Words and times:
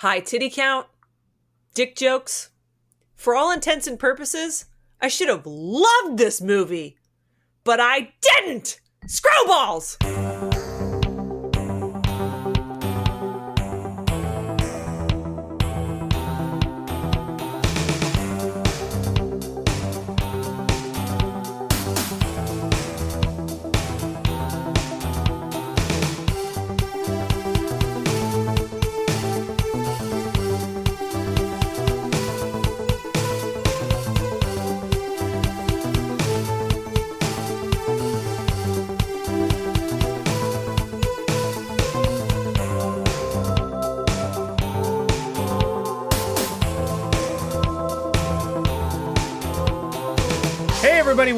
high 0.00 0.18
titty 0.18 0.48
count, 0.48 0.86
dick 1.74 1.94
jokes. 1.94 2.48
For 3.16 3.34
all 3.36 3.52
intents 3.52 3.86
and 3.86 3.98
purposes, 3.98 4.64
I 4.98 5.08
should 5.08 5.28
have 5.28 5.44
loved 5.44 6.16
this 6.16 6.40
movie, 6.40 6.96
but 7.64 7.80
I 7.80 8.14
didn't! 8.22 8.80
Screwballs! 9.06 9.98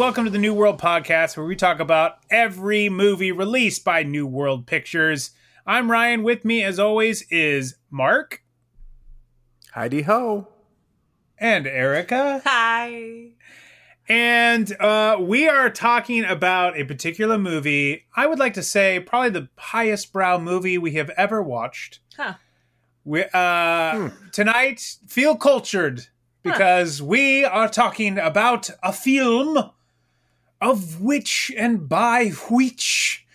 Welcome 0.03 0.25
to 0.25 0.31
the 0.33 0.37
New 0.37 0.53
World 0.53 0.81
Podcast, 0.81 1.37
where 1.37 1.47
we 1.47 1.55
talk 1.55 1.79
about 1.79 2.19
every 2.29 2.89
movie 2.89 3.31
released 3.31 3.85
by 3.85 4.03
New 4.03 4.27
World 4.27 4.67
Pictures. 4.67 5.31
I'm 5.65 5.93
Ryan. 5.93 6.25
With 6.25 6.45
me, 6.45 6.65
as 6.65 6.81
always, 6.81 7.23
is 7.31 7.77
Mark 7.89 8.43
Heidi 9.75 10.03
ho. 10.03 10.49
and 11.39 11.69
Erica. 11.69 12.43
Hi. 12.45 13.29
And 14.09 14.73
uh, 14.81 15.19
we 15.21 15.49
are 15.49 15.71
talking 15.71 16.25
about 16.25 16.77
a 16.77 16.83
particular 16.83 17.39
movie. 17.39 18.07
I 18.17 18.27
would 18.27 18.41
like 18.41 18.55
to 18.55 18.63
say, 18.65 18.99
probably 18.99 19.31
the 19.31 19.51
highest 19.57 20.13
brow 20.13 20.37
movie 20.37 20.79
we 20.79 20.95
have 20.95 21.11
ever 21.11 21.41
watched. 21.41 22.01
Huh. 22.17 22.35
We, 23.05 23.23
uh, 23.33 24.11
Tonight, 24.33 24.97
feel 25.07 25.37
cultured 25.37 26.09
because 26.43 27.01
we 27.01 27.45
are 27.45 27.69
talking 27.69 28.19
about 28.19 28.69
a 28.83 28.93
film 28.93 29.71
of 30.63 31.01
which 31.01 31.53
and 31.59 31.89
by 31.89 32.29
which 32.49 33.27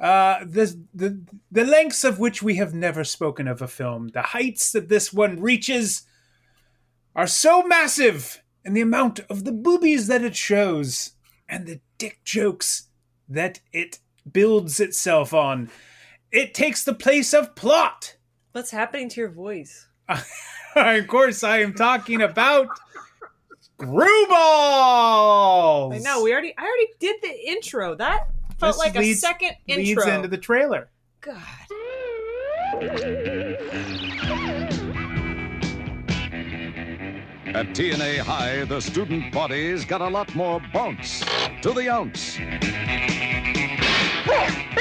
uh, 0.00 0.40
the, 0.44 0.76
the 0.92 1.22
the 1.50 1.64
lengths 1.64 2.02
of 2.02 2.18
which 2.18 2.42
we 2.42 2.56
have 2.56 2.74
never 2.74 3.04
spoken 3.04 3.46
of 3.46 3.62
a 3.62 3.68
film. 3.68 4.08
The 4.08 4.22
heights 4.22 4.72
that 4.72 4.88
this 4.88 5.12
one 5.12 5.40
reaches 5.40 6.02
are 7.14 7.28
so 7.28 7.62
massive, 7.62 8.42
and 8.64 8.76
the 8.76 8.80
amount 8.80 9.20
of 9.30 9.44
the 9.44 9.52
boobies 9.52 10.08
that 10.08 10.24
it 10.24 10.34
shows, 10.34 11.12
and 11.48 11.66
the 11.66 11.80
dick 11.98 12.18
jokes 12.24 12.88
that 13.28 13.60
it 13.72 14.00
builds 14.30 14.80
itself 14.80 15.32
on. 15.32 15.70
It 16.32 16.52
takes 16.52 16.82
the 16.82 16.94
place 16.94 17.32
of 17.32 17.54
plot. 17.54 18.16
What's 18.50 18.72
happening 18.72 19.08
to 19.10 19.20
your 19.20 19.30
voice? 19.30 19.86
of 20.74 21.06
course, 21.06 21.44
I 21.44 21.58
am 21.58 21.74
talking 21.74 22.22
about 22.22 22.68
Screwballs. 23.82 25.94
I 25.94 25.98
know, 25.98 26.22
we 26.22 26.32
already 26.32 26.54
I 26.56 26.62
already 26.62 26.88
did 27.00 27.16
the 27.22 27.48
intro. 27.50 27.94
That 27.96 28.28
felt 28.58 28.74
This 28.74 28.78
like 28.78 28.94
leads- 28.94 29.18
a 29.18 29.20
second 29.20 29.56
intro. 29.66 29.76
leads 29.76 29.90
intro. 29.90 30.14
into 30.14 30.28
the 30.28 30.38
trailer. 30.38 30.88
God. 31.20 31.42
At 37.54 37.74
T&A 37.74 38.16
High, 38.18 38.64
the 38.64 38.80
student 38.80 39.32
body's 39.32 39.84
got 39.84 40.00
a 40.00 40.08
lot 40.08 40.34
more 40.34 40.60
bounce 40.72 41.22
to 41.60 41.72
the 41.72 41.88
ounce. 41.90 42.38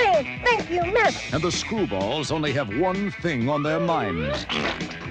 Bang! 0.01 0.39
Thank 0.43 0.69
you, 0.69 0.83
miss. 0.91 1.33
And 1.33 1.43
the 1.43 1.49
screwballs 1.49 2.31
only 2.31 2.51
have 2.53 2.75
one 2.77 3.11
thing 3.11 3.49
on 3.49 3.63
their 3.63 3.79
minds. 3.79 4.45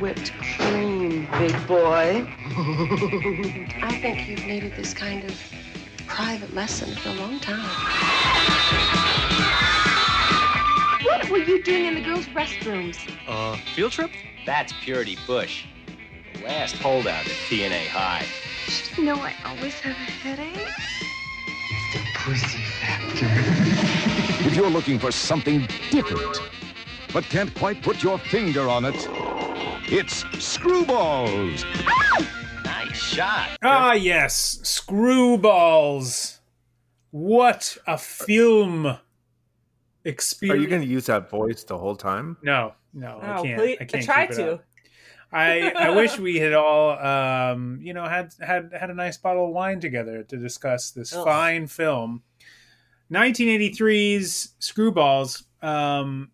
Whipped 0.01 0.33
cream, 0.33 1.29
big 1.39 1.67
boy. 1.67 2.27
I 3.83 3.99
think 4.01 4.29
you've 4.29 4.47
needed 4.47 4.75
this 4.77 4.95
kind 4.95 5.25
of 5.25 5.41
private 6.07 6.55
lesson 6.55 6.95
for 6.97 7.11
a 7.11 7.15
long 7.15 7.39
time. 7.41 7.61
What 11.05 11.31
were 11.31 11.39
you 11.39 11.63
doing 11.63 11.87
in 11.87 11.95
the 11.95 12.01
girls' 12.01 12.27
restrooms? 12.27 12.99
Uh, 13.29 13.57
field 13.75 13.93
trip? 13.93 14.11
That's 14.45 14.73
Purity 14.81 15.17
Bush. 15.27 15.67
The 16.35 16.45
last 16.45 16.77
holdout 16.77 17.27
at 17.27 17.33
T&A 17.49 17.87
High. 17.87 18.27
You 18.97 19.05
know 19.05 19.17
I 19.17 19.35
always 19.45 19.75
have 19.81 19.97
a 19.97 20.11
headache. 20.11 20.69
If 24.51 24.57
you're 24.57 24.69
looking 24.69 24.99
for 24.99 25.13
something 25.13 25.69
different, 25.93 26.41
but 27.13 27.23
can't 27.23 27.55
quite 27.55 27.83
put 27.85 28.03
your 28.03 28.19
finger 28.19 28.69
on 28.69 28.85
it, 28.85 28.97
it's 29.89 30.25
Screwballs. 30.25 31.65
Nice 32.65 32.97
shot. 32.97 33.51
Ah, 33.63 33.93
yes, 33.93 34.59
Screwballs. 34.65 36.41
What 37.13 37.79
a 37.87 37.97
film 37.97 38.99
experience. 40.05 40.59
Are 40.59 40.61
you 40.61 40.69
going 40.69 40.83
to 40.83 40.89
use 40.89 41.07
that 41.07 41.31
voice 41.31 41.63
the 41.63 41.79
whole 41.79 41.95
time? 41.95 42.37
No, 42.43 42.75
no, 42.93 43.21
I 43.23 43.37
Oh, 43.39 43.43
can't. 43.45 43.57
please. 43.61 43.79
I 43.81 43.85
can't 43.85 44.05
try 44.05 44.27
keep 44.27 44.33
it 44.33 44.43
to. 44.43 44.53
up. 44.55 44.65
I 45.33 45.71
I 45.77 45.91
wish 45.91 46.19
we 46.19 46.39
had 46.41 46.55
all 46.55 46.99
um 46.99 47.79
you 47.81 47.95
know 47.95 48.05
had 48.05 48.35
had 48.41 48.73
had 48.73 48.91
a 48.91 48.95
nice 48.95 49.17
bottle 49.17 49.47
of 49.47 49.53
wine 49.53 49.79
together 49.79 50.25
to 50.25 50.37
discuss 50.37 50.91
this 50.91 51.15
Ugh. 51.15 51.25
fine 51.25 51.69
film. 51.69 52.25
1983's 53.13 54.55
Screwballs. 54.61 55.45
Um, 55.63 56.31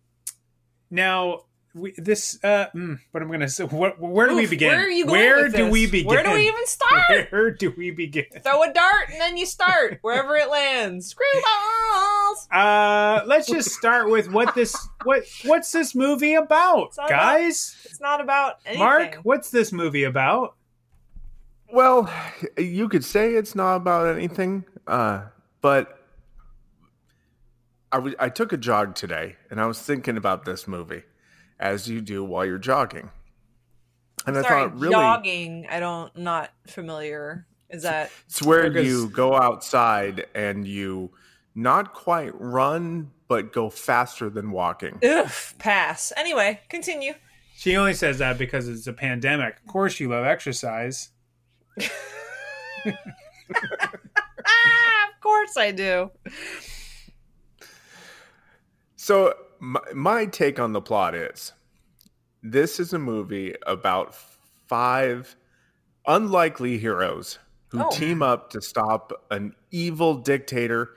now 0.89 1.43
we, 1.73 1.93
this 1.97 2.39
uh, 2.43 2.67
mm, 2.75 2.99
what 3.11 3.21
I'm 3.21 3.31
gonna 3.31 3.49
say. 3.49 3.65
What, 3.65 3.99
where 3.99 4.27
do 4.27 4.35
we 4.35 4.47
begin? 4.47 4.69
Where 4.69 4.85
are 4.85 4.89
you 4.89 5.05
going 5.05 5.19
Where 5.19 5.43
with 5.43 5.55
do 5.55 5.63
this? 5.65 5.71
we 5.71 5.85
begin? 5.85 6.07
Where 6.07 6.23
do 6.23 6.31
we 6.31 6.47
even 6.47 6.65
start? 6.65 7.31
Where 7.31 7.51
do 7.51 7.73
we 7.77 7.91
begin? 7.91 8.25
Throw 8.43 8.63
a 8.63 8.73
dart 8.73 9.09
and 9.11 9.21
then 9.21 9.37
you 9.37 9.45
start 9.45 9.99
wherever 10.01 10.35
it 10.35 10.49
lands. 10.49 11.13
Screwballs. 11.13 12.47
Uh, 12.51 13.21
let's 13.25 13.47
just 13.47 13.71
start 13.71 14.09
with 14.09 14.29
what 14.31 14.53
this 14.53 14.75
what 15.03 15.23
what's 15.45 15.71
this 15.71 15.95
movie 15.95 16.35
about, 16.35 16.87
It's 16.87 16.97
not 16.97 17.09
guys? 17.09 17.75
It's 17.85 18.01
not 18.01 18.21
about 18.21 18.55
anything. 18.65 18.79
Mark, 18.79 19.19
what's 19.23 19.49
this 19.49 19.71
movie 19.71 20.03
about? 20.03 20.55
Well, 21.71 22.11
you 22.57 22.89
could 22.89 23.03
say 23.03 23.33
it's 23.33 23.55
not 23.55 23.77
about 23.77 24.15
anything, 24.15 24.65
uh, 24.85 25.23
but 25.61 25.96
I 27.97 27.99
was- 27.99 28.15
I 28.19 28.29
took 28.29 28.53
a 28.53 28.57
jog 28.57 28.93
today 28.93 29.37
and 29.49 29.59
I 29.59 29.65
was 29.65 29.81
thinking 29.81 30.17
about 30.17 30.45
this 30.45 30.67
movie, 30.67 31.01
as 31.59 31.89
you 31.89 31.99
do 31.99 32.23
while 32.23 32.45
you're 32.45 32.59
jogging. 32.59 33.09
And 34.27 34.37
I 34.37 34.43
Sorry, 34.43 34.69
thought, 34.69 34.79
really, 34.79 34.91
jogging. 34.93 35.67
I 35.67 35.79
don't. 35.79 36.15
Not 36.15 36.51
familiar. 36.67 37.47
Is 37.71 37.81
that 37.83 38.11
it's 38.27 38.41
where 38.43 38.69
Because- 38.69 38.85
you 38.87 39.09
go 39.09 39.35
outside 39.35 40.27
and 40.35 40.67
you 40.67 41.11
not 41.55 41.93
quite 41.95 42.39
run, 42.39 43.11
but 43.27 43.51
go 43.51 43.69
faster 43.71 44.29
than 44.29 44.51
walking. 44.51 44.99
ugh? 45.03 45.31
Pass. 45.57 46.13
Anyway, 46.15 46.61
continue. 46.69 47.13
She 47.55 47.75
only 47.75 47.95
says 47.95 48.19
that 48.19 48.37
because 48.37 48.67
it's 48.67 48.85
a 48.85 48.93
pandemic. 48.93 49.57
Of 49.57 49.65
course, 49.65 49.99
you 49.99 50.09
love 50.09 50.25
exercise. 50.25 51.09
Ah, 54.49 55.09
of 55.09 55.19
course 55.21 55.57
I 55.57 55.71
do. 55.71 56.11
So 59.07 59.33
my, 59.61 59.79
my 59.95 60.25
take 60.25 60.59
on 60.59 60.73
the 60.73 60.81
plot 60.81 61.15
is 61.15 61.53
this 62.43 62.77
is 62.77 62.91
a 62.91 62.99
movie 62.99 63.55
about 63.65 64.13
five 64.67 65.33
unlikely 66.05 66.77
heroes 66.77 67.39
who 67.69 67.85
Oh. 67.85 67.89
team 67.89 68.21
up 68.21 68.49
to 68.49 68.61
stop 68.61 69.13
an 69.31 69.53
evil 69.71 70.15
dictator 70.15 70.89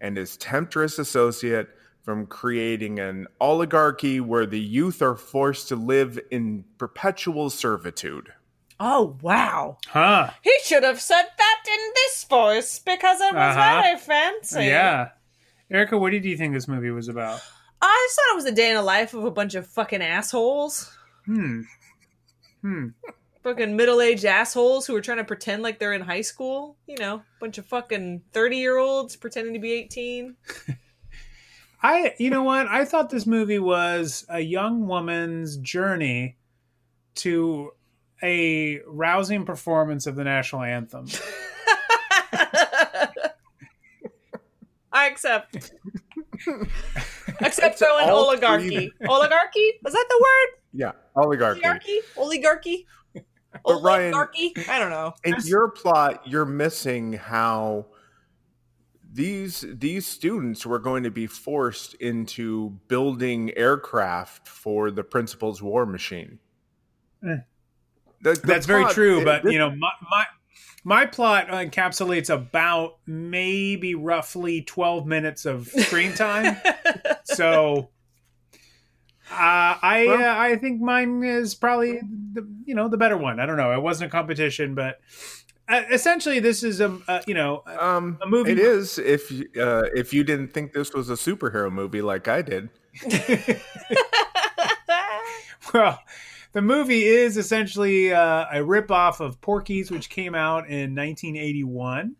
and 0.00 0.16
his 0.16 0.36
temptress 0.36 1.00
associate 1.00 1.68
from 2.04 2.26
creating 2.26 3.00
an 3.00 3.26
oligarchy 3.40 4.20
where 4.20 4.46
the 4.46 4.60
youth 4.60 5.02
are 5.02 5.16
forced 5.16 5.66
to 5.66 5.74
live 5.74 6.20
in 6.30 6.64
perpetual 6.78 7.50
servitude. 7.50 8.32
Oh 8.78 9.16
wow. 9.22 9.78
Huh. 9.88 10.30
He 10.42 10.54
should 10.62 10.84
have 10.84 11.00
said 11.00 11.24
that 11.36 11.62
in 11.66 11.92
this 11.96 12.22
voice 12.30 12.78
because 12.78 13.20
it 13.20 13.34
was 13.34 13.56
Uh-huh. 13.56 13.82
very 13.82 13.98
fancy. 13.98 14.66
Yeah. 14.66 15.08
Erica, 15.68 15.98
what 15.98 16.12
did 16.12 16.24
you 16.24 16.36
think 16.36 16.54
this 16.54 16.68
movie 16.68 16.92
was 16.92 17.08
about? 17.08 17.40
I 17.80 18.06
just 18.06 18.16
thought 18.16 18.32
it 18.32 18.36
was 18.36 18.44
a 18.46 18.52
day 18.52 18.70
in 18.70 18.76
the 18.76 18.82
life 18.82 19.14
of 19.14 19.24
a 19.24 19.30
bunch 19.30 19.54
of 19.54 19.66
fucking 19.66 20.02
assholes. 20.02 20.92
Hmm. 21.24 21.62
Hmm. 22.62 22.88
Fucking 23.42 23.76
middle 23.76 24.00
aged 24.00 24.24
assholes 24.24 24.86
who 24.86 24.96
are 24.96 25.00
trying 25.00 25.18
to 25.18 25.24
pretend 25.24 25.62
like 25.62 25.78
they're 25.78 25.92
in 25.92 26.00
high 26.00 26.22
school. 26.22 26.76
You 26.86 26.96
know, 26.98 27.22
bunch 27.40 27.58
of 27.58 27.66
fucking 27.66 28.22
30 28.32 28.56
year 28.56 28.78
olds 28.78 29.16
pretending 29.16 29.54
to 29.54 29.60
be 29.60 29.72
18. 29.72 30.36
I, 31.82 32.14
you 32.18 32.30
know 32.30 32.42
what? 32.42 32.66
I 32.66 32.84
thought 32.84 33.10
this 33.10 33.26
movie 33.26 33.58
was 33.58 34.24
a 34.28 34.40
young 34.40 34.86
woman's 34.86 35.56
journey 35.58 36.36
to 37.16 37.72
a 38.22 38.80
rousing 38.86 39.44
performance 39.44 40.06
of 40.06 40.16
the 40.16 40.24
national 40.24 40.62
anthem. 40.62 41.06
I 44.92 45.08
accept. 45.08 45.72
Except 47.40 47.78
throwing 47.78 48.04
an 48.04 48.10
oligarchy. 48.10 48.68
three- 48.70 48.92
Oligarchy? 49.08 49.60
Is 49.60 49.92
that 49.92 50.06
the 50.08 50.18
word? 50.22 50.48
Yeah, 50.72 50.92
oligarchy. 51.14 51.60
Oligarchy? 51.64 52.00
Oligarchy? 52.16 52.86
But 53.64 53.80
Ryan- 53.82 54.14
Oligarchy? 54.14 54.52
I 54.68 54.78
don't 54.78 54.90
know. 54.90 55.14
In 55.24 55.34
your 55.44 55.68
plot, 55.70 56.22
you're 56.26 56.44
missing 56.44 57.14
how 57.14 57.86
these 59.12 59.64
these 59.72 60.06
students 60.06 60.66
were 60.66 60.78
going 60.78 61.02
to 61.04 61.10
be 61.10 61.26
forced 61.26 61.94
into 61.94 62.78
building 62.88 63.56
aircraft 63.56 64.46
for 64.46 64.90
the 64.90 65.02
principal's 65.02 65.62
war 65.62 65.86
machine. 65.86 66.38
Eh. 67.26 67.36
The- 68.22 68.32
the 68.34 68.40
That's 68.44 68.66
very 68.66 68.84
true, 68.92 69.20
it- 69.20 69.24
but 69.24 69.42
this- 69.44 69.52
you 69.52 69.58
know, 69.58 69.70
my 69.70 69.90
my 70.10 70.26
my 70.84 71.06
plot 71.06 71.48
encapsulates 71.48 72.28
about 72.32 72.98
maybe 73.06 73.94
roughly 73.94 74.62
twelve 74.62 75.06
minutes 75.06 75.46
of 75.46 75.66
screen 75.68 76.12
time. 76.12 76.56
so, 77.36 77.88
uh, 79.30 79.34
I 79.82 80.04
Well- 80.08 80.22
uh, 80.22 80.38
I 80.38 80.56
think 80.56 80.80
mine 80.80 81.22
is 81.24 81.54
probably 81.54 82.00
the 82.32 82.46
you 82.64 82.74
know 82.74 82.88
the 82.88 82.96
better 82.96 83.16
one. 83.16 83.40
I 83.40 83.46
don't 83.46 83.56
know. 83.56 83.72
It 83.72 83.82
wasn't 83.82 84.08
a 84.08 84.10
competition, 84.10 84.74
but 84.74 85.00
uh, 85.68 85.82
essentially, 85.90 86.38
this 86.38 86.62
is 86.62 86.80
a 86.80 86.98
uh, 87.08 87.22
you 87.26 87.34
know 87.34 87.62
uh, 87.66 87.76
um, 87.96 88.18
a 88.22 88.26
movie- 88.26 88.52
It 88.52 88.58
is 88.58 88.98
if 88.98 89.30
you- 89.30 89.48
uh, 89.60 89.84
if 89.94 90.12
you 90.14 90.22
didn't 90.24 90.48
think 90.52 90.72
this 90.72 90.92
was 90.94 91.10
a 91.10 91.14
superhero 91.14 91.70
movie 91.72 92.02
like 92.02 92.28
I 92.28 92.42
did. 92.42 92.68
Well, 95.74 95.98
the 96.52 96.62
movie 96.62 97.02
is 97.04 97.36
essentially 97.36 98.12
uh, 98.12 98.46
a 98.52 98.58
ripoff 98.58 99.20
of 99.20 99.40
Porky's, 99.40 99.90
which 99.90 100.08
came 100.08 100.34
out 100.34 100.68
in 100.68 100.94
1981 100.94 102.14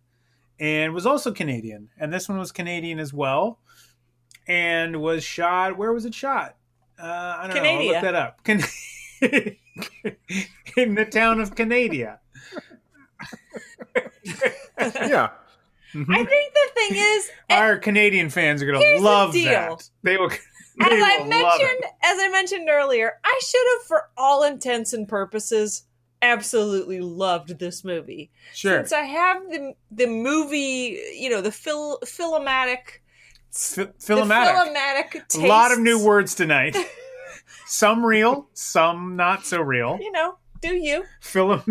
and 0.59 0.93
was 0.93 1.07
also 1.07 1.33
Canadian. 1.33 1.89
And 1.97 2.12
this 2.12 2.29
one 2.29 2.39
was 2.39 2.51
Canadian 2.53 2.99
as 2.99 3.15
well 3.15 3.61
and 4.49 5.01
was 5.01 5.25
shot. 5.25 5.77
Where 5.77 5.93
was 5.93 6.05
it 6.05 6.15
shot? 6.15 6.57
Uh, 6.99 7.05
I 7.05 7.49
don't 7.53 7.63
know. 7.63 7.69
I'll 7.71 7.87
look 7.87 8.03
that 8.03 8.15
up. 8.15 8.45
Can- 8.45 8.63
in 10.77 10.95
the 10.95 11.05
town 11.05 11.41
of 11.41 11.55
Canada. 11.55 12.21
Yeah, 14.79 15.31
I 15.95 16.25
think 16.25 16.53
the 16.53 16.71
thing 16.75 16.91
is, 16.99 17.31
Our 17.49 17.79
Canadian 17.79 18.29
fans 18.29 18.63
are 18.63 18.67
going 18.67 18.81
Here's 18.81 18.99
to 18.99 19.03
the 19.03 19.09
love 19.09 19.33
deal. 19.33 19.45
that. 19.51 19.89
They 20.03 20.17
will. 20.19 20.27
as 20.31 20.39
they 20.79 20.85
I 20.85 20.89
will 20.91 21.31
love 21.31 21.61
it. 21.61 21.63
mentioned, 21.65 21.85
as 22.03 22.19
I 22.21 22.29
mentioned 22.31 22.69
earlier, 22.69 23.13
I 23.25 23.41
should 23.43 23.67
have, 23.79 23.87
for 23.87 24.11
all 24.19 24.43
intents 24.43 24.93
and 24.93 25.09
purposes, 25.09 25.85
absolutely 26.21 27.01
loved 27.01 27.59
this 27.59 27.83
movie. 27.85 28.31
Sure. 28.53 28.81
Since 28.81 28.93
I 28.93 29.03
have 29.03 29.43
the 29.49 29.75
the 29.91 30.07
movie, 30.07 31.01
you 31.17 31.31
know, 31.31 31.41
the 31.41 31.53
fil- 31.53 32.01
filmatic, 32.05 33.01
F- 33.56 33.75
the 33.76 33.87
filmatic, 34.14 35.35
A 35.35 35.47
lot 35.47 35.73
of 35.73 35.79
new 35.79 36.05
words 36.05 36.35
tonight. 36.35 36.76
some 37.67 38.05
real, 38.05 38.49
some 38.53 39.17
not 39.17 39.47
so 39.47 39.61
real. 39.61 39.99
You 40.00 40.12
know, 40.12 40.37
do 40.61 40.75
you? 40.75 41.05
Film. 41.20 41.62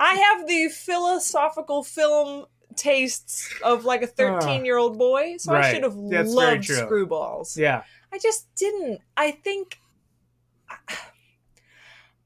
I 0.00 0.14
have 0.14 0.46
the 0.46 0.68
philosophical 0.68 1.82
film 1.82 2.46
tastes 2.76 3.52
of 3.64 3.84
like 3.84 4.02
a 4.02 4.06
13 4.06 4.64
year 4.64 4.78
old 4.78 4.96
boy, 4.96 5.34
so 5.38 5.52
I 5.52 5.58
Ah. 5.58 5.62
Should 5.72 5.82
have 5.82 5.96
That's 6.08 6.30
loved. 6.30 6.62
Screwballs. 6.64 7.56
yeah. 7.56 7.82
I 8.12 8.18
just 8.18 8.46
didn't. 8.54 9.00
I 9.16 9.32
think. 9.32 9.78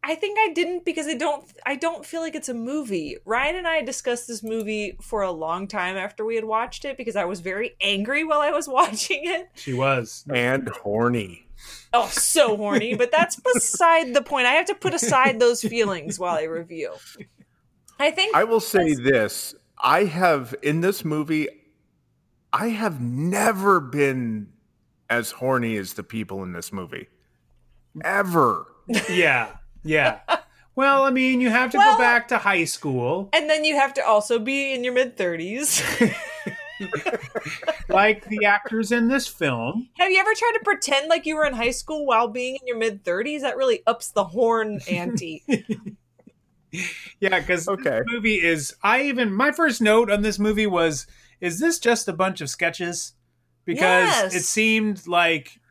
I 0.08 0.14
think 0.14 0.38
I 0.38 0.53
didn't 0.53 0.85
because 0.85 1.08
I 1.08 1.14
don't. 1.14 1.44
I 1.67 1.75
don't 1.75 2.06
feel 2.06 2.20
like 2.20 2.37
it's 2.37 2.49
a 2.49 2.55
movie. 2.55 3.17
Ryan 3.25 3.56
and 3.56 3.67
I 3.67 3.82
discussed 3.82 4.29
this 4.29 4.41
movie 4.41 4.97
for 5.03 5.23
a 5.23 5.32
long 5.32 5.67
time 5.67 5.97
after 5.97 6.25
we 6.25 6.37
had 6.37 6.44
watched 6.44 6.85
it 6.85 6.97
because 6.97 7.17
I 7.17 7.25
was 7.25 7.41
very 7.41 7.73
angry 7.81 8.23
while 8.23 8.41
I 8.41 8.53
was 8.53 8.69
watching 8.79 9.23
it. 9.25 9.49
She 9.55 9.73
was. 9.73 10.25
and 10.32 10.69
horny. 10.69 11.49
Oh, 11.93 12.06
so 12.06 12.56
horny! 12.56 12.94
But 12.94 13.11
that's 13.11 13.35
beside 13.55 14.14
the 14.14 14.23
point. 14.23 14.47
I 14.47 14.53
have 14.53 14.67
to 14.67 14.76
put 14.76 14.94
aside 14.94 15.41
those 15.41 15.61
feelings 15.61 16.20
while 16.20 16.37
I 16.37 16.44
review. 16.44 16.93
I 17.99 18.12
think 18.12 18.37
I 18.37 18.44
will 18.44 18.61
say 18.61 18.94
this: 18.94 19.56
I 19.76 20.05
have 20.05 20.55
in 20.62 20.82
this 20.82 21.05
movie, 21.05 21.49
I 22.53 22.69
have 22.69 23.00
never 23.00 23.81
been 23.81 24.53
as 25.11 25.32
horny 25.32 25.76
as 25.76 25.94
the 25.94 26.05
people 26.05 26.44
in 26.44 26.53
this 26.53 26.73
movie, 26.73 27.08
ever. 28.05 28.67
Yeah. 29.11 29.49
Yeah. 29.87 30.21
Well, 30.75 31.05
I 31.05 31.11
mean, 31.11 31.41
you 31.41 31.49
have 31.49 31.71
to 31.73 31.79
Well- 31.79 31.97
go 31.97 31.99
back 32.03 32.29
to 32.29 32.38
high 32.38 32.65
school, 32.65 33.31
And 33.33 33.49
then 33.49 33.65
you 33.65 33.77
have 33.77 33.94
to 33.94 34.05
also 34.06 34.38
be 34.38 34.75
in 34.75 34.85
your 34.85 34.93
mid 34.93 35.17
30s. 35.17 35.81
like 37.88 38.25
the 38.27 38.44
actors 38.44 38.93
in 38.93 39.09
this 39.09 39.27
film. 39.27 39.88
have 39.99 40.11
you 40.11 40.19
ever 40.19 40.35
tried 40.35 40.53
to 40.59 40.61
pretend 40.65 41.09
like 41.09 41.25
you 41.25 41.37
were 41.37 41.47
in 41.47 41.55
high 41.55 41.71
school 41.71 42.05
while 42.05 42.29
being 42.29 42.56
in 42.61 42.67
your 42.67 42.77
mid 42.77 43.05
30s? 43.05 43.41
That 43.41 43.56
really 43.56 43.83
ups 43.87 44.11
the 44.11 44.25
horn 44.25 44.81
ante. 44.91 45.43
Yeah, 47.21 47.39
because 47.39 47.67
Okay. 47.69 48.00
this 48.00 48.05
movie 48.06 48.35
is. 48.43 48.75
I 48.82 49.03
even 49.05 49.32
my 49.32 49.50
first 49.50 49.81
note 49.81 50.11
on 50.11 50.21
this 50.21 50.39
movie 50.39 50.67
was, 50.67 51.06
"Is 51.41 51.59
this 51.59 51.79
just 51.79 52.06
a 52.06 52.12
bunch 52.12 52.43
of 52.43 52.50
sketches?" 52.50 53.15
Because 53.65 54.09
Yes. 54.11 54.35
it 54.35 54.43
seemed 54.44 55.06
like 55.06 55.53
we 55.55 55.66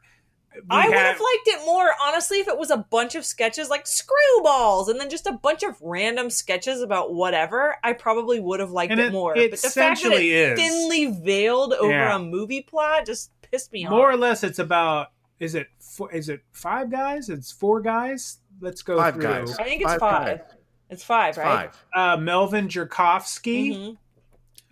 I 0.70 0.88
would 0.88 0.96
have 0.98 1.20
liked 1.20 1.48
it 1.48 1.66
more, 1.66 1.92
honestly, 2.04 2.40
if 2.40 2.48
it 2.48 2.58
was 2.58 2.70
a 2.72 2.78
bunch 2.78 3.16
of 3.16 3.26
sketches 3.26 3.70
like 3.70 3.86
screwballs 3.86 4.90
and 4.90 5.00
then 5.00 5.10
just 5.10 5.28
a 5.28 5.34
bunch 5.34 5.64
of 5.64 5.76
random 5.82 6.30
sketches 6.30 6.82
about 6.82 7.14
whatever. 7.14 7.76
I 7.84 7.94
probably 7.94 8.40
would 8.40 8.60
have 8.60 8.72
liked 8.72 8.94
it, 8.94 9.00
it- 9.00 9.12
more. 9.14 9.38
it 9.38 9.52
but 9.52 9.62
the 9.62 9.70
fact 9.70 10.04
that 10.04 10.12
it 10.12 10.16
essentially 10.16 10.32
is. 10.34 10.60
thinly 10.60 11.06
veiled 11.24 11.74
over 11.74 11.92
Yeah. 11.92 12.16
a 12.16 12.20
movie 12.20 12.62
plot 12.62 13.06
just 13.06 13.32
pissed 13.42 13.72
me 13.74 13.86
off. 13.86 13.92
more 13.92 14.10
or 14.10 14.18
less. 14.18 14.44
It's 14.44 14.60
about. 14.60 15.08
Is 15.40 15.54
it? 15.56 15.68
Four, 15.80 16.12
is 16.14 16.30
it 16.30 16.42
five 16.54 16.90
guys? 16.90 17.30
It's 17.30 17.52
four 17.52 17.82
guys. 17.82 18.40
Let's 18.62 18.82
go 18.82 18.98
Five 18.98 19.16
through. 19.16 19.24
guys. 19.24 19.58
I 19.58 19.64
think 19.66 19.82
it's 19.82 19.92
Five 19.92 20.00
five. 20.00 20.42
It's 20.90 21.04
five, 21.04 21.36
right? 21.38 21.74
Five. 21.94 22.18
Uh, 22.18 22.22
Melvin 22.22 22.68
Jerkovsky. 22.70 23.76
Mhm. 23.76 23.98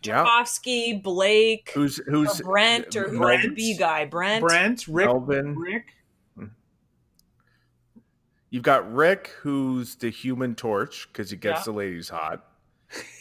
Yeah. 0.05 0.25
Kofsky, 0.25 1.01
Blake, 1.01 1.71
Who's 1.73 2.00
or 2.00 2.25
Brent, 2.44 2.95
or 2.95 3.03
who's 3.03 3.11
the 3.13 3.17
Brent? 3.17 3.55
B 3.55 3.77
guy? 3.77 4.05
Brent. 4.05 4.41
Brent, 4.41 4.88
Rick, 4.88 5.05
Melvin. 5.07 5.55
Rick, 5.57 5.85
You've 8.50 8.63
got 8.63 8.91
Rick, 8.94 9.31
who's 9.41 9.95
the 9.95 10.09
Human 10.11 10.53
Torch 10.55 11.07
because 11.07 11.31
he 11.31 11.38
gets 11.38 11.61
Yeah. 11.61 11.63
the 11.65 11.72
ladies 11.72 12.10
hot. 12.10 12.45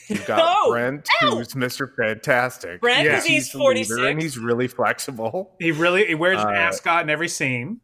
You've 0.09 0.27
got 0.27 0.41
Oh, 0.43 0.71
Brent, 0.73 1.09
ow. 1.23 1.37
who's 1.37 1.57
Mister 1.57 1.87
Fantastic. 1.97 2.81
Brent, 2.83 3.05
Yeah. 3.07 3.13
because 3.13 3.25
he's 3.25 3.51
the 3.51 3.59
46. 3.59 3.99
and 3.99 4.21
he's 4.21 4.37
really 4.39 4.69
flexible. 4.69 5.57
he 5.59 5.73
really 5.73 6.05
he 6.07 6.15
wears 6.15 6.41
an 6.41 6.49
Uh, 6.49 6.53
ascot 6.53 7.03
in 7.05 7.11
every 7.11 7.29
scene. 7.29 7.81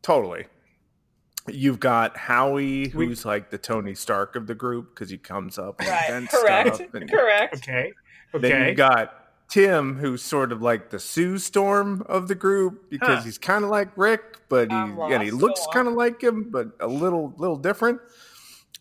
Totally. 0.00 0.46
You've 1.48 1.80
got 1.80 2.16
Howie, 2.16 2.88
We- 2.94 3.06
who's 3.06 3.26
like 3.26 3.50
the 3.50 3.58
Tony 3.58 3.94
Stark 3.94 4.34
of 4.36 4.46
the 4.46 4.54
group 4.54 4.94
because 4.94 5.10
he 5.10 5.18
comes 5.18 5.58
up 5.58 5.78
and 5.80 5.88
right. 5.90 6.08
invents 6.08 6.32
Correct. 6.34 6.74
stuff. 6.76 6.94
And 6.94 7.10
Correct. 7.10 7.54
Okay, 7.56 7.92
Then 8.32 8.44
okay. 8.44 8.68
you've 8.68 8.76
got 8.76 9.14
Tim, 9.48 9.96
who's 9.96 10.22
sort 10.22 10.50
of 10.52 10.62
like 10.62 10.90
the 10.90 10.98
Sue 10.98 11.38
Storm 11.38 12.04
of 12.08 12.28
the 12.28 12.34
group 12.34 12.88
because 12.90 13.18
Huh. 13.18 13.22
he's 13.24 13.38
kind 13.38 13.64
of 13.64 13.70
like 13.70 13.88
Rick, 13.96 14.48
but 14.48 14.70
he 14.70 14.76
and 14.76 15.22
he 15.22 15.30
looks 15.30 15.66
kind 15.72 15.88
of 15.88 15.94
like 15.94 16.22
him, 16.22 16.48
but 16.50 16.68
a 16.80 16.86
little 16.86 17.34
little 17.36 17.56
different. 17.56 18.00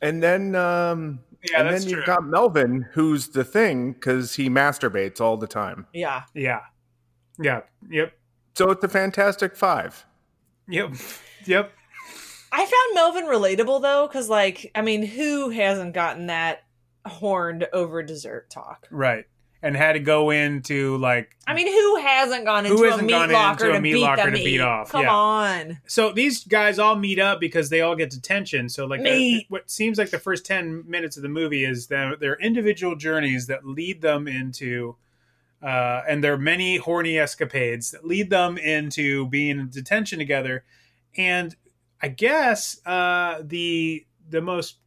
And 0.02 0.24
then 0.24 0.56
um, 0.56 1.20
yeah, 1.44 1.60
and 1.62 1.70
then 1.70 1.88
you've 1.90 2.06
got 2.06 2.24
Melvin, 2.26 2.88
who's 2.94 3.30
the 3.30 3.44
thing 3.44 3.94
because 3.94 4.36
he 4.36 4.50
masturbates 4.50 5.20
all 5.20 5.38
the 5.38 5.48
time. 5.48 5.88
Yeah. 5.94 6.24
yeah, 6.34 6.62
yeah, 7.40 7.62
yep, 7.90 8.14
So 8.56 8.70
it's 8.72 8.82
the 8.82 8.88
Fantastic 8.88 9.56
Five. 9.56 10.06
yep, 10.68 10.94
yep. 11.46 11.72
I 12.54 12.60
found 12.60 12.96
Melvin 12.96 13.26
relatable 13.26 13.82
though, 13.82 14.08
because 14.08 14.30
like, 14.30 14.72
I 14.76 14.82
mean, 14.82 15.04
who 15.04 15.50
hasn't 15.50 15.94
gotten 15.94 16.28
that 16.28 16.64
horned 17.06 17.68
over 17.74 18.04
dessert 18.04 18.50
talk? 18.50 18.88
Right, 18.92 19.26
and 19.64 19.76
had 19.76 19.94
to 19.94 20.00
go 20.00 20.32
into 20.32 20.98
like 20.98 21.36
I 21.46 21.54
mean, 21.54 21.68
who 21.68 21.96
hasn't 21.98 22.46
gone 22.46 22.66
Who 22.66 22.72
into 22.74 22.84
a 22.86 22.92
hasn't 22.92 23.08
meat 23.08 23.14
gone 23.14 23.32
locker 23.32 23.66
into 23.66 23.72
a 23.72 23.76
to 23.78 23.82
meat 23.82 23.94
beat 23.94 24.02
locker 24.02 24.32
the 24.32 24.38
to 24.38 24.44
beat 24.44 24.62
off? 24.62 24.90
Come 24.92 25.04
Yeah. 25.04 25.14
on. 25.14 25.80
So 25.88 26.12
these 26.12 26.44
guys 26.46 26.80
all 26.80 26.96
meet 26.96 27.20
up 27.20 27.40
because 27.40 27.70
they 27.70 27.82
all 27.82 27.96
get 27.96 28.10
detention. 28.10 28.70
So 28.70 28.86
like 28.86 29.04
the, 29.04 29.10
Meat. 29.12 29.46
what 29.50 29.70
seems 29.70 29.98
like 29.98 30.10
the 30.10 30.20
first 30.20 30.46
ten 30.46 30.84
minutes 30.90 31.18
of 31.18 31.24
the 31.24 31.30
movie 31.30 31.64
is 31.66 31.88
their, 31.88 32.16
their 32.16 32.36
individual 32.40 32.96
journeys 32.96 33.48
that 33.48 33.66
lead 33.66 34.02
them 34.02 34.28
into, 34.28 34.96
uh, 35.62 36.02
and 36.08 36.24
there 36.24 36.34
are 36.34 36.38
many 36.40 36.78
horny 36.78 37.20
escapades 37.20 37.92
that 37.92 38.06
lead 38.06 38.30
them 38.30 38.58
into 38.58 39.28
being 39.28 39.60
in 39.60 39.70
detention 39.70 40.18
together. 40.18 40.64
And 41.18 41.56
I 42.02 42.08
guess 42.08 42.80
uh, 42.86 43.42
the 43.44 44.06
the 44.30 44.42
most 44.42 44.78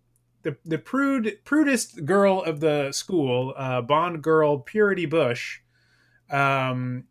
the 0.45 0.57
the 0.65 0.79
prude 0.79 1.39
prudest 1.45 2.05
girl 2.05 2.41
of 2.43 2.61
the 2.61 2.93
school, 2.93 3.53
uh, 3.57 3.83
Bond 3.83 4.23
girl 4.23 4.59
Purity 4.59 5.07
Bush. 5.07 5.61
Um, 6.31 7.05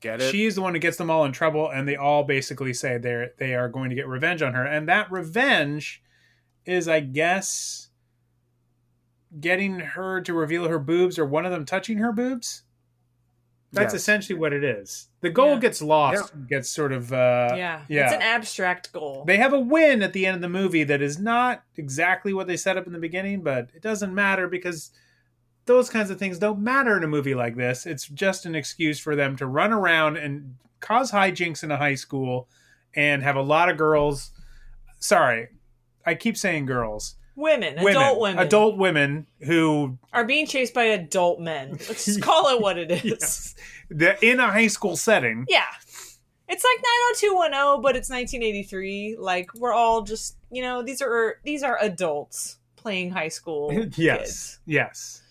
Get 0.00 0.22
it? 0.22 0.30
She's 0.30 0.54
the 0.54 0.62
one 0.62 0.72
who 0.72 0.80
gets 0.80 0.96
them 0.96 1.10
all 1.10 1.24
in 1.24 1.32
trouble, 1.32 1.68
and 1.68 1.86
they 1.86 1.96
all 1.96 2.24
basically 2.24 2.72
say 2.72 2.96
they're 2.96 3.32
they 3.38 3.54
are 3.54 3.68
going 3.68 3.90
to 3.90 3.96
get 3.96 4.06
revenge 4.06 4.40
on 4.40 4.54
her, 4.54 4.64
and 4.64 4.88
that 4.88 5.10
revenge 5.10 6.02
is, 6.64 6.88
I 6.88 7.00
guess, 7.00 7.88
getting 9.38 9.80
her 9.80 10.20
to 10.22 10.32
reveal 10.32 10.68
her 10.68 10.78
boobs 10.78 11.18
or 11.18 11.26
one 11.26 11.44
of 11.44 11.52
them 11.52 11.64
touching 11.64 11.98
her 11.98 12.12
boobs. 12.12 12.62
That's 13.72 13.92
Yes. 13.94 14.02
essentially 14.02 14.36
what 14.38 14.52
it 14.52 14.64
is. 14.64 15.08
The 15.20 15.30
goal 15.30 15.54
Yeah. 15.54 15.60
gets 15.60 15.80
lost, 15.80 16.32
gets 16.48 16.68
sort 16.68 16.92
of 16.92 17.12
uh, 17.12 17.54
yeah. 17.56 17.82
yeah. 17.88 18.04
It's 18.06 18.14
an 18.14 18.22
abstract 18.22 18.92
goal. 18.92 19.24
They 19.26 19.36
have 19.36 19.52
a 19.52 19.60
win 19.60 20.02
at 20.02 20.12
the 20.12 20.26
end 20.26 20.34
of 20.34 20.40
the 20.40 20.48
movie 20.48 20.82
that 20.84 21.00
is 21.00 21.18
not 21.20 21.62
exactly 21.76 22.32
what 22.32 22.48
they 22.48 22.56
set 22.56 22.76
up 22.76 22.86
in 22.88 22.92
the 22.92 22.98
beginning, 22.98 23.42
but 23.42 23.70
it 23.74 23.80
doesn't 23.82 24.12
matter 24.14 24.48
because 24.48 24.90
those 25.66 25.88
kinds 25.88 26.10
of 26.10 26.18
things 26.18 26.38
don't 26.38 26.58
matter 26.58 26.96
in 26.96 27.04
a 27.04 27.08
movie 27.08 27.34
like 27.34 27.54
this. 27.54 27.86
It's 27.86 28.08
just 28.08 28.44
an 28.44 28.56
excuse 28.56 28.98
for 28.98 29.14
them 29.14 29.36
to 29.36 29.46
run 29.46 29.72
around 29.72 30.16
and 30.16 30.56
cause 30.80 31.12
hijinks 31.12 31.62
in 31.62 31.70
a 31.70 31.76
high 31.76 31.94
school 31.94 32.48
and 32.94 33.22
have 33.22 33.36
a 33.36 33.42
lot 33.42 33.68
of 33.68 33.76
girls. 33.76 34.32
Sorry, 34.98 35.48
I 36.04 36.14
keep 36.16 36.36
saying 36.36 36.66
girls. 36.66 37.14
Women, 37.36 37.76
Women, 37.76 37.88
adult 37.96 38.20
women, 38.20 38.38
adult 38.46 38.76
women 38.76 39.26
who 39.40 39.98
are 40.12 40.24
being 40.24 40.46
chased 40.46 40.74
by 40.74 40.84
adult 40.84 41.40
men. 41.40 41.70
Let's 41.72 42.04
just 42.04 42.22
call 42.22 42.48
it 42.54 42.60
what 42.60 42.78
it 42.78 42.90
is. 42.92 43.04
yes, 43.04 43.54
they're 43.90 44.18
in 44.22 44.40
a 44.40 44.50
high 44.50 44.66
school 44.68 44.96
setting. 44.96 45.46
Yeah. 45.48 45.64
It's 46.52 46.64
like 46.64 46.82
90210, 47.22 47.82
but 47.82 47.94
it's 47.96 48.10
1983. 48.10 49.16
Like 49.20 49.54
we're 49.54 49.72
all 49.72 50.02
just, 50.02 50.36
you 50.50 50.62
know, 50.62 50.82
these 50.82 51.00
are 51.00 51.36
these 51.44 51.62
are 51.62 51.78
adults 51.80 52.58
playing 52.76 53.10
high 53.10 53.28
school 53.28 53.72
yes, 53.96 53.96
kids. 53.96 54.60
yes. 54.66 55.22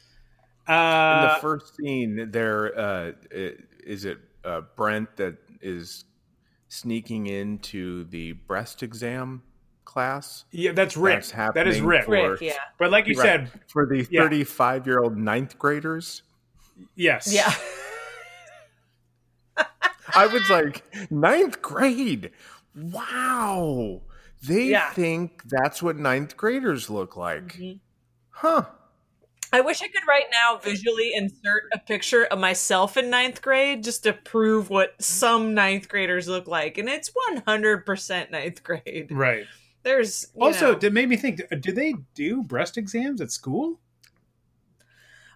In 0.68 0.74
Uh, 0.76 1.34
the 1.36 1.42
first 1.42 1.76
scene, 1.76 2.32
there 2.32 2.80
uh, 2.80 3.12
is 3.32 4.06
it 4.06 4.20
uh, 4.46 4.62
Brent 4.78 5.18
that 5.18 5.36
is 5.62 6.06
sneaking 6.70 7.28
into 7.28 8.06
the 8.06 8.32
breast 8.34 8.82
exam 8.84 9.42
class 9.90 10.46
yeah, 10.52 10.72
that's 10.72 10.96
Rick. 10.96 11.26
That's 11.26 11.54
That 11.56 11.68
is 11.68 11.82
Rick. 11.82 12.06
for- 12.06 12.12
Rick, 12.32 12.42
yeah. 12.42 12.54
But 12.78 12.92
like 12.92 13.08
you 13.08 13.16
Right. 13.18 13.26
said, 13.26 13.52
for 13.68 13.86
the 13.88 14.08
Yeah. 14.10 14.22
35 14.22 14.86
year 14.88 15.00
old 15.02 15.18
ninth 15.18 15.58
graders. 15.58 16.22
yes, 16.96 17.28
Yeah. 17.34 17.52
I 20.16 20.26
was 20.28 20.50
like, 20.50 20.84
ninth 21.12 21.62
grade. 21.62 22.32
Wow. 22.76 24.02
They 24.42 24.64
Yeah. 24.66 24.92
think 24.94 25.44
that's 25.46 25.84
what 25.84 25.98
ninth 25.98 26.36
graders 26.38 26.90
look 26.90 27.16
like. 27.18 27.54
Mhm. 27.58 27.80
Huh. 28.30 28.66
I 29.52 29.62
wish 29.62 29.82
I 29.82 29.88
could 29.88 30.08
right 30.08 30.26
now 30.32 30.58
visually 30.58 31.12
insert 31.14 31.64
a 31.74 31.80
picture 31.80 32.24
of 32.26 32.40
myself 32.40 32.98
in 32.98 33.10
ninth 33.10 33.42
grade 33.42 33.84
just 33.84 34.04
to 34.04 34.14
prove 34.14 34.70
what 34.70 34.94
some 35.02 35.54
ninth 35.56 35.90
graders 35.90 36.28
look 36.28 36.48
like. 36.48 36.78
And 36.78 36.88
it's 36.88 37.10
100% 37.10 38.32
ninth 38.32 38.64
grade. 38.64 39.08
right. 39.12 39.46
There's 39.84 40.28
you 40.36 40.42
Also, 40.44 40.74
know- 40.74 40.80
it 40.82 40.94
made 40.94 41.10
me 41.10 41.16
think: 41.18 41.42
Do 41.62 41.72
they 41.72 41.96
do 42.14 42.44
breast 42.44 42.78
exams 42.78 43.22
at 43.22 43.32
school? 43.32 43.80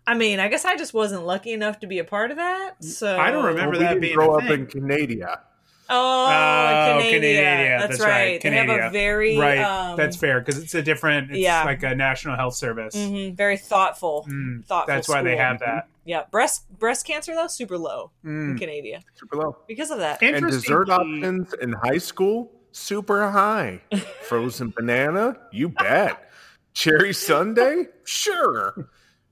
I 0.06 0.16
mean, 0.16 0.40
I 0.40 0.50
guess 0.50 0.66
I 0.66 0.76
just 0.76 0.94
wasn't 0.94 1.26
lucky 1.26 1.54
enough 1.54 1.80
to 1.80 1.88
be 1.88 2.00
a 2.00 2.04
part 2.04 2.30
of 2.32 2.38
that. 2.38 2.84
So 2.84 3.18
I 3.18 3.32
don't 3.32 3.46
remember 3.46 3.72
Well, 3.72 3.80
we 3.80 3.86
that 3.86 4.02
being 4.02 4.16
grow 4.16 4.36
a 4.36 4.38
up 4.40 4.44
thing. 4.44 4.62
in 4.62 4.68
Canada. 4.68 5.42
Oh, 5.90 6.26
Oh, 6.26 7.00
Canada. 7.02 7.10
Canada. 7.22 7.78
That's, 7.80 7.88
That's 7.88 8.00
right. 8.02 8.10
right, 8.10 8.42
They 8.42 8.52
have 8.52 8.66
a 8.70 8.74
Canada. 8.74 8.90
very 8.92 9.38
right. 9.38 9.60
Um, 9.60 9.96
that's 9.98 10.18
fair 10.18 10.40
because 10.42 10.58
it's 10.62 10.74
a 10.76 10.82
different. 10.82 11.32
It's 11.32 11.40
yeah. 11.40 11.64
like 11.64 11.84
a 11.84 11.96
national 11.96 12.36
health 12.36 12.56
service. 12.56 12.96
mhm, 12.96 13.36
very 13.36 13.58
thoughtful. 13.58 14.26
Mm, 14.30 14.66
Thoughtful. 14.66 14.94
that's 14.94 15.08
why 15.08 15.22
they 15.22 15.38
have 15.38 15.60
that. 15.60 15.88
Yeah, 16.06 16.24
breast 16.32 16.66
breast 16.80 17.06
cancer 17.08 17.34
though 17.34 17.48
super 17.48 17.78
low 17.78 18.12
in 18.26 18.56
Mm. 18.56 18.60
Canada 18.60 19.00
Super 19.16 19.38
low. 19.38 19.58
because 19.68 19.90
of 19.90 20.00
that. 20.00 20.22
And 20.22 20.46
dessert 20.48 20.90
options 20.90 21.54
in 21.62 21.72
high 21.74 21.98
school, 21.98 22.52
super 22.74 23.30
high. 23.30 23.82
Frozen 24.24 24.74
banana, 24.76 25.38
you 25.52 25.70
bet. 25.70 26.30
Cherry 26.74 27.14
sundae, 27.14 27.86
sure. 28.04 28.90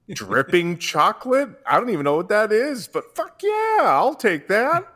Dripping 0.10 0.77
chocolate, 0.77 1.50
I 1.65 1.79
don't 1.79 1.89
even 1.89 2.03
know 2.03 2.15
what 2.15 2.29
that 2.29 2.51
is, 2.51 2.88
but 2.88 3.15
fuck 3.15 3.41
yeah, 3.43 3.81
I'll 3.81 4.15
take 4.15 4.48
that. 4.48 4.88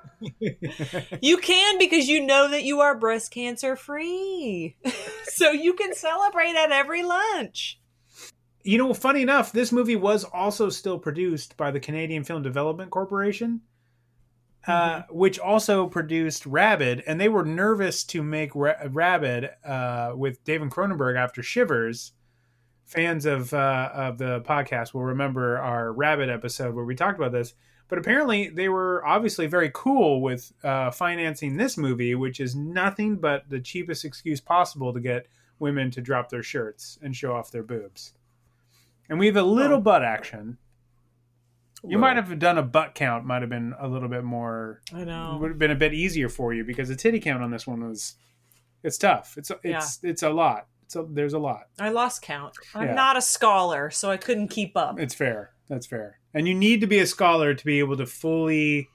You 1.22 1.38
can 1.38 1.78
because 1.78 2.08
you 2.08 2.26
know 2.26 2.50
that 2.50 2.64
you 2.64 2.80
are 2.82 2.98
breast 2.98 3.32
cancer 3.32 3.76
free, 3.76 4.76
so 5.26 5.52
you 5.52 5.74
can 5.74 5.94
celebrate 5.94 6.56
at 6.56 6.72
every 6.72 7.04
lunch. 7.04 7.80
You 8.64 8.78
know, 8.78 8.94
funny 8.94 9.22
enough, 9.22 9.52
this 9.52 9.72
movie 9.72 9.96
was 9.96 10.24
also 10.24 10.70
still 10.70 10.98
produced 10.98 11.58
by 11.58 11.70
the 11.70 11.80
Canadian 11.80 12.24
Film 12.24 12.42
Development 12.42 12.90
Corporation, 12.90 13.62
uh, 14.68 15.04
which 15.10 15.38
also 15.38 15.88
produced 15.88 16.46
Rabid, 16.46 17.04
and 17.06 17.20
they 17.20 17.30
were 17.30 17.46
nervous 17.46 18.04
to 18.06 18.24
make 18.24 18.56
Ra- 18.56 18.74
Rabid 18.90 19.50
uh, 19.64 20.14
with 20.16 20.44
David 20.44 20.70
Cronenberg 20.70 21.18
after 21.18 21.44
Shivers. 21.44 22.14
Fans 22.84 23.26
of 23.26 23.54
uh, 23.54 23.90
of 23.94 24.18
the 24.20 24.42
podcast 24.42 24.94
will 24.94 25.04
remember 25.04 25.58
our 25.58 25.92
Rabid 25.92 26.30
episode 26.30 26.76
where 26.76 26.86
we 26.86 26.96
talked 26.96 27.18
about 27.18 27.32
this. 27.32 27.54
But 27.88 28.00
apparently, 28.00 28.50
they 28.50 28.70
were 28.70 29.06
obviously 29.06 29.46
very 29.48 29.72
cool 29.74 30.22
with 30.22 30.52
uh, 30.64 30.90
financing 30.92 31.58
this 31.58 31.78
movie, 31.78 32.16
which 32.16 32.40
is 32.40 32.56
nothing 32.56 33.18
but 33.18 33.50
the 33.50 33.60
cheapest 33.60 34.06
excuse 34.06 34.42
possible 34.42 34.94
to 34.94 35.00
get 35.00 35.28
women 35.60 35.92
to 35.92 36.02
drop 36.02 36.30
their 36.30 36.44
shirts 36.44 36.98
and 37.02 37.16
show 37.16 37.34
off 37.34 37.52
their 37.52 37.64
boobs. 37.64 38.14
And 39.10 39.20
we 39.20 39.28
have 39.28 39.38
a 39.38 39.44
little 39.44 39.80
butt 39.80 40.04
action. 40.04 40.58
You 41.88 41.98
Well, 41.98 42.14
might 42.14 42.18
have 42.18 42.38
done 42.40 42.58
a 42.58 42.64
butt 42.64 42.96
count, 42.96 43.26
might 43.26 43.42
have 43.42 43.50
been 43.50 43.74
a 43.80 43.88
little 43.88 44.10
bit 44.10 44.24
more, 44.24 44.82
I 44.94 45.04
know. 45.04 45.38
would 45.40 45.52
have 45.52 45.60
been 45.60 45.72
a 45.72 45.76
bit 45.76 45.94
easier 45.94 46.30
for 46.30 46.54
you 46.54 46.64
because 46.64 46.90
the 46.90 46.96
titty 46.96 47.20
count 47.20 47.44
on 47.44 47.52
this 47.52 47.66
one 47.68 47.88
was, 47.88 48.16
it's 48.84 48.98
tough. 48.98 49.36
It's 49.38 49.52
it's 49.64 50.00
it's 50.04 50.24
a 50.24 50.30
lot. 50.30 50.68
It's 50.84 50.96
a, 50.96 51.04
there's 51.10 51.34
a 51.34 51.40
lot. 51.40 51.64
I 51.80 51.90
lost 51.90 52.22
count. 52.22 52.54
I'm 52.76 52.88
Yeah. 52.88 52.94
not 52.94 53.18
a 53.18 53.22
scholar, 53.22 53.90
so 53.90 54.12
I 54.12 54.18
couldn't 54.18 54.50
keep 54.50 54.78
up. 54.78 55.00
It's 55.00 55.16
fair. 55.16 55.52
That's 55.68 55.88
fair. 55.88 56.20
And 56.34 56.48
you 56.48 56.54
need 56.54 56.82
to 56.82 56.88
be 56.88 57.00
a 57.00 57.08
scholar 57.08 57.54
to 57.56 57.66
be 57.66 57.80
able 57.80 57.98
to 57.98 58.06
fully 58.06 58.90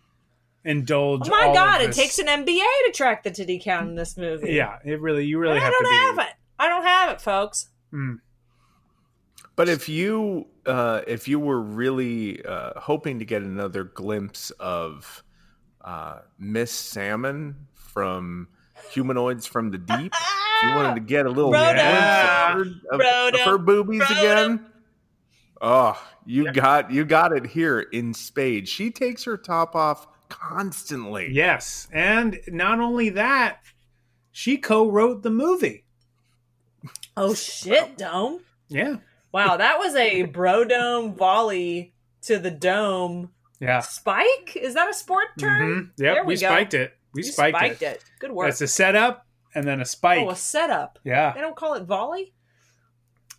indulge. 0.64 1.26
Oh 1.26 1.30
my 1.30 1.52
god, 1.54 1.80
it 1.80 1.92
takes 1.92 2.18
an 2.18 2.26
MBA 2.26 2.58
to 2.86 2.92
track 2.94 3.22
the 3.24 3.30
titty 3.30 3.58
count 3.58 3.88
in 3.88 3.94
this 3.96 4.16
movie. 4.16 4.52
Yeah, 4.52 4.78
it 4.84 5.00
really. 5.00 5.24
You 5.24 5.38
really 5.38 5.56
I 5.58 5.60
have 5.60 5.72
don't 5.72 5.84
to 5.84 5.88
be. 5.90 5.96
have 5.96 6.18
it. 6.28 6.34
I 6.58 6.68
don't 6.68 6.84
have 6.84 7.10
it, 7.12 7.20
folks. 7.20 7.68
Mm. 7.92 8.18
But 9.60 9.68
if 9.68 9.90
you 9.90 10.46
uh, 10.64 11.02
if 11.06 11.28
you 11.28 11.38
were 11.38 11.60
really 11.60 12.42
uh, 12.46 12.80
hoping 12.80 13.18
to 13.18 13.26
get 13.26 13.42
another 13.42 13.84
glimpse 13.84 14.48
of 14.52 15.22
uh, 15.82 16.20
Miss 16.38 16.72
Salmon 16.72 17.54
from 17.74 18.48
Humanoids 18.90 19.44
from 19.44 19.70
the 19.70 19.76
Deep, 19.76 20.14
if 20.14 20.62
you 20.62 20.74
wanted 20.74 20.94
to 20.94 21.02
get 21.02 21.26
a 21.26 21.28
little 21.28 21.52
Rhoda. 21.52 21.74
glimpse 21.74 22.80
of, 22.90 23.00
her, 23.02 23.28
of, 23.28 23.34
of 23.34 23.40
her 23.40 23.58
boobies 23.58 24.00
Rhoda. 24.00 24.18
again. 24.18 24.66
Oh, 25.60 26.02
you 26.24 26.50
got 26.52 26.90
you 26.90 27.04
got 27.04 27.36
it 27.36 27.44
here 27.44 27.80
in 27.80 28.14
spades. 28.14 28.70
She 28.70 28.90
takes 28.90 29.24
her 29.24 29.36
top 29.36 29.76
off 29.76 30.06
constantly. 30.30 31.28
Yes, 31.30 31.86
and 31.92 32.40
not 32.48 32.80
only 32.80 33.10
that, 33.10 33.60
she 34.32 34.56
co-wrote 34.56 35.22
the 35.22 35.28
movie. 35.28 35.84
Oh 37.14 37.34
shit, 37.34 37.98
Dome. 37.98 38.40
Yeah, 38.70 38.96
Wow, 39.32 39.56
that 39.56 39.78
was 39.78 39.94
a 39.94 40.22
bro 40.22 40.64
dome 40.64 41.14
volley 41.14 41.94
to 42.22 42.38
the 42.38 42.50
dome. 42.50 43.30
yeah. 43.60 43.80
Spike? 43.80 44.56
Is 44.56 44.74
that 44.74 44.88
a 44.90 44.94
sport 44.94 45.28
term? 45.38 45.92
Mhm. 45.96 46.02
Yep, 46.02 46.14
There 46.14 46.24
we, 46.24 46.28
we 46.32 46.36
spiked 46.36 46.74
it. 46.74 46.94
We 47.12 47.22
You 47.24 47.30
spiked, 47.32 47.82
it. 47.82 48.04
Good 48.18 48.32
work. 48.32 48.48
It's 48.48 48.60
a 48.60 48.66
setup 48.68 49.26
and 49.54 49.66
then 49.66 49.80
a 49.80 49.84
spike. 49.84 50.24
oh, 50.24 50.30
a 50.30 50.36
setup. 50.36 50.98
Yeah. 51.04 51.32
They 51.32 51.40
don't 51.40 51.56
call 51.56 51.74
it 51.74 51.84
volley? 51.84 52.32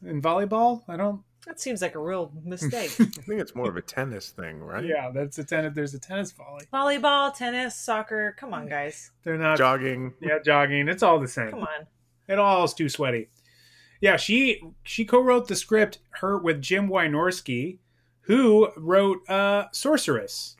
in 0.05 0.21
volleyball, 0.21 0.81
I 0.87 0.97
don't. 0.97 1.21
That 1.45 1.59
seems 1.59 1.81
like 1.81 1.95
a 1.95 1.99
real 1.99 2.31
mistake. 2.43 2.91
I 2.99 3.03
think 3.05 3.41
it's 3.41 3.53
more 3.55 3.69
of 3.69 3.77
a 3.77 3.81
tennis 3.81 4.29
thing, 4.29 4.59
right? 4.59 4.83
Yeah, 4.85 5.11
that's 5.13 5.37
a 5.39 5.43
tennis. 5.43 5.73
There's 5.75 5.93
a 5.93 5.99
tennis 5.99 6.31
volley. 6.31 6.65
Volleyball, 6.73 7.33
tennis, 7.35 7.75
soccer. 7.75 8.35
Come 8.39 8.53
on, 8.53 8.67
guys. 8.67 9.11
They're 9.23 9.37
not. 9.37 9.57
Jogging. 9.57 10.13
yeah, 10.21 10.39
jogging. 10.43 10.87
It's 10.87 11.01
all 11.03 11.19
the 11.19 11.27
same. 11.27 11.49
Come 11.51 11.61
on. 11.61 11.87
It 12.27 12.37
all 12.39 12.63
is 12.63 12.73
too 12.73 12.89
sweaty. 12.89 13.29
Yeah, 14.01 14.17
she 14.17 14.61
she 14.83 15.05
co-wrote 15.05 15.47
the 15.47 15.55
script 15.55 15.99
her 16.19 16.37
with 16.37 16.61
Jim 16.61 16.89
Wynorski, 16.89 17.77
who 18.21 18.69
wrote 18.75 19.27
uh, 19.29 19.65
Sorceress. 19.71 20.55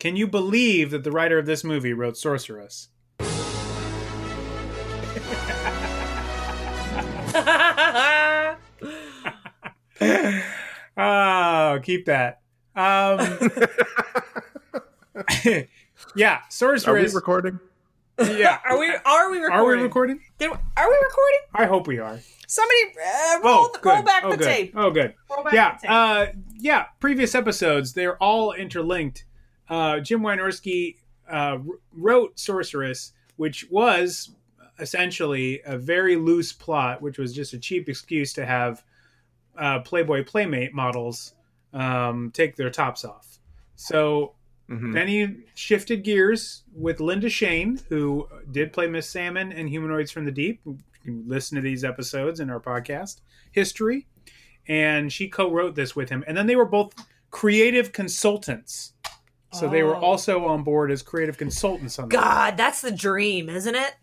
Can 0.00 0.16
you 0.16 0.26
believe 0.26 0.90
that 0.90 1.04
the 1.04 1.12
writer 1.12 1.38
of 1.38 1.46
this 1.46 1.62
movie 1.62 1.92
wrote 1.92 2.16
Sorceress? 2.16 2.88
oh, 10.96 11.78
keep 11.84 12.06
that. 12.06 12.40
Um, 12.74 13.38
yeah, 16.16 16.34
Are 16.34 16.40
we 16.42 16.50
Sorceress. 16.50 17.14
recording? 17.14 17.60
Yeah, 18.18 18.58
Are 18.64 18.78
we 18.78 18.88
are 19.04 19.30
we 19.30 19.38
recording? 19.38 19.52
are 19.52 19.66
we 19.66 19.82
recording? 19.82 20.20
Did, 20.38 20.50
are 20.50 20.90
we 20.90 20.98
recording? 21.02 21.40
I 21.54 21.66
hope 21.66 21.86
we 21.86 21.98
are. 21.98 22.20
Somebody 22.46 22.80
uh, 23.02 23.40
roll, 23.42 23.70
the, 23.72 23.80
roll 23.82 24.02
back 24.02 24.24
oh, 24.24 24.30
the 24.30 24.36
good. 24.36 24.44
tape. 24.44 24.74
Oh, 24.76 24.90
good. 24.90 25.14
Roll 25.30 25.44
back 25.44 25.54
yeah, 25.54 25.76
the 25.76 25.80
tape. 25.80 25.90
uh, 25.90 26.26
yeah. 26.58 26.84
Previous 27.00 27.34
episodes, 27.34 27.94
they're 27.94 28.16
all 28.22 28.52
interlinked. 28.52 29.24
Uh, 29.68 30.00
Jim 30.00 30.20
Wynorski 30.20 30.96
uh, 31.30 31.58
wrote 31.92 32.38
Sorceress, 32.38 33.12
which 33.36 33.66
was 33.70 34.34
essentially 34.78 35.62
a 35.64 35.78
very 35.78 36.16
loose 36.16 36.52
plot, 36.52 37.00
which 37.00 37.18
was 37.18 37.32
just 37.32 37.54
a 37.54 37.58
cheap 37.58 37.88
excuse 37.88 38.32
to 38.34 38.44
have 38.44 38.84
uh, 39.56 39.80
Playboy 39.80 40.24
Playmate 40.24 40.74
models 40.74 41.34
um, 41.72 42.30
take 42.34 42.56
their 42.56 42.70
tops 42.70 43.04
off. 43.04 43.38
So 43.76 44.34
Mhm. 44.72 44.92
then 44.94 45.08
he 45.08 45.36
shifted 45.54 46.02
gears 46.02 46.62
with 46.74 47.00
Linda 47.00 47.28
Shayne, 47.28 47.80
who 47.88 48.28
did 48.50 48.72
play 48.72 48.86
Miss 48.86 49.08
Salmon 49.08 49.52
and 49.52 49.68
Humanoids 49.68 50.10
from 50.10 50.24
the 50.24 50.30
Deep. 50.30 50.60
You 50.64 50.78
can 51.04 51.24
listen 51.28 51.56
to 51.56 51.62
these 51.62 51.84
episodes 51.84 52.40
in 52.40 52.48
our 52.50 52.60
podcast 52.60 53.20
history. 53.50 54.06
And 54.68 55.12
she 55.12 55.28
co 55.28 55.50
wrote 55.50 55.74
this 55.74 55.94
with 55.96 56.08
him. 56.08 56.22
And 56.26 56.36
then 56.36 56.46
they 56.46 56.56
were 56.56 56.64
both 56.64 56.94
creative 57.30 57.92
consultants. 57.92 58.92
So 59.52 59.68
they 59.68 59.82
were 59.82 59.96
Oh. 59.96 60.00
also 60.00 60.46
on 60.46 60.62
board 60.62 60.90
as 60.90 61.02
creative 61.02 61.36
consultants 61.36 61.98
on 61.98 62.08
the 62.08 62.16
God, 62.16 62.56
that's 62.56 62.80
the 62.80 62.90
dream, 62.92 63.50
isn't 63.50 63.74
it? 63.74 63.94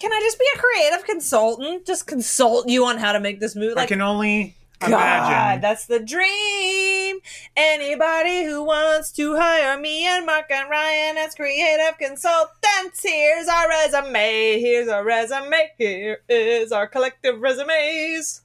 Can 0.00 0.12
I 0.12 0.20
just 0.22 0.38
be 0.38 0.44
a 0.54 0.58
creative 0.58 1.04
consultant? 1.06 1.86
Just 1.86 2.06
consult 2.06 2.68
you 2.68 2.84
on 2.84 2.98
how 2.98 3.12
to 3.12 3.20
make 3.20 3.40
this 3.40 3.56
movie? 3.56 3.72
I 3.72 3.80
Like, 3.82 3.88
can 3.88 4.02
only 4.02 4.54
God, 4.80 4.88
imagine. 4.90 5.60
that's 5.60 5.86
the 5.86 5.98
dream. 6.00 7.18
Anybody 7.56 8.44
who 8.44 8.62
wants 8.62 9.10
to 9.12 9.34
hire 9.36 9.78
me 9.78 10.06
and 10.06 10.24
Mark 10.24 10.50
and 10.50 10.70
Ryan 10.70 11.16
as 11.16 11.34
creative 11.34 11.98
consultants, 11.98 13.02
here's 13.02 13.48
our 13.48 13.68
resume. 13.68 14.60
Here's 14.60 14.88
our 14.88 15.04
resume. 15.04 15.70
Here 15.78 16.18
is 16.28 16.70
our 16.70 16.86
collective 16.86 17.40
resumes. 17.40 18.40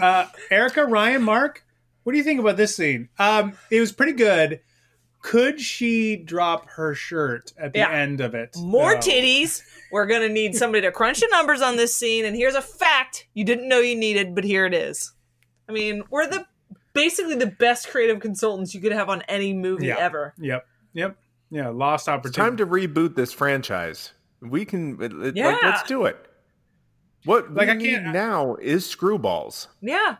Uh, 0.00 0.26
Erica, 0.50 0.84
Ryan, 0.84 1.22
Mark, 1.22 1.64
what 2.02 2.12
do 2.12 2.18
you 2.18 2.24
think 2.24 2.40
about 2.40 2.56
this 2.56 2.74
scene? 2.76 3.08
Um, 3.18 3.56
it 3.70 3.80
was 3.80 3.92
pretty 3.92 4.12
good. 4.12 4.60
Could 5.22 5.60
she 5.60 6.16
drop 6.16 6.68
her 6.70 6.94
shirt 6.94 7.52
at 7.58 7.72
the 7.74 7.80
Yeah. 7.80 7.92
end 7.92 8.20
of 8.20 8.34
it? 8.34 8.56
More 8.56 8.94
though? 8.94 9.00
titties. 9.00 9.62
We're 9.92 10.06
gonna 10.06 10.28
need 10.28 10.54
somebody 10.56 10.82
to 10.82 10.92
crunch 10.92 11.20
the 11.20 11.28
numbers 11.30 11.60
on 11.60 11.76
this 11.76 11.94
scene, 11.94 12.24
and 12.24 12.34
here's 12.34 12.54
a 12.54 12.62
fact 12.62 13.26
you 13.34 13.44
didn't 13.44 13.68
know 13.68 13.80
you 13.80 13.94
needed, 13.96 14.34
but 14.34 14.44
here 14.44 14.64
it 14.66 14.72
is. 14.74 15.12
I 15.70 15.72
mean, 15.72 16.02
we're 16.10 16.26
the 16.26 16.44
basically 16.94 17.36
the 17.36 17.46
best 17.46 17.88
creative 17.88 18.18
consultants 18.18 18.74
you 18.74 18.80
could 18.80 18.90
have 18.92 19.08
on 19.08 19.22
any 19.28 19.52
movie 19.52 19.86
Yeah. 19.86 19.96
ever. 19.98 20.34
Yep. 20.38 20.66
Yep. 20.94 21.16
Yeah. 21.50 21.68
Lost 21.68 22.02
It's 22.02 22.08
opportunity. 22.08 22.40
time 22.50 22.56
to 22.56 22.66
reboot 22.66 23.14
this 23.14 23.32
franchise. 23.32 24.12
We 24.42 24.64
can 24.64 25.00
it- 25.00 25.12
it- 25.12 25.36
Yeah. 25.36 25.46
like 25.48 25.62
let's 25.62 25.82
do 25.84 26.06
it. 26.06 26.26
What 27.24 27.54
Like, 27.54 27.68
we 27.68 27.72
I 27.72 27.76
can't- 27.76 28.04
need 28.06 28.12
now 28.12 28.56
is 28.56 28.84
screwballs. 28.84 29.68
Yeah, 29.80 30.16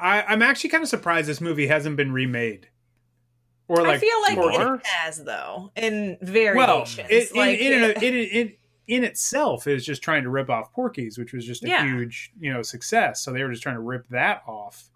I, 0.00 0.22
I'm 0.22 0.40
actually 0.40 0.70
kind 0.70 0.82
of 0.82 0.88
surprised 0.88 1.28
this 1.28 1.40
movie 1.40 1.66
hasn't 1.66 1.96
been 1.96 2.12
remade. 2.12 2.68
Or 3.68 3.78
like, 3.82 3.96
I 3.96 3.98
feel 3.98 4.22
like 4.22 4.38
or- 4.38 4.74
it 4.76 4.86
has 4.86 5.22
though 5.24 5.72
in 5.76 6.16
well, 6.22 6.32
variations. 6.32 7.08
it, 7.10 7.30
in, 7.32 7.36
like 7.36 7.58
in, 7.58 7.72
it- 7.82 8.02
in, 8.02 8.14
in, 8.14 8.52
in 8.86 9.04
itself 9.04 9.66
is 9.66 9.84
just 9.84 10.02
trying 10.02 10.22
to 10.22 10.30
rip 10.30 10.48
off 10.48 10.72
Porky's, 10.72 11.18
which 11.18 11.32
was 11.32 11.44
just 11.44 11.64
a 11.64 11.68
Yeah. 11.68 11.84
huge, 11.84 12.30
you 12.38 12.52
know, 12.52 12.62
success. 12.62 13.22
So 13.22 13.32
they 13.32 13.42
were 13.42 13.50
just 13.50 13.62
trying 13.62 13.76
to 13.76 13.80
rip 13.80 14.06
that 14.10 14.42
off. 14.46 14.90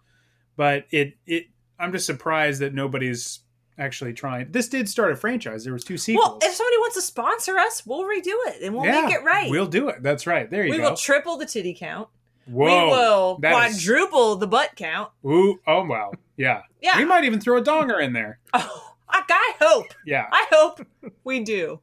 But 0.58 0.84
it, 0.90 1.14
it, 1.26 1.46
I'm 1.78 1.92
just 1.92 2.04
surprised 2.04 2.60
that 2.60 2.74
nobody's 2.74 3.40
actually 3.78 4.12
trying. 4.12 4.50
This 4.50 4.68
did 4.68 4.88
start 4.88 5.12
a 5.12 5.16
franchise. 5.16 5.62
There 5.62 5.72
was 5.72 5.84
two 5.84 5.96
sequels. 5.96 6.26
well, 6.26 6.38
if 6.42 6.52
somebody 6.52 6.76
wants 6.78 6.96
to 6.96 7.02
sponsor 7.02 7.56
us, 7.56 7.86
we'll 7.86 8.02
redo 8.02 8.34
it 8.48 8.62
and 8.62 8.74
we'll 8.74 8.84
Yeah, 8.84 9.02
make 9.02 9.14
it 9.14 9.22
right. 9.22 9.48
We'll 9.50 9.68
do 9.68 9.88
it. 9.88 10.02
That's 10.02 10.26
right. 10.26 10.50
There 10.50 10.64
you 10.64 10.72
we 10.72 10.76
go. 10.78 10.82
We 10.82 10.88
will 10.90 10.96
triple 10.96 11.36
the 11.38 11.46
titty 11.46 11.74
count. 11.78 12.08
Whoa, 12.46 12.64
we 12.86 12.90
will 12.90 13.38
that 13.42 13.70
is- 13.70 13.84
quadruple 13.86 14.34
the 14.36 14.48
butt 14.48 14.70
count. 14.74 15.10
Ooh, 15.24 15.60
oh 15.66 15.84
wow, 15.84 16.10
yeah. 16.36 16.62
Yeah. 16.82 16.98
We 16.98 17.04
might 17.04 17.22
even 17.24 17.40
throw 17.40 17.58
a 17.58 17.62
donger 17.62 18.02
in 18.02 18.12
there. 18.12 18.40
Oh, 18.54 18.94
I, 19.10 19.22
I 19.30 19.52
hope. 19.64 19.86
Yeah, 20.04 20.26
I 20.30 20.46
hope 20.50 20.84
we 21.24 21.40
do. 21.40 21.80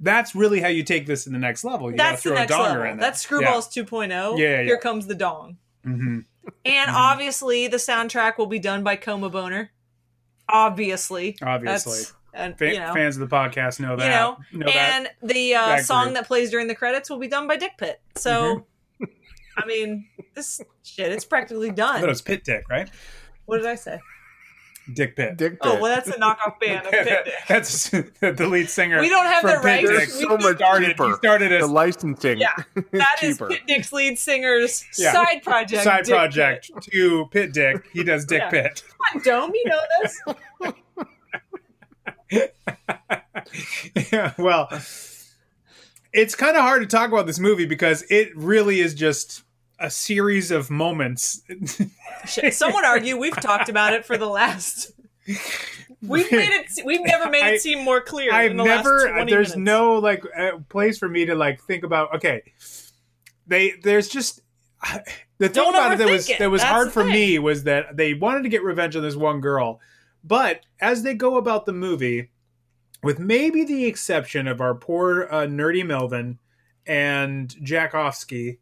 that's 0.00 0.34
really 0.34 0.60
how 0.60 0.68
you 0.68 0.82
take 0.82 1.06
this 1.06 1.24
to 1.24 1.30
the 1.30 1.38
next 1.38 1.62
level. 1.64 1.90
You 1.90 1.96
That's 1.96 2.22
gotta 2.24 2.34
the 2.34 2.40
next 2.40 2.52
a 2.52 2.54
donger 2.56 2.62
level. 2.68 2.82
in 2.82 2.96
there. 2.96 3.10
That's 3.10 3.24
Screwballs 3.26 3.68
2.0. 3.86 4.38
Yeah, 4.38 4.44
yeah. 4.44 4.62
Here 4.64 4.78
comes 4.78 5.06
the 5.06 5.14
dong. 5.14 5.58
Yeah. 5.86 6.20
And 6.64 6.90
obviously, 6.90 7.68
the 7.68 7.76
soundtrack 7.76 8.38
will 8.38 8.46
be 8.46 8.58
done 8.58 8.82
by 8.82 8.96
Coma 8.96 9.30
Boner. 9.30 9.70
Obviously. 10.48 11.36
Obviously. 11.42 11.92
That's, 11.92 12.14
and, 12.34 12.54
you 12.60 12.78
know, 12.80 12.92
Fans 12.92 13.16
of 13.16 13.28
the 13.28 13.34
podcast 13.34 13.80
know 13.80 13.96
that. 13.96 14.04
you 14.04 14.58
know, 14.58 14.66
know 14.66 14.72
that. 14.72 14.76
and 14.76 15.08
the 15.22 15.54
uh, 15.54 15.66
that 15.66 15.84
song 15.84 16.06
group. 16.06 16.14
that 16.14 16.26
plays 16.26 16.50
during 16.50 16.66
the 16.66 16.74
credits 16.74 17.08
will 17.08 17.18
be 17.18 17.28
done 17.28 17.46
by 17.46 17.56
Dick 17.56 17.72
Pit. 17.78 18.00
So, 18.16 18.66
Mm-hmm. 19.00 19.04
I 19.56 19.66
mean, 19.66 20.08
this 20.34 20.60
shit, 20.82 21.12
it's 21.12 21.24
practically 21.24 21.70
done. 21.70 22.00
That 22.00 22.08
was 22.08 22.22
Pit 22.22 22.42
Dick, 22.44 22.68
right? 22.68 22.90
What 23.46 23.58
did 23.58 23.66
I 23.66 23.76
say? 23.76 24.00
Dick 24.92 25.16
Pit. 25.16 25.36
Dick 25.38 25.56
Oh, 25.62 25.80
well, 25.80 25.94
that's 25.94 26.08
a 26.08 26.12
knockoff 26.20 26.60
band 26.60 26.84
of 26.86 26.92
Pit 26.92 27.24
Dick. 27.24 27.34
That's 27.48 27.88
the 27.90 28.46
lead 28.50 28.68
singer. 28.68 29.00
We 29.00 29.08
don't 29.08 29.24
have 29.24 29.42
the 29.42 29.48
Pit 29.52 29.64
rights. 29.64 29.88
Dick. 29.88 30.02
It's 30.02 30.16
We 30.18 30.22
so 30.24 30.36
much 30.36 30.56
started, 30.56 30.86
cheaper. 30.88 31.08
He 31.08 31.14
started 31.14 31.62
the 31.62 31.66
licensing 31.66 32.38
Yeah, 32.38 32.50
That 32.92 33.16
is 33.22 33.36
cheaper. 33.38 33.48
Pit 33.48 33.62
Dick's 33.66 33.92
lead 33.92 34.18
singer's 34.18 34.84
Yeah. 34.98 35.12
side 35.12 35.42
project. 35.42 35.84
side 35.84 36.04
Dick 36.04 36.14
project 36.14 36.70
Pit. 36.74 36.82
to 36.92 37.26
Pit 37.30 37.52
Dick. 37.54 37.84
He 37.94 38.04
does 38.04 38.26
Dick 38.26 38.40
Yeah. 38.42 38.50
Pit. 38.50 38.82
Come 38.88 39.16
on, 39.16 39.22
Dome, 39.24 39.52
you 39.54 39.64
know 39.70 39.80
this. 40.02 40.20
yeah, 44.12 44.32
well, 44.38 44.68
it's 46.12 46.34
kind 46.34 46.56
of 46.56 46.62
hard 46.62 46.82
to 46.82 46.86
talk 46.86 47.08
about 47.10 47.26
this 47.26 47.38
movie 47.38 47.66
because 47.66 48.02
it 48.10 48.36
really 48.36 48.80
is 48.80 48.94
just 48.94 49.42
a 49.84 49.90
series 49.90 50.50
of 50.50 50.70
moments. 50.70 51.42
Some 52.26 52.72
would 52.72 52.84
argue 52.84 53.16
we've 53.18 53.38
talked 53.40 53.68
about 53.68 53.92
it 53.92 54.04
for 54.06 54.16
the 54.16 54.26
last. 54.26 54.92
We've 56.02 56.30
made 56.30 56.50
it. 56.50 56.70
We've 56.84 57.00
never 57.02 57.30
made 57.30 57.54
it 57.54 57.62
seem 57.62 57.82
more 57.82 58.00
clear. 58.02 58.30
I've 58.30 58.50
in 58.50 58.58
the 58.58 58.64
never. 58.64 58.98
Last 58.98 59.12
20 59.12 59.30
There's 59.32 59.56
minutes. 59.56 59.56
no 59.56 59.94
like 59.94 60.22
uh, 60.38 60.58
place 60.68 60.98
for 60.98 61.08
me 61.08 61.24
to 61.24 61.34
like 61.34 61.62
think 61.62 61.82
about. 61.82 62.14
Okay, 62.16 62.42
they 63.46 63.72
there's 63.82 64.08
just 64.08 64.42
the 65.38 65.48
thing 65.48 65.52
Don't 65.54 65.74
about 65.74 65.92
it 65.92 65.98
that 65.98 66.10
was 66.10 66.28
it. 66.28 66.38
that 66.38 66.50
was 66.50 66.60
That's 66.60 66.70
hard 66.70 66.92
for 66.92 67.04
thing. 67.04 67.12
me 67.12 67.38
was 67.38 67.64
that 67.64 67.96
they 67.96 68.12
wanted 68.12 68.42
to 68.42 68.50
get 68.50 68.62
revenge 68.62 68.96
on 68.96 69.02
this 69.02 69.16
one 69.16 69.40
girl, 69.40 69.80
but 70.22 70.60
as 70.78 71.02
they 71.02 71.14
go 71.14 71.38
about 71.38 71.64
the 71.64 71.72
movie, 71.72 72.30
with 73.02 73.18
maybe 73.18 73.64
the 73.64 73.86
exception 73.86 74.46
of 74.46 74.60
our 74.60 74.74
poor 74.74 75.22
uh, 75.30 75.46
nerdy 75.46 75.86
Melvin 75.86 76.38
and 76.86 77.48
Jackowski, 77.62 78.58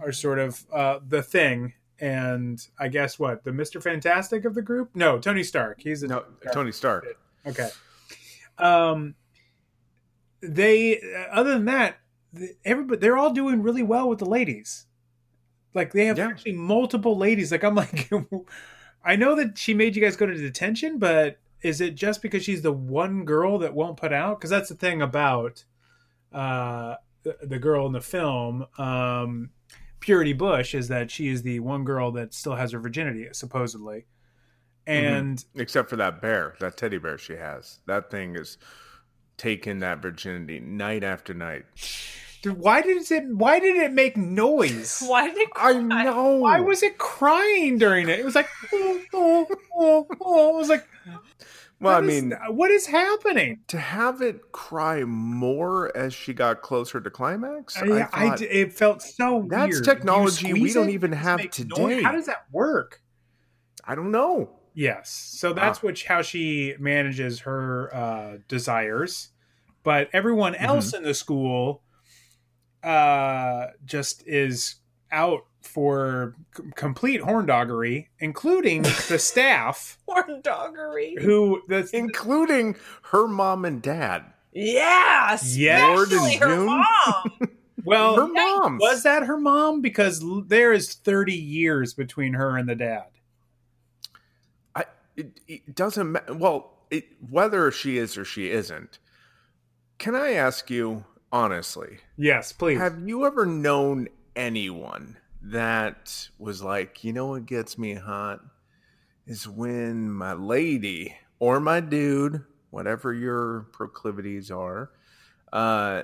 are 0.00 0.12
sort 0.12 0.38
of 0.38 0.64
uh, 0.72 0.98
the 1.06 1.22
thing. 1.22 1.74
And 1.98 2.66
I 2.78 2.88
guess 2.88 3.18
what 3.18 3.44
the 3.44 3.52
Mister 3.52 3.80
Fantastic 3.80 4.44
of 4.44 4.54
the 4.54 4.62
group? 4.62 4.90
No, 4.94 5.18
Tony 5.18 5.42
Stark. 5.42 5.80
He's 5.80 6.02
a 6.02 6.08
no, 6.08 6.24
Tony 6.52 6.72
Stark. 6.72 7.06
Okay. 7.46 7.68
Um, 8.58 9.14
they 10.40 10.98
uh, 11.00 11.30
other 11.32 11.52
than 11.52 11.66
that, 11.66 11.96
everybody 12.64 13.00
they're 13.00 13.18
all 13.18 13.32
doing 13.32 13.62
really 13.62 13.82
well 13.82 14.08
with 14.08 14.18
the 14.18 14.24
ladies. 14.26 14.86
Like 15.74 15.92
they 15.92 16.06
have 16.06 16.18
Yeah. 16.18 16.28
actually 16.28 16.52
multiple 16.52 17.16
ladies. 17.16 17.52
Like 17.52 17.62
I'm 17.64 17.74
like, 17.74 18.10
I 19.04 19.16
know 19.16 19.34
that 19.36 19.58
she 19.58 19.74
made 19.74 19.94
you 19.94 20.02
guys 20.02 20.16
go 20.16 20.26
to 20.26 20.34
detention, 20.34 20.98
but 20.98 21.38
is 21.62 21.80
it 21.80 21.94
just 21.94 22.22
because 22.22 22.42
she's 22.42 22.62
the 22.62 22.72
one 22.72 23.24
girl 23.24 23.58
that 23.58 23.74
won't 23.74 23.96
put 23.98 24.12
out? 24.12 24.38
Because 24.38 24.50
that's 24.50 24.70
the 24.70 24.74
thing 24.74 25.02
about 25.02 25.64
uh, 26.32 26.94
the, 27.22 27.36
the 27.42 27.58
girl 27.58 27.86
in 27.86 27.92
the 27.92 28.00
film. 28.00 28.66
Um, 28.78 29.50
Purity 30.00 30.32
Bush 30.32 30.74
is 30.74 30.88
that 30.88 31.10
she 31.10 31.28
is 31.28 31.42
the 31.42 31.60
one 31.60 31.84
girl 31.84 32.10
that 32.12 32.34
still 32.34 32.56
has 32.56 32.72
her 32.72 32.80
virginity, 32.80 33.28
supposedly. 33.32 34.06
Mm-hmm. 34.86 35.14
And 35.14 35.44
Except 35.54 35.88
for 35.90 35.96
that 35.96 36.20
bear, 36.20 36.56
that 36.60 36.76
teddy 36.76 36.98
bear 36.98 37.18
she 37.18 37.34
has. 37.34 37.80
That 37.86 38.10
thing 38.10 38.34
is 38.34 38.58
taking 39.36 39.80
that 39.80 40.02
virginity 40.02 40.60
night 40.60 41.04
after 41.04 41.32
night. 41.34 41.64
Dude, 42.42 42.58
why 42.58 42.80
did 42.80 43.10
it? 43.10 43.28
Why 43.28 43.58
did 43.58 43.76
it 43.76 43.92
make 43.92 44.16
noise? 44.16 45.02
Why 45.06 45.28
did 45.28 45.36
it? 45.36 45.48
I 45.54 45.74
know. 45.74 46.36
Why 46.36 46.60
was 46.60 46.82
it 46.82 46.96
crying 46.96 47.76
during 47.76 48.08
it? 48.08 48.18
It 48.18 48.24
was 48.24 48.34
like, 48.34 48.48
oh, 48.72 49.00
oh, 49.12 49.46
oh, 49.76 50.06
oh. 50.22 50.54
It 50.54 50.58
was 50.58 50.68
like, 50.70 50.86
Well, 51.80 51.96
I 51.96 52.00
is- 52.06 52.22
mean, 52.22 52.36
what 52.48 52.70
is 52.70 52.86
happening? 52.86 53.60
to 53.68 53.78
have 53.78 54.20
it 54.20 54.52
cry 54.52 55.02
more 55.04 55.96
as 55.96 56.12
she 56.12 56.34
got 56.34 56.60
closer 56.62 57.00
to 57.00 57.10
climax, 57.10 57.76
I, 57.78 58.00
I, 58.00 58.08
I 58.12 58.34
it 58.40 58.72
felt 58.74 59.00
so 59.02 59.36
weird. 59.38 59.50
That's 59.50 59.72
weird. 59.76 59.84
technology 59.84 60.52
we 60.52 60.72
don't 60.72 60.90
even 60.90 61.12
have 61.12 61.48
today. 61.50 61.82
noise. 61.82 62.02
How 62.04 62.12
does 62.12 62.26
that 62.26 62.44
work? 62.52 63.00
I 63.84 63.94
don't 63.94 64.10
know. 64.10 64.50
Yes. 64.74 65.10
So 65.10 65.52
that's 65.52 65.78
Ah. 65.78 65.86
which 65.86 66.04
how 66.04 66.22
she 66.22 66.74
manages 66.78 67.40
her 67.40 67.92
uh, 67.94 68.36
desires, 68.46 69.30
but 69.82 70.08
everyone 70.12 70.52
Mm-hmm. 70.52 70.64
else 70.64 70.92
in 70.94 71.02
the 71.02 71.14
school 71.14 71.82
uh, 72.82 73.66
just 73.84 74.22
is 74.26 74.76
out 75.10 75.40
for 75.62 76.34
c- 76.56 76.62
complete 76.74 77.20
horndoggery, 77.20 78.08
including 78.18 78.82
the 78.82 79.18
staff 79.20 79.98
Horn 80.08 80.40
doggery. 80.42 81.16
who 81.20 81.62
the 81.68 81.88
Including 81.92 82.76
her 83.10 83.26
mom 83.28 83.64
and 83.64 83.80
dad. 83.82 84.24
Yeah, 84.52 85.38
Yeah. 85.44 85.86
Lord 85.86 86.10
and 86.12 86.34
her 86.42 86.48
June. 86.48 86.66
mom. 86.66 87.48
well 87.84 88.16
her 88.16 88.26
mom. 88.32 88.78
was 88.78 89.04
that 89.04 89.22
her 89.24 89.38
mom 89.38 89.80
because 89.80 90.22
l- 90.22 90.42
there 90.46 90.72
is 90.72 90.94
30 90.94 91.32
years 91.34 91.94
between 91.94 92.34
her 92.34 92.56
and 92.56 92.68
the 92.68 92.74
dad. 92.74 93.04
I, 94.74 94.84
it, 95.16 95.40
it 95.46 95.74
doesn't 95.74 96.10
matter. 96.10 96.34
Well, 96.34 96.72
it, 96.90 97.04
whether 97.30 97.70
she 97.70 97.96
is 97.98 98.18
or 98.18 98.24
she 98.24 98.50
isn't, 98.50 98.98
can 99.98 100.14
I 100.16 100.32
ask 100.32 100.68
you, 100.70 101.04
honestly, 101.30 101.98
Yes, 102.16 102.52
please. 102.52 102.78
have 102.78 103.06
you 103.06 103.24
ever 103.26 103.46
known 103.46 104.08
anyone 104.34 105.16
that 105.42 106.28
was 106.38 106.62
like, 106.62 107.04
you 107.04 107.12
know 107.12 107.26
what 107.26 107.46
gets 107.46 107.78
me 107.78 107.94
hot 107.94 108.40
is 109.26 109.48
when 109.48 110.10
my 110.10 110.32
lady 110.32 111.16
or 111.38 111.60
my 111.60 111.80
dude, 111.80 112.44
whatever 112.70 113.12
your 113.12 113.68
proclivities 113.72 114.50
are, 114.50 114.90
uh, 115.52 116.02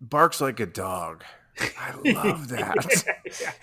barks 0.00 0.40
like 0.40 0.60
a 0.60 0.66
dog. 0.66 1.24
I 1.78 1.92
love 2.12 2.48
that. 2.48 3.04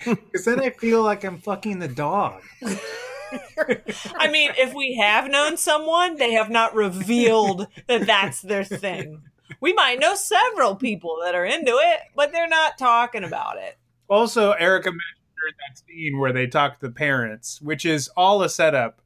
Because 0.06 0.46
then 0.46 0.60
I 0.60 0.70
feel 0.70 1.02
like 1.02 1.24
I'm 1.24 1.38
fucking 1.38 1.80
the 1.80 1.88
dog. 1.88 2.42
I 2.62 4.30
mean, 4.30 4.52
if 4.56 4.72
we 4.72 4.96
have 4.96 5.30
known 5.30 5.58
someone, 5.58 6.16
they 6.16 6.32
have 6.32 6.48
not 6.48 6.74
revealed 6.74 7.66
that 7.86 8.06
that's 8.06 8.40
their 8.40 8.64
thing. 8.64 9.22
We 9.60 9.74
might 9.74 10.00
know 10.00 10.14
several 10.14 10.76
people 10.76 11.18
that 11.22 11.34
are 11.34 11.44
into 11.44 11.72
it, 11.72 12.00
but 12.14 12.32
they're 12.32 12.48
not 12.48 12.78
talking 12.78 13.24
about 13.24 13.58
it. 13.58 13.76
Also, 14.08 14.52
Erica 14.52 14.90
mentioned 14.90 15.56
that 15.68 15.78
scene 15.78 16.18
where 16.18 16.32
they 16.32 16.46
talk 16.46 16.80
to 16.80 16.86
the 16.86 16.92
parents, 16.92 17.60
which 17.60 17.84
is 17.84 18.08
all 18.16 18.42
a 18.42 18.48
setup 18.48 19.00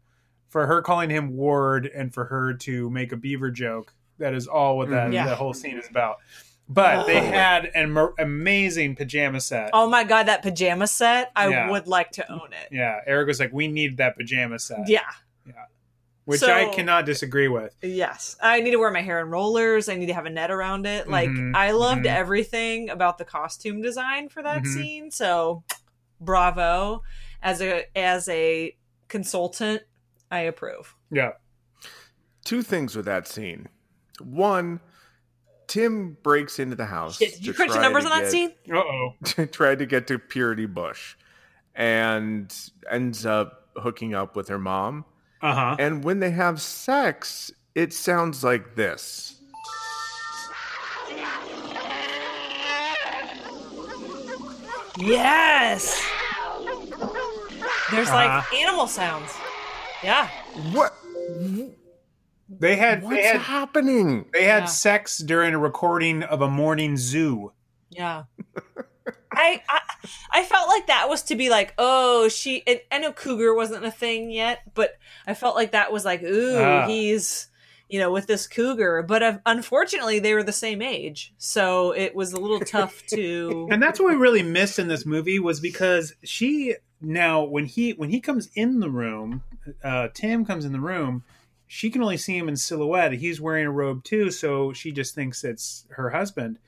for 0.49 0.67
her 0.67 0.83
calling 0.83 1.11
him 1.11 1.37
Ward 1.37 1.87
and 1.87 2.12
for 2.12 2.27
her 2.27 2.55
to 2.55 2.91
make 2.91 3.12
a 3.12 3.17
beaver 3.17 3.51
joke. 3.51 3.95
That 4.19 4.35
is 4.35 4.47
all 4.47 4.77
what 4.77 4.91
that, 4.91 5.05
mm-hmm. 5.05 5.15
Yeah. 5.15 5.27
that 5.27 5.38
whole 5.38 5.55
scene 5.55 5.79
is 5.79 5.88
about. 5.88 6.19
But 6.69 7.07
they 7.07 7.19
oh. 7.19 7.25
had 7.25 7.67
an 7.75 7.97
amazing 8.19 8.97
pajama 8.97 9.41
set. 9.41 9.71
Oh 9.73 9.88
my 9.88 10.05
god, 10.05 10.25
that 10.25 10.43
pajama 10.43 10.87
set! 10.87 11.33
I 11.35 11.49
Yeah. 11.49 11.71
would 11.71 11.87
like 11.87 12.12
to 12.12 12.33
own 12.33 12.51
it. 12.53 12.69
Yeah, 12.71 13.01
Eric 13.07 13.27
was 13.27 13.41
like, 13.41 13.53
"We 13.53 13.69
need 13.69 13.97
that 13.97 14.17
pajama 14.17 14.59
set," 14.59 14.88
Yeah. 14.88 15.01
Which 16.25 16.41
So- 16.41 16.53
I 16.53 16.67
cannot 16.75 17.05
disagree 17.07 17.49
with. 17.49 17.75
Yes. 17.83 18.37
I 18.41 18.61
need 18.61 18.71
to 18.73 18.77
wear 18.79 18.91
my 18.91 19.03
hair 19.03 19.21
in 19.21 19.29
rollers. 19.31 19.89
I 19.89 19.97
need 19.97 20.07
to 20.07 20.15
have 20.15 20.27
a 20.27 20.31
net 20.31 20.51
around 20.51 20.87
it. 20.87 21.09
Like 21.09 21.29
Mhm, 21.31 21.55
I 21.57 21.73
loved 21.73 22.05
mhm. 22.05 22.15
everything 22.15 22.91
about 22.91 23.19
the 23.19 23.25
costume 23.25 23.83
design 23.83 24.29
for 24.29 24.43
that 24.43 24.63
Mhm. 24.63 24.67
scene. 24.75 25.11
So 25.11 25.65
bravo. 26.21 27.03
As 27.43 27.61
a 27.61 27.85
as 27.99 28.29
a 28.29 28.77
consultant, 29.09 29.83
I 30.31 30.41
approve. 30.41 30.95
Yeah, 31.11 31.33
Two 32.45 32.63
things 32.63 32.95
with 32.97 33.05
that 33.07 33.27
scene. 33.29 33.69
One, 34.21 34.81
Tim 35.67 36.17
breaks 36.23 36.59
into 36.59 36.77
the 36.77 36.87
house. 36.87 37.17
Shit, 37.19 37.35
did 37.35 37.47
you 37.47 37.53
to 37.53 37.57
crunch 37.57 37.73
the 37.73 37.81
numbers 37.81 38.05
to 38.05 38.11
on 38.11 38.23
that 38.23 38.31
scene? 38.31 38.53
uh 38.73 38.77
oh, 38.79 39.15
tried 39.53 39.79
to 39.81 39.87
get 39.87 40.07
to 40.09 40.19
Purity 40.19 40.67
Bush 40.67 41.17
and 41.75 42.55
ends 42.91 43.25
up 43.27 43.69
hooking 43.77 44.15
up 44.15 44.37
with 44.37 44.49
her 44.49 44.59
mom. 44.59 45.05
Uh 45.43 45.55
huh. 45.55 45.77
And 45.79 46.05
when 46.05 46.21
they 46.21 46.31
have 46.31 46.61
sex, 46.61 47.51
it 47.75 47.93
sounds 47.93 48.43
like 48.45 48.75
this. 48.77 49.41
Yes. 54.99 56.01
There's 57.91 58.09
like 58.11 58.29
Uh-huh. 58.31 58.57
animal 58.57 58.87
sounds. 58.87 59.33
Yeah. 60.03 60.29
What? 60.73 60.95
They 62.49 62.77
had 62.77 63.03
What's 63.03 63.17
they 63.17 63.23
had 63.23 63.41
happening? 63.41 64.27
they 64.33 64.45
had 64.45 64.65
Yeah. 64.65 64.67
sex 64.67 65.19
during 65.19 65.55
a 65.55 65.59
recording 65.59 66.23
of 66.23 66.43
a 66.43 66.49
morning 66.49 66.97
zoo. 66.97 67.53
Yeah. 67.91 68.25
I, 69.43 69.63
I 69.69 69.81
I 70.41 70.43
felt 70.45 70.69
like 70.69 70.87
that 70.87 71.09
was 71.09 71.23
to 71.25 71.37
be 71.37 71.49
like, 71.51 71.75
oh, 71.79 72.29
she. 72.29 72.63
And 72.67 72.81
I 72.91 72.99
know 72.99 73.13
cougar 73.13 73.55
wasn't 73.55 73.85
a 73.85 73.91
thing 73.91 74.31
yet, 74.31 74.61
but 74.75 74.97
I 75.27 75.35
felt 75.35 75.55
like 75.57 75.73
that 75.73 75.93
was 75.93 76.05
like, 76.05 76.23
ooh, 76.23 76.59
Ah. 76.59 76.87
he's 76.87 77.49
you 77.89 77.99
know 77.99 78.11
with 78.13 78.27
this 78.27 78.47
cougar. 78.47 79.03
But 79.03 79.23
uh, 79.23 79.39
unfortunately, 79.45 80.19
they 80.19 80.35
were 80.35 80.43
the 80.43 80.53
same 80.53 80.81
age, 80.81 81.35
so 81.39 81.93
it 81.93 82.15
was 82.15 82.33
a 82.33 82.41
little 82.41 82.61
tough 82.61 83.03
to. 83.15 83.69
and 83.71 83.83
that's 83.83 84.01
what 84.01 84.11
we 84.11 84.17
really 84.17 84.43
missed 84.43 84.79
in 84.79 84.89
this 84.89 85.05
movie 85.05 85.39
was 85.39 85.61
because 85.61 86.15
she 86.23 86.75
now 87.01 87.43
when 87.45 87.67
he 87.67 87.91
when 87.93 88.11
he 88.11 88.21
comes 88.21 88.49
in 88.55 88.79
the 88.79 88.89
room 88.89 89.43
uh 89.83 90.07
tim 90.15 90.45
comes 90.45 90.65
in 90.65 90.71
the 90.71 90.79
room 90.79 91.25
she 91.67 91.91
can 91.91 92.01
only 92.01 92.17
see 92.17 92.37
him 92.39 92.49
in 92.49 92.55
silhouette 92.57 93.11
he's 93.15 93.41
wearing 93.41 93.67
a 93.67 93.71
robe 93.73 94.05
too 94.05 94.31
so 94.31 94.73
she 94.73 94.93
just 94.93 95.13
thinks 95.13 95.43
it's 95.43 95.85
her 95.91 96.11
husband 96.11 96.61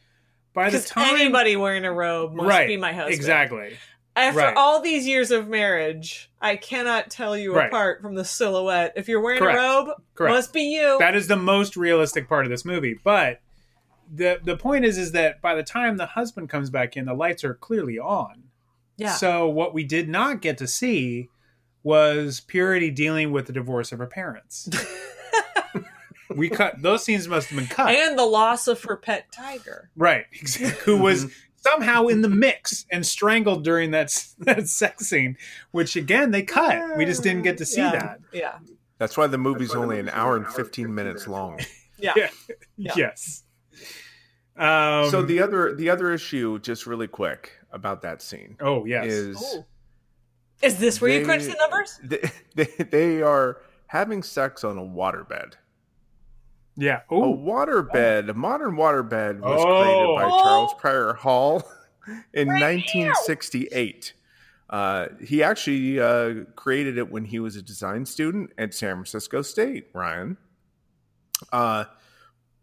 by 0.54 0.70
the 0.70 0.80
time 0.80 1.16
anybody 1.16 1.56
wearing 1.56 1.84
a 1.84 1.92
robe 1.92 2.32
must 2.34 2.48
right 2.48 2.66
be 2.66 2.76
my 2.76 2.92
husband. 2.92 3.14
exactly 3.14 3.76
After 4.16 4.38
right. 4.38 4.56
all 4.56 4.80
these 4.80 5.06
years 5.06 5.30
of 5.32 5.48
marriage, 5.48 6.30
I 6.40 6.54
cannot 6.56 7.10
tell 7.10 7.36
you 7.36 7.54
Right. 7.54 7.66
apart 7.66 8.00
from 8.00 8.14
the 8.14 8.24
silhouette. 8.24 8.92
If 8.96 9.08
you're 9.08 9.20
wearing 9.20 9.40
Correct. 9.40 9.58
a 9.58 9.62
robe, 9.62 9.88
Correct. 10.14 10.34
must 10.34 10.52
be 10.52 10.62
you. 10.62 10.96
that 11.00 11.14
is 11.16 11.26
the 11.28 11.36
most 11.36 11.76
realistic 11.76 12.28
part 12.28 12.46
of 12.46 12.50
this 12.50 12.64
movie 12.64 12.98
but 13.04 13.40
the 14.14 14.38
the 14.44 14.56
point 14.56 14.84
is 14.84 14.98
is 14.98 15.12
that 15.12 15.40
by 15.42 15.54
the 15.54 15.62
time 15.62 15.96
the 15.96 16.06
husband 16.06 16.48
comes 16.48 16.70
back 16.70 16.96
in 16.96 17.06
the 17.06 17.14
lights 17.14 17.42
are 17.44 17.54
clearly 17.54 17.98
on 17.98 18.44
yeah. 18.96 19.14
So 19.14 19.48
what 19.48 19.74
we 19.74 19.82
did 19.82 20.08
not 20.08 20.40
get 20.40 20.56
to 20.58 20.68
see 20.68 21.28
was 21.82 22.38
Purity 22.40 22.92
dealing 22.92 23.32
with 23.32 23.46
the 23.46 23.52
divorce 23.52 23.90
of 23.90 23.98
her 23.98 24.06
parents. 24.06 24.68
we 26.30 26.48
cut 26.48 26.80
those 26.82 27.04
scenes 27.04 27.28
must 27.28 27.48
have 27.48 27.58
been 27.58 27.68
cut. 27.68 27.94
and 27.94 28.18
the 28.18 28.24
loss 28.24 28.68
of 28.68 28.82
her 28.84 28.96
pet 28.96 29.30
tiger. 29.32 29.90
right. 29.96 30.26
Exactly. 30.32 30.84
Who 30.84 31.02
was 31.02 31.32
somehow 31.56 32.06
in 32.06 32.20
the 32.20 32.28
mix 32.28 32.86
and 32.90 33.06
strangled 33.06 33.64
during 33.64 33.90
that 33.92 34.12
that 34.38 34.68
sex 34.68 35.06
scene, 35.06 35.36
which 35.70 35.96
again 35.96 36.30
they 36.30 36.42
cut. 36.42 36.96
We 36.96 37.04
just 37.04 37.22
didn't 37.22 37.42
get 37.42 37.58
to 37.58 37.66
see 37.66 37.80
yeah. 37.80 37.90
that. 37.92 38.20
Yeah. 38.32 38.58
That's 38.98 39.16
why 39.16 39.26
the 39.26 39.38
movie's 39.38 39.74
only 39.74 39.98
an 39.98 40.08
hour 40.08 40.36
and 40.36 40.46
15 40.46 40.94
minutes 40.94 41.26
long. 41.26 41.60
Yeah. 41.96 42.12
Yeah. 42.16 42.30
Yeah. 42.76 42.92
Yes. 42.96 43.44
Um, 44.56 45.08
so 45.10 45.22
the 45.22 45.40
other 45.40 45.76
the 45.76 45.90
other 45.90 46.12
issue 46.12 46.58
just 46.58 46.86
really 46.86 47.06
quick 47.06 47.52
about 47.70 48.02
that 48.02 48.20
scene 48.20 48.56
oh 48.60 48.84
yes 48.84 49.06
is 49.06 49.54
Ooh. 49.54 49.64
Is 50.62 50.78
this 50.78 51.00
where 51.00 51.10
you 51.10 51.24
crunch 51.24 51.44
the 51.44 51.56
numbers? 51.60 52.00
they, 52.04 52.30
they, 52.54 52.84
they 52.84 53.22
are 53.22 53.60
having 53.86 54.22
sex 54.22 54.64
on 54.64 54.78
a 54.78 54.82
waterbed. 54.82 55.54
Yeah 56.76 56.96
A 57.10 57.14
oh 57.14 57.36
waterbed, 57.36 58.28
a 58.28 58.34
modern 58.34 58.72
waterbed 58.76 59.40
was 59.40 59.60
Oh. 59.64 59.82
created 59.82 60.16
by 60.16 60.24
Oh. 60.24 60.42
Charles 60.42 60.74
Prior 60.78 61.12
Hall 61.14 61.62
in 62.34 62.48
1968. 62.48 64.12
Uh, 64.70 65.06
he 65.22 65.42
actually 65.42 66.00
uh, 66.00 66.44
created 66.56 66.98
it 66.98 67.10
when 67.10 67.24
he 67.26 67.38
was 67.38 67.54
a 67.56 67.62
design 67.62 68.04
student 68.06 68.50
at 68.58 68.74
San 68.74 68.94
Francisco 68.96 69.42
State, 69.42 69.88
Ryan. 69.94 70.36
Uh, 71.52 71.84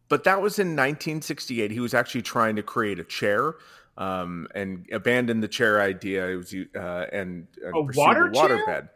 but 0.10 0.24
that 0.26 0.42
was 0.42 0.60
in 0.60 0.70
1968. 0.70 1.72
He 1.72 1.80
was 1.80 1.94
actually 1.94 2.24
trying 2.24 2.56
to 2.58 2.64
create 2.64 3.00
a 3.00 3.04
chair 3.04 3.54
um, 3.98 4.48
and 4.56 4.86
abandoned 4.92 5.42
the 5.44 5.48
chair 5.48 5.80
idea. 5.80 6.28
It 6.28 6.36
was 6.36 6.54
uh, 6.54 6.80
and, 7.14 7.48
and 7.64 7.76
A 7.76 7.84
pursued 7.86 7.98
water 7.98 8.26
a 8.28 8.34
chair? 8.34 8.66
waterbed. 8.68 8.90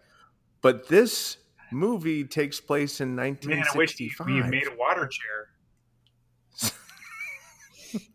But 0.62 0.88
this 0.90 1.38
movie 1.76 2.24
takes 2.24 2.60
place 2.62 3.00
in 3.02 3.16
man 3.16 3.26
I 3.26 3.30
wish 3.76 4.00
you 4.00 4.10
1965. 4.18 4.30
you 4.30 4.44
made 4.46 4.68
a 4.68 4.76
water 4.78 5.08
chair 5.08 5.50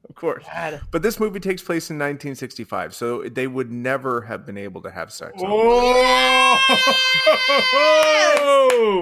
of 0.09 0.15
course. 0.15 0.45
God. 0.53 0.81
But 0.91 1.03
this 1.03 1.19
movie 1.21 1.41
takes 1.41 1.63
place 1.63 1.89
in 1.91 1.97
1965, 1.97 2.95
so 2.95 3.23
they 3.23 3.47
would 3.47 3.71
never 3.71 4.23
have 4.23 4.45
been 4.45 4.59
able 4.59 4.83
to 4.83 4.91
have 4.91 5.11
sex. 5.13 5.33
on 5.43 5.49
Oh, 8.43 9.01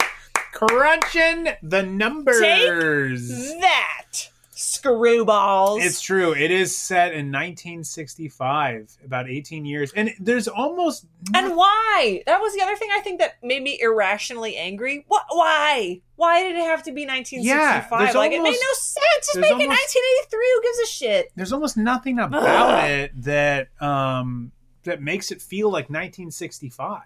crunching 0.53 1.49
the 1.63 1.83
numbers. 1.83 2.41
That 2.41 4.13
screwballs. 4.59 5.85
It's 5.85 6.01
true. 6.01 6.35
It 6.35 6.51
is 6.51 6.77
set 6.77 7.13
in 7.13 7.31
1965, 7.31 8.99
about 9.05 9.31
18 9.31 9.65
years, 9.65 9.93
and 9.95 10.11
there's 10.19 10.49
almost 10.49 11.07
and 11.33 11.57
why? 11.57 12.25
That 12.27 12.41
was 12.41 12.55
the 12.55 12.63
other 12.63 12.75
thing 12.75 12.89
I 12.93 12.99
think 13.01 13.21
that 13.21 13.43
made 13.43 13.63
me 13.63 13.79
irrationally 13.81 14.57
angry. 14.57 15.05
What? 15.07 15.25
Why? 15.31 16.01
Why 16.17 16.43
did 16.43 16.57
it 16.57 16.65
have 16.65 16.83
to 16.85 16.93
be 16.93 17.07
1965? 17.07 17.99
there's 18.01 18.15
like 18.17 18.33
it 18.33 18.43
made 18.43 18.51
no 18.51 18.73
sense. 18.75 19.05
Just 19.21 19.35
there's 19.35 19.43
make 19.43 19.61
it 19.61 19.69
1983. 19.69 20.53
Who 20.55 20.63
gives 20.63 20.79
a 20.79 20.87
shit? 20.87 21.33
there's 21.37 21.53
almost 21.53 21.77
nothing 21.77 22.19
about 22.19 22.91
it 22.91 23.13
that 23.23 23.69
um 23.81 24.51
that 24.83 25.01
makes 25.01 25.31
it 25.31 25.41
feel 25.41 25.69
like 25.69 25.85
1965. 25.85 27.03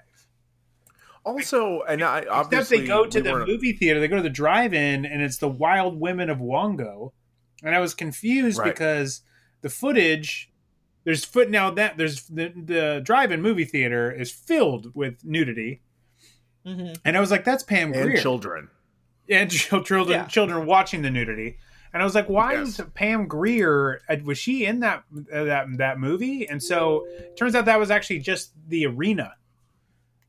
Also, 1.25 1.83
and 1.83 2.03
I 2.03 2.19
Except 2.19 2.35
obviously 2.35 2.81
they 2.81 2.87
go 2.87 3.07
to 3.07 3.19
we 3.19 3.23
the 3.23 3.47
movie 3.47 3.73
theater, 3.75 4.01
they 4.01 4.09
go 4.09 4.17
to 4.17 4.23
the 4.23 4.31
drive-in, 4.31 5.05
and 5.05 5.23
it's 5.23 5.37
the 5.37 5.49
Wild 5.49 6.01
Women 6.01 6.31
of 6.31 6.38
Wongo, 6.38 7.12
and 7.62 7.75
I 7.75 7.79
was 7.81 7.94
confused 7.94 8.59
Right. 8.59 8.75
because 8.75 9.22
the 9.61 9.68
footage. 9.70 10.48
There's 11.05 11.25
foot 11.25 11.51
now 11.51 11.70
that 11.72 11.96
there's 11.96 12.29
the 12.29 12.53
the 12.55 13.01
drive-in 13.03 13.42
movie 13.42 13.64
theater 13.64 14.12
is 14.12 14.31
filled 14.31 14.94
with 14.94 15.25
nudity, 15.25 15.83
Mhm. 16.64 16.96
and 17.05 17.16
I 17.16 17.20
was 17.20 17.33
like, 17.33 17.42
"That's 17.44 17.64
Pam 17.64 17.90
Grier. 17.90 18.03
and 18.03 18.11
Grier." 18.12 18.22
children. 18.22 18.68
and 19.29 19.51
chil- 19.53 19.83
children 19.83 20.18
Yeah. 20.20 20.27
children 20.27 20.64
watching 20.66 21.03
the 21.03 21.11
nudity. 21.11 21.59
And 21.92 22.01
I 22.03 22.05
was 22.07 22.14
like, 22.14 22.29
why 22.29 22.55
Yes. 22.55 22.79
is 22.79 22.87
Pam 22.94 23.27
Grier 23.29 24.01
uh, 24.09 24.16
was 24.25 24.38
she 24.38 24.64
in 24.64 24.81
that 24.81 25.05
uh, 25.33 25.44
that 25.44 25.66
that 25.79 25.98
movie? 25.98 26.48
And 26.48 26.62
so 26.62 27.07
turns 27.37 27.55
out 27.55 27.64
that 27.66 27.79
was 27.81 27.90
actually 27.90 28.18
just 28.20 28.53
the 28.68 28.87
arena. 28.87 29.35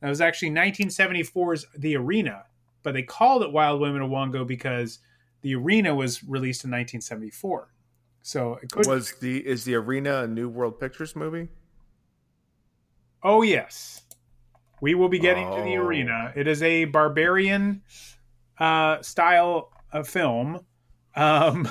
That 0.01 0.09
was 0.09 0.21
actually 0.21 0.49
1974's 0.51 1.65
The 1.77 1.95
Arena, 1.97 2.43
but 2.83 2.93
they 2.93 3.03
called 3.03 3.43
it 3.43 3.51
Wild 3.51 3.79
Women 3.79 4.01
of 4.01 4.09
Wongo 4.09 4.45
because 4.45 4.99
the 5.43 5.53
arena 5.55 5.93
was 5.93 6.23
released 6.23 6.63
in 6.63 6.71
1974. 6.71 7.69
So 8.23 8.57
it 8.63 8.71
could. 8.71 8.87
Was 8.87 9.13
the 9.19 9.45
is 9.45 9.63
the 9.65 9.75
arena 9.75 10.23
a 10.23 10.27
New 10.27 10.49
World 10.49 10.79
Pictures 10.79 11.15
movie? 11.15 11.49
oh 13.25 13.41
yes, 13.41 14.01
we 14.81 14.95
will 14.95 15.07
be 15.09 15.19
getting 15.19 15.49
to 15.51 15.61
the 15.61 15.77
Oh. 15.77 15.85
arena. 15.85 16.33
It 16.35 16.47
is 16.47 16.61
a 16.61 16.85
barbarian 16.85 17.81
uh, 18.59 19.01
style 19.01 19.71
of 19.91 20.07
film. 20.09 20.65
Um, 21.15 21.69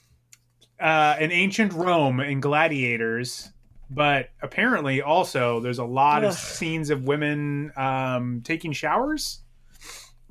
uh, 0.80 1.16
in 1.20 1.30
ancient 1.32 1.72
Rome 1.72 2.20
and 2.20 2.40
gladiators, 2.40 3.50
but 3.90 4.30
apparently 4.40 5.02
also 5.02 5.60
there's 5.60 5.78
a 5.78 5.84
lot 5.84 6.24
of 6.24 6.32
scenes 6.34 6.90
of 6.90 7.02
women 7.04 7.72
um, 7.76 8.40
taking 8.44 8.72
showers. 8.72 9.42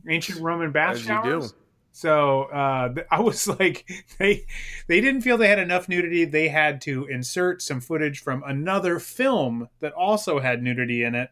Ancient 0.08 0.40
Roman 0.42 0.72
bath 0.72 0.96
As 0.96 1.02
you 1.02 1.08
showers. 1.08 1.54
So 2.00 2.44
uh, 2.44 2.94
I 3.12 3.20
was 3.20 3.46
like, 3.60 3.92
they 4.20 4.46
they 4.88 5.02
didn't 5.02 5.20
feel 5.20 5.38
they 5.38 5.50
had 5.50 5.60
enough 5.60 5.90
nudity. 5.90 6.24
They 6.24 6.48
had 6.48 6.80
to 6.84 7.06
insert 7.08 7.62
some 7.62 7.82
footage 7.82 8.22
from 8.22 8.42
another 8.48 9.00
film 9.00 9.68
that 9.82 9.92
also 9.92 10.40
had 10.40 10.64
nudity 10.64 11.04
in 11.04 11.14
it, 11.14 11.30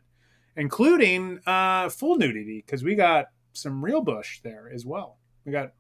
including 0.57 1.39
uh, 1.47 1.87
full 1.87 2.17
nudity 2.17 2.61
because 2.65 2.83
we 2.83 2.95
got 2.95 3.27
some 3.53 3.83
real 3.83 4.01
bush 4.01 4.41
there 4.43 4.69
as 4.73 4.85
well. 4.85 5.19
We 5.45 5.53
got 5.53 5.71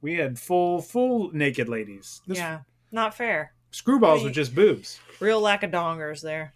we 0.00 0.14
had 0.14 0.38
full 0.38 0.80
full 0.80 1.30
naked 1.32 1.68
ladies. 1.68 2.22
This 2.26 2.38
yeah, 2.38 2.60
not 2.90 3.14
fair. 3.14 3.52
screwballs 3.70 4.20
I- 4.20 4.24
with 4.24 4.32
just 4.32 4.54
boobs. 4.54 4.98
Real 5.20 5.42
lack 5.42 5.62
of 5.62 5.70
dongers 5.70 6.22
there. 6.22 6.54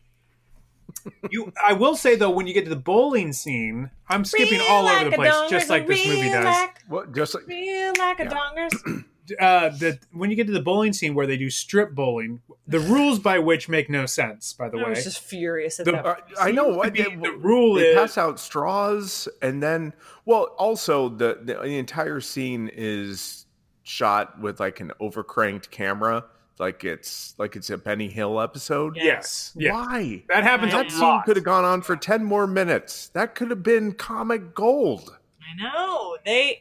You, 1.30 1.52
I 1.64 1.72
will 1.72 1.96
say 1.96 2.16
though, 2.16 2.30
when 2.30 2.46
you 2.46 2.54
get 2.54 2.64
to 2.64 2.70
the 2.70 2.76
bowling 2.76 3.32
scene, 3.32 3.90
I'm 4.08 4.24
skipping 4.24 4.58
Real 4.58 4.68
all 4.70 4.86
over 4.88 5.04
the 5.04 5.08
of 5.10 5.14
place, 5.14 5.32
dongers, 5.32 5.50
just 5.50 5.70
like 5.70 5.86
this 5.86 6.04
real 6.04 6.16
movie 6.16 6.28
does. 6.30 6.44
Lack, 6.44 6.82
What 6.88 7.14
just 7.14 7.34
like 7.34 7.46
real 7.46 7.92
lack 7.98 8.20
of 8.20 8.26
Yeah. 8.32 8.38
dongers. 8.38 9.04
uh, 9.40 9.68
that 9.78 9.98
when 10.12 10.30
you 10.30 10.36
get 10.36 10.46
to 10.46 10.52
the 10.52 10.60
bowling 10.62 10.92
scene 10.92 11.14
where 11.14 11.26
they 11.26 11.36
do 11.36 11.50
strip 11.50 11.94
bowling, 11.94 12.40
the 12.66 12.78
rules 12.80 13.18
by 13.18 13.38
which 13.38 13.68
make 13.68 13.88
no 13.90 14.06
sense. 14.06 14.52
By 14.52 14.68
the 14.68 14.76
way. 14.78 14.82
I 14.82 14.86
way, 14.86 14.90
was 14.90 15.04
just 15.04 15.20
furious 15.20 15.78
at 15.80 15.86
The- 15.86 15.92
that. 15.92 16.06
Uh, 16.06 16.16
I 16.40 16.50
know 16.52 16.64
Seems 16.66 16.76
what 16.76 16.84
to 16.86 16.90
be 16.90 17.02
they, 17.02 17.16
the 17.16 17.32
rule 17.32 17.74
they 17.74 17.88
is- 17.88 17.96
pass 17.96 18.18
out 18.18 18.38
straws 18.40 19.28
and 19.42 19.62
then 19.62 19.92
well 20.24 20.54
also 20.58 21.08
the, 21.08 21.38
the 21.42 21.54
the 21.54 21.78
entire 21.78 22.20
scene 22.20 22.68
is 22.72 23.46
shot 23.84 24.40
with 24.40 24.58
like 24.58 24.80
an 24.80 24.90
overcranked 25.00 25.70
camera 25.70 26.24
like 26.58 26.84
it's 26.84 27.34
like 27.38 27.56
it's 27.56 27.70
a 27.70 27.78
Benny 27.78 28.08
Hill 28.08 28.40
episode. 28.40 28.96
yes, 28.96 29.52
yeah, 29.56 29.72
Why? 29.72 30.24
that 30.28 30.42
happens 30.44 30.72
I 30.74 30.80
a 30.80 30.82
That 30.82 30.84
know. 30.84 30.88
scene 30.90 31.00
lot. 31.00 31.24
could 31.26 31.36
have 31.36 31.44
gone 31.44 31.64
on 31.64 31.82
for 31.82 31.96
10 31.96 32.24
more 32.24 32.46
minutes. 32.46 33.08
That 33.08 33.34
could 33.34 33.50
have 33.50 33.62
been 33.62 33.92
comic 33.92 34.54
gold. 34.54 35.16
I 35.40 35.62
know 35.62 36.16
they. 36.24 36.60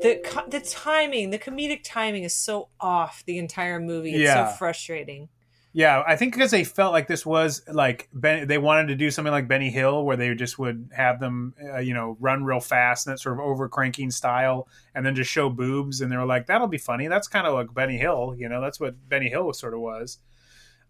The 0.00 0.20
the 0.48 0.60
timing, 0.60 1.30
the 1.30 1.38
comedic 1.38 1.82
timing 1.84 2.24
is 2.24 2.34
so 2.34 2.68
off 2.80 3.22
the 3.26 3.38
entire 3.38 3.78
movie. 3.78 4.10
It's 4.14 4.22
Yeah. 4.24 4.50
so 4.50 4.56
frustrating. 4.56 5.28
Yeah, 5.76 6.04
I 6.06 6.14
think 6.14 6.34
because 6.34 6.52
they 6.52 6.62
felt 6.62 6.92
like 6.92 7.08
this 7.08 7.26
was 7.26 7.60
like 7.66 8.08
ben, 8.12 8.46
they 8.46 8.58
wanted 8.58 8.86
to 8.88 8.94
do 8.94 9.10
something 9.10 9.32
like 9.32 9.48
Benny 9.48 9.70
Hill, 9.70 10.04
where 10.04 10.16
they 10.16 10.32
just 10.36 10.56
would 10.56 10.90
have 10.94 11.18
them, 11.18 11.52
uh, 11.60 11.78
you 11.78 11.92
know, 11.92 12.16
run 12.20 12.44
real 12.44 12.60
fast 12.60 13.08
and 13.08 13.12
that 13.12 13.18
sort 13.18 13.34
of 13.34 13.40
over 13.44 13.68
cranking 13.68 14.12
style, 14.12 14.68
and 14.94 15.04
then 15.04 15.16
just 15.16 15.28
show 15.32 15.50
boobs, 15.50 16.00
and 16.00 16.12
they 16.12 16.16
were 16.16 16.26
like, 16.26 16.46
"That'll 16.46 16.68
be 16.68 16.78
funny." 16.78 17.08
That's 17.08 17.26
kind 17.26 17.44
of 17.44 17.54
like 17.54 17.74
Benny 17.74 17.98
Hill, 17.98 18.36
you 18.38 18.48
know. 18.48 18.60
That's 18.60 18.78
what 18.78 19.08
Benny 19.08 19.28
Hill 19.28 19.52
sort 19.52 19.74
of 19.74 19.80
was. 19.80 20.18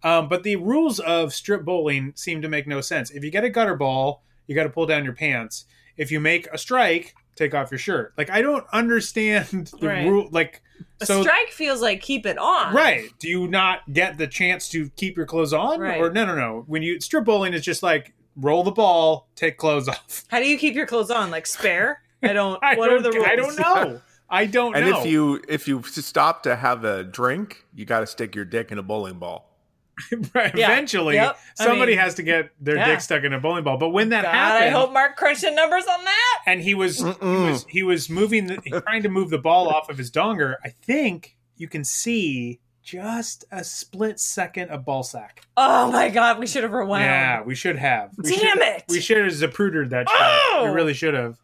Um, 0.03 0.29
but 0.29 0.43
the 0.43 0.57
rules 0.57 1.01
of 1.01 1.33
strip 1.33 1.65
bowling 1.65 2.13
seem 2.15 2.43
to 2.43 2.49
make 2.49 2.67
no 2.67 2.83
sense. 2.83 3.11
If 3.11 3.25
you 3.25 3.31
get 3.31 3.43
a 3.43 3.49
gutter 3.49 3.77
ball, 3.77 4.23
you 4.47 4.55
got 4.55 4.65
to 4.65 4.71
pull 4.71 4.85
down 4.85 5.05
your 5.05 5.15
pants. 5.15 5.65
If 5.97 6.13
you 6.13 6.21
make 6.21 6.47
a 6.53 6.59
strike, 6.59 7.15
take 7.37 7.55
off 7.55 7.71
your 7.71 7.79
shirt. 7.79 8.13
Like 8.17 8.31
I 8.31 8.43
don't 8.43 8.65
understand 8.73 9.73
the 9.81 9.89
Right. 9.89 10.07
rule. 10.07 10.29
Like 10.31 10.63
A 11.01 11.07
so, 11.07 11.23
strike 11.23 11.51
feels 11.51 11.81
like 11.83 12.01
keep 12.01 12.27
it 12.27 12.39
on. 12.39 12.75
Right. 12.75 13.11
Do 13.19 13.29
you 13.29 13.47
not 13.49 13.81
get 13.93 14.19
the 14.19 14.27
chance 14.27 14.69
to 14.71 14.89
keep 14.91 15.17
your 15.17 15.27
clothes 15.27 15.53
on? 15.53 15.81
Right. 15.81 16.01
Or 16.01 16.11
no, 16.11 16.25
no, 16.25 16.35
no. 16.35 16.65
When 16.67 16.83
you 16.83 17.01
strip 17.01 17.25
bowling 17.25 17.55
is 17.55 17.63
just 17.63 17.83
like 17.83 18.13
roll 18.37 18.63
the 18.65 18.73
ball, 18.73 19.29
take 19.37 19.57
clothes 19.59 19.89
off. 19.89 20.25
How 20.29 20.39
do 20.41 20.49
you 20.49 20.59
keep 20.59 20.75
your 20.75 20.87
clothes 20.87 21.11
on? 21.11 21.31
Like 21.31 21.47
spare? 21.47 22.03
I 22.23 22.33
don't. 22.33 22.59
I 22.63 22.77
what 22.77 22.89
don't, 22.89 22.99
are 22.99 23.03
the 23.03 23.13
rules? 23.13 23.27
I 23.27 23.37
don't 23.37 23.59
know. 23.59 24.01
I 24.31 24.47
don't 24.47 24.73
know. 24.73 24.79
And 24.79 24.91
know. 24.91 25.01
if 25.01 25.07
you 25.07 25.43
if 25.49 25.69
you 25.69 25.83
stop 25.83 26.43
to 26.45 26.57
have 26.57 26.85
a 26.85 27.05
drink, 27.05 27.65
you 27.75 27.85
got 27.85 28.01
to 28.01 28.07
stick 28.07 28.35
your 28.35 28.45
dick 28.47 28.73
in 28.73 28.79
a 28.79 28.83
bowling 28.83 29.19
ball. 29.19 29.51
Right, 30.35 30.55
Yeah. 30.57 30.73
eventually 30.73 31.15
Yep. 31.15 31.39
I 31.61 31.65
somebody 31.65 31.93
mean, 31.93 32.01
has 32.01 32.15
to 32.17 32.23
get 32.23 32.51
their 32.61 32.77
yeah. 32.77 32.87
dick 32.87 33.01
stuck 33.01 33.23
in 33.25 33.33
a 33.33 33.41
bowling 33.41 33.65
ball. 33.65 33.79
But 33.79 33.91
when 33.91 34.09
that 34.11 34.25
God, 34.25 34.35
happened, 34.35 34.65
I 34.65 34.71
hope 34.71 34.93
Mark 34.93 35.17
crunched 35.17 35.43
the 35.43 35.51
numbers 35.51 35.85
on 35.87 36.05
that. 36.05 36.41
and 36.47 36.61
he 36.61 36.75
was 36.75 36.99
he 36.99 37.05
was 37.21 37.67
he 37.69 37.83
was 37.83 38.11
moving 38.11 38.47
the, 38.47 38.57
trying 38.87 39.03
to 39.05 39.09
move 39.09 39.31
the 39.31 39.39
ball 39.39 39.69
off 39.69 39.89
of 39.89 39.99
his 39.99 40.11
donger, 40.11 40.57
I 40.65 40.69
think 40.71 41.37
you 41.57 41.69
can 41.69 41.85
see 41.85 42.61
just 42.83 43.45
a 43.51 43.65
split 43.65 44.21
second 44.21 44.69
of 44.71 44.85
ball 44.85 45.03
sack. 45.03 45.43
Oh 45.57 45.91
my 45.91 46.11
god, 46.11 46.39
we 46.39 46.47
should 46.47 46.65
have 46.65 46.73
rewound. 46.73 47.03
Yeah, 47.05 47.43
we 47.43 47.55
should 47.55 47.77
have. 47.77 48.11
We 48.19 48.31
Damn 48.37 48.39
should, 48.59 48.63
it! 48.63 48.85
We 48.89 49.01
should 49.01 49.19
have 49.25 49.33
zaprudered 49.33 49.91
that 49.91 50.09
shit. 50.09 50.19
Oh! 50.21 50.65
We 50.67 50.71
really 50.75 50.93
should 50.95 51.15
have. 51.15 51.39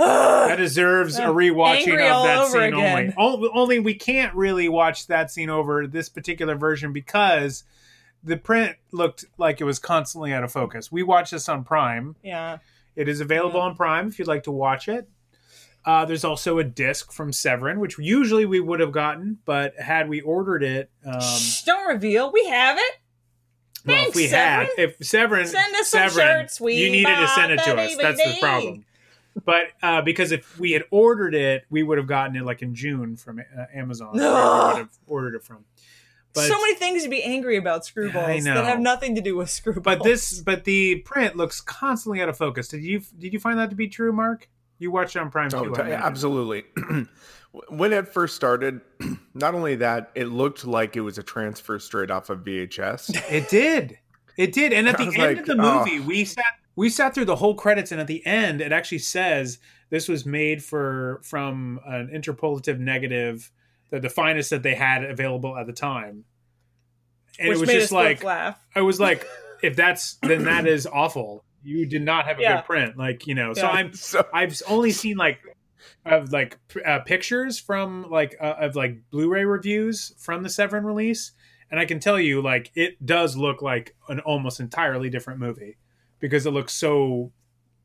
That 0.50 0.56
deserves 0.56 1.16
a 1.18 1.22
rewatching 1.26 1.92
of 2.10 2.24
that 2.24 2.46
scene 2.48 2.62
again. 2.74 3.14
only. 3.18 3.44
O- 3.46 3.50
Only 3.54 3.78
we 3.78 3.94
can't 3.94 4.34
really 4.34 4.68
watch 4.68 5.06
that 5.08 5.30
scene 5.30 5.50
over 5.50 5.86
this 5.86 6.08
particular 6.08 6.54
version 6.56 6.92
because 6.92 7.64
the 8.24 8.36
print 8.36 8.76
looked 8.92 9.24
like 9.38 9.60
it 9.60 9.64
was 9.64 9.78
constantly 9.78 10.32
out 10.32 10.42
of 10.44 10.50
focus. 10.52 10.90
We 10.90 11.02
watched 11.02 11.32
this 11.32 11.48
on 11.48 11.64
Prime. 11.64 12.16
Yeah. 12.22 12.58
It 12.96 13.08
is 13.08 13.20
available 13.20 13.60
on 13.60 13.76
Prime 13.76 14.08
if 14.08 14.18
you'd 14.18 14.28
like 14.28 14.42
to 14.44 14.50
watch 14.50 14.88
it. 14.88 15.08
Uh, 15.84 16.04
there's 16.04 16.24
also 16.24 16.58
a 16.58 16.64
disc 16.64 17.12
from 17.12 17.32
Severin, 17.32 17.80
which 17.80 17.96
usually 17.98 18.44
we 18.44 18.60
would 18.60 18.80
have 18.80 18.92
gotten, 18.92 19.38
but 19.46 19.74
had 19.78 20.08
we 20.10 20.20
ordered 20.20 20.62
it, 20.62 20.90
um, 21.06 21.20
Shh, 21.20 21.62
don't 21.62 21.88
reveal. 21.88 22.30
We 22.32 22.46
have 22.48 22.76
it. 22.76 22.98
well, 23.86 23.96
if 23.96 24.02
Thanks, 24.02 24.16
we 24.16 24.28
had, 24.28 24.68
Severin. 24.76 24.90
if 24.90 24.96
Severin, 25.06 25.46
Send 25.46 25.76
us 25.76 25.88
some 25.88 26.10
shirts. 26.10 26.60
We 26.60 26.74
you 26.74 26.90
needed 26.90 27.16
to 27.16 27.28
send 27.28 27.52
it 27.52 27.60
to 27.62 27.76
us. 27.80 27.96
That's 27.96 28.22
the 28.22 28.36
problem. 28.40 28.84
But 29.44 29.68
uh, 29.82 30.02
because 30.02 30.32
if 30.32 30.58
we 30.58 30.72
had 30.72 30.84
ordered 30.90 31.34
it, 31.34 31.64
we 31.70 31.82
would 31.82 31.98
have 31.98 32.06
gotten 32.06 32.36
it 32.36 32.44
like 32.44 32.62
in 32.62 32.74
June 32.74 33.16
from 33.16 33.38
uh, 33.40 33.64
Amazon. 33.74 34.16
where 34.16 34.28
we 34.28 34.66
would 34.68 34.76
have 34.78 34.98
ordered 35.06 35.34
it 35.34 35.42
from. 35.44 35.64
But 36.32 36.42
so 36.46 36.60
many 36.60 36.74
things 36.74 37.02
to 37.02 37.08
be 37.08 37.22
angry 37.24 37.56
about 37.56 37.82
screwballs 37.82 38.24
I 38.28 38.38
know. 38.38 38.54
that 38.54 38.64
have 38.64 38.78
nothing 38.78 39.16
to 39.16 39.20
do 39.20 39.34
with 39.36 39.48
screwballs. 39.48 39.82
but 39.82 40.04
this, 40.04 40.40
but 40.40 40.62
the 40.64 40.96
print 41.04 41.36
looks 41.36 41.60
constantly 41.60 42.22
out 42.22 42.28
of 42.28 42.36
focus. 42.36 42.68
Did 42.68 42.84
you 42.84 43.02
did 43.18 43.32
you 43.32 43.40
find 43.40 43.58
that 43.58 43.70
to 43.70 43.76
be 43.76 43.88
true, 43.88 44.12
Mark? 44.12 44.48
You 44.78 44.90
watched 44.92 45.16
it 45.16 45.18
on 45.18 45.30
Prime 45.30 45.50
Oh, 45.52 45.64
too. 45.64 45.74
t- 45.74 45.80
I 45.82 45.86
imagine. 45.86 46.02
absolutely. 46.06 46.64
when 47.68 47.92
it 47.92 48.08
first 48.08 48.36
started, 48.36 48.80
not 49.34 49.54
only 49.54 49.76
that, 49.76 50.10
it 50.14 50.26
looked 50.28 50.64
like 50.64 50.96
it 50.96 51.00
was 51.02 51.18
a 51.18 51.22
transfer 51.22 51.78
straight 51.78 52.10
off 52.10 52.30
of 52.30 52.40
VHS. 52.44 53.14
It 53.30 53.48
did. 53.48 53.98
It 54.36 54.52
did. 54.52 54.72
And 54.72 54.88
at 54.88 54.96
the 54.98 55.04
end 55.04 55.16
like, 55.18 55.38
of 55.40 55.46
the 55.46 55.56
movie, 55.56 56.00
we 56.00 56.24
sat 56.24 56.44
we 56.76 56.88
sat 56.88 57.14
through 57.14 57.24
the 57.26 57.36
whole 57.36 57.54
credits, 57.54 57.92
and 57.92 58.00
at 58.00 58.06
the 58.06 58.24
end, 58.26 58.60
it 58.60 58.72
actually 58.72 58.98
says 58.98 59.58
this 59.90 60.08
was 60.08 60.24
made 60.24 60.62
for 60.62 61.20
from 61.24 61.80
an 61.86 62.08
interpolative 62.14 62.78
negative, 62.78 63.50
the, 63.90 64.00
the 64.00 64.08
finest 64.08 64.50
that 64.50 64.62
they 64.62 64.74
had 64.74 65.04
available 65.04 65.56
at 65.56 65.66
the 65.66 65.72
time. 65.72 66.24
And 67.38 67.48
which 67.48 67.56
it 67.56 67.60
was 67.60 67.68
made 67.68 67.74
just 67.74 67.86
us 67.86 67.92
like 67.92 68.24
laugh. 68.24 68.58
I 68.74 68.82
was 68.82 69.00
like, 69.00 69.26
if 69.62 69.76
that's 69.76 70.14
then 70.22 70.44
that 70.44 70.66
is 70.66 70.86
awful. 70.86 71.44
You 71.62 71.86
did 71.86 72.02
not 72.02 72.26
have 72.26 72.38
a 72.38 72.42
Yeah. 72.42 72.56
good 72.56 72.64
print, 72.64 72.96
like 72.96 73.26
you 73.26 73.34
know. 73.34 73.52
So 73.54 73.66
I'm 73.66 73.92
so 73.94 74.26
I've 74.32 74.60
only 74.68 74.92
seen 74.92 75.16
like 75.16 75.40
of 76.04 76.32
like 76.32 76.58
uh, 76.84 77.00
pictures 77.00 77.58
from 77.58 78.10
like 78.10 78.36
uh, 78.40 78.54
of 78.60 78.76
like 78.76 78.98
Blu-ray 79.10 79.44
reviews 79.44 80.14
from 80.18 80.42
the 80.42 80.48
Severin 80.48 80.84
release, 80.84 81.32
and 81.70 81.80
I 81.80 81.84
can 81.84 82.00
tell 82.00 82.18
you 82.18 82.42
like 82.42 82.70
it 82.74 83.04
does 83.04 83.36
look 83.36 83.60
like 83.60 83.96
an 84.08 84.20
almost 84.20 84.60
entirely 84.60 85.10
different 85.10 85.40
movie 85.40 85.76
because 86.20 86.46
it 86.46 86.50
looks 86.52 86.72
so 86.74 87.32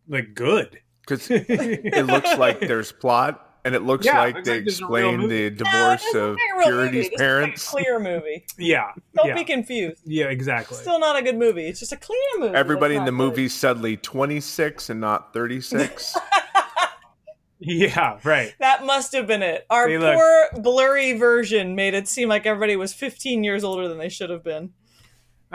like 0.08 0.34
good. 0.36 0.80
because 1.02 1.28
it 1.32 2.06
looks 2.06 2.38
like 2.38 2.60
there's 2.60 2.92
plot, 2.92 3.42
and 3.66 3.74
it 3.76 3.82
looks 3.82 4.06
Yeah, 4.06 4.20
like 4.20 4.44
they 4.44 4.56
like 4.58 4.64
there's 4.66 4.82
a 4.82 4.88
real 4.88 5.10
explain 5.10 5.30
the 5.30 5.50
divorce 5.50 6.02
this 6.04 6.10
is 6.10 6.16
of 6.16 6.38
not 6.56 6.64
Purity's 6.66 6.94
movie. 7.06 7.10
This 7.10 7.18
parents. 7.18 7.68
a 7.68 7.70
clear 7.72 8.00
movie. 8.00 8.46
yeah, 8.58 8.92
Don't 9.16 9.28
yeah, 9.30 9.34
be 9.36 9.44
confused. 9.44 10.02
yeah, 10.06 10.26
exactly. 10.26 10.78
Still 10.78 11.00
not 11.00 11.16
a 11.16 11.22
good 11.24 11.38
movie. 11.38 11.66
It's 11.68 11.80
just 11.80 11.92
a 11.92 11.98
clear 11.98 12.20
movie. 12.38 12.56
Everybody 12.56 12.96
in 12.96 13.06
the 13.06 13.12
not 13.12 13.18
good. 13.18 13.30
movie 13.30 13.50
suddenly 13.50 13.98
26 13.98 14.90
and 14.92 15.00
not 15.02 15.34
36. 15.34 16.16
yeah, 17.60 18.20
right. 18.24 18.54
That 18.60 18.86
must 18.86 19.14
have 19.14 19.28
been 19.28 19.42
it. 19.42 19.66
Our 19.70 19.88
They 19.88 19.98
look- 19.98 20.16
poor 20.16 20.62
blurry 20.62 21.14
version 21.14 21.74
made 21.76 21.94
it 21.94 22.08
seem 22.08 22.30
like 22.30 22.46
everybody 22.46 22.76
was 22.76 22.94
15 22.94 23.44
years 23.44 23.64
older 23.64 23.88
than 23.88 23.98
they 23.98 24.10
should 24.10 24.30
have 24.30 24.44
been. 24.44 24.74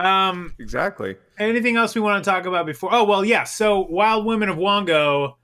Um, 0.04 0.54
exactly. 0.58 1.16
anything 1.38 1.76
else 1.76 1.94
we 1.94 2.00
want 2.00 2.22
to 2.24 2.30
talk 2.30 2.46
about 2.46 2.66
before? 2.66 2.90
Oh 2.92 3.04
well, 3.04 3.24
yeah. 3.24 3.44
So 3.44 3.80
Wild 3.80 4.24
Women 4.24 4.48
of 4.48 4.56
Wongo, 4.56 5.34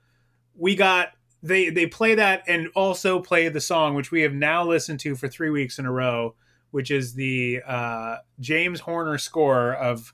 we 0.55 0.75
got 0.75 1.09
they 1.43 1.69
they 1.69 1.85
play 1.85 2.15
that 2.15 2.43
and 2.47 2.67
also 2.75 3.19
play 3.21 3.47
the 3.49 3.61
song 3.61 3.93
which 3.95 4.11
we 4.11 4.21
have 4.23 4.33
now 4.33 4.65
listened 4.65 4.99
to 5.01 5.15
for 5.15 5.27
three 5.27 5.49
weeks 5.51 5.77
in 5.79 5.85
a 5.85 5.91
row, 5.91 6.35
which 6.71 6.89
is 6.91 7.13
the 7.13 7.61
uh, 7.65 8.17
James 8.39 8.79
Horner 8.81 9.17
score 9.17 9.73
of 9.73 10.13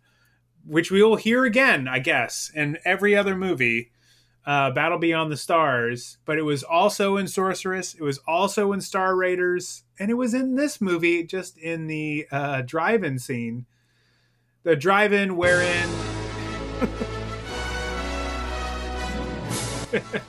which 0.66 0.92
we 0.92 1.02
will 1.04 1.16
hear 1.18 1.46
again, 1.46 1.88
I 1.88 2.00
guess, 2.00 2.52
in 2.56 2.78
every 2.86 3.16
other 3.16 3.36
movie. 3.36 3.92
uh, 4.46 4.72
Battle 4.72 4.98
Beyond 4.98 5.32
the 5.32 5.38
Stars, 5.38 6.18
but 6.26 6.38
it 6.38 6.42
was 6.44 6.64
also 6.64 7.16
in 7.18 7.28
Sorceress. 7.28 7.94
It 7.94 8.02
was 8.02 8.20
also 8.28 8.74
in 8.74 8.82
Star 8.82 9.16
Raiders, 9.16 9.84
and 10.00 10.10
it 10.12 10.16
was 10.16 10.34
in 10.34 10.56
this 10.56 10.82
movie, 10.82 11.24
just 11.24 11.58
in 11.58 11.88
the 11.88 12.28
uh, 12.32 12.62
drive-in 12.62 13.20
scene. 13.20 13.66
The 14.64 14.76
drive-in 14.78 15.36
wherein 15.36 15.90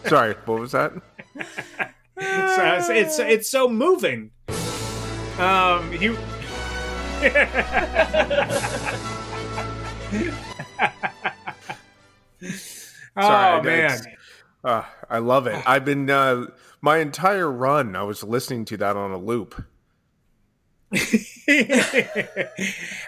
Sorry, 0.06 0.34
what 0.44 0.60
was 0.60 0.72
that? 0.72 0.92
it's, 2.16 2.88
uh, 2.88 2.92
it's 2.92 3.18
it's 3.18 3.48
so 3.48 3.68
moving. 3.68 4.30
Um, 5.38 5.90
he. 5.92 6.08
Sorry, 13.16 13.60
oh 13.60 13.62
man, 13.62 14.00
Uh, 14.64 14.82
I 15.08 15.18
love 15.18 15.46
it. 15.46 15.62
I've 15.66 15.84
been 15.84 16.10
uh, 16.10 16.46
my 16.82 16.98
entire 16.98 17.50
run. 17.50 17.96
I 17.96 18.02
was 18.02 18.22
listening 18.24 18.64
to 18.66 18.76
that 18.78 18.96
on 18.96 19.12
a 19.12 19.18
loop. 19.18 19.62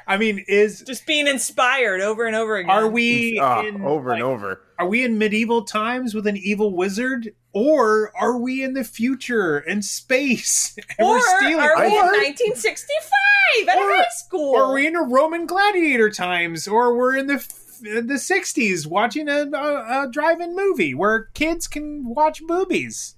I 0.07 0.16
mean, 0.18 0.44
is 0.49 0.83
Just 0.83 1.07
being 1.07 1.27
inspired 1.27 2.01
over 2.01 2.25
and 2.25 2.37
over 2.37 2.57
again. 2.57 2.70
are 2.70 2.88
we 2.88 3.38
Ah, 3.38 3.64
in, 3.64 3.83
over 3.83 4.12
and 4.12 4.22
over. 4.22 4.61
Are 4.79 4.88
we 4.88 5.05
in 5.05 5.18
medieval 5.18 5.64
times 5.64 6.14
with 6.14 6.27
an 6.27 6.37
evil 6.37 6.75
wizard, 6.77 7.35
or 7.53 8.12
are 8.16 8.37
we 8.38 8.62
in 8.62 8.75
the 8.75 8.85
future 8.85 9.59
in 9.59 9.83
space 9.83 10.77
and 10.99 11.09
Or 11.09 11.16
we're 11.16 11.37
stealing? 11.38 11.64
are 11.64 11.79
we 11.81 11.87
in 11.87 11.92
1965 11.94 13.68
at 13.68 13.79
Or- 13.79 13.96
high 13.96 14.05
school? 14.14 14.55
or 14.55 14.62
are 14.64 14.75
we 14.75 14.87
in 14.87 14.96
a 14.96 15.03
Roman 15.03 15.46
gladiator 15.46 16.11
times, 16.11 16.68
or 16.68 16.96
we're 16.96 17.16
in 17.16 17.27
the 17.27 17.35
f- 17.35 17.62
the 17.83 18.14
60s 18.14 18.87
watching 18.87 19.29
a, 19.29 19.42
a, 19.53 20.05
a 20.05 20.09
drive-in 20.11 20.57
movie 20.57 20.94
where 20.94 21.29
kids 21.35 21.66
can 21.68 22.07
watch 22.14 22.42
boobies? 22.46 23.16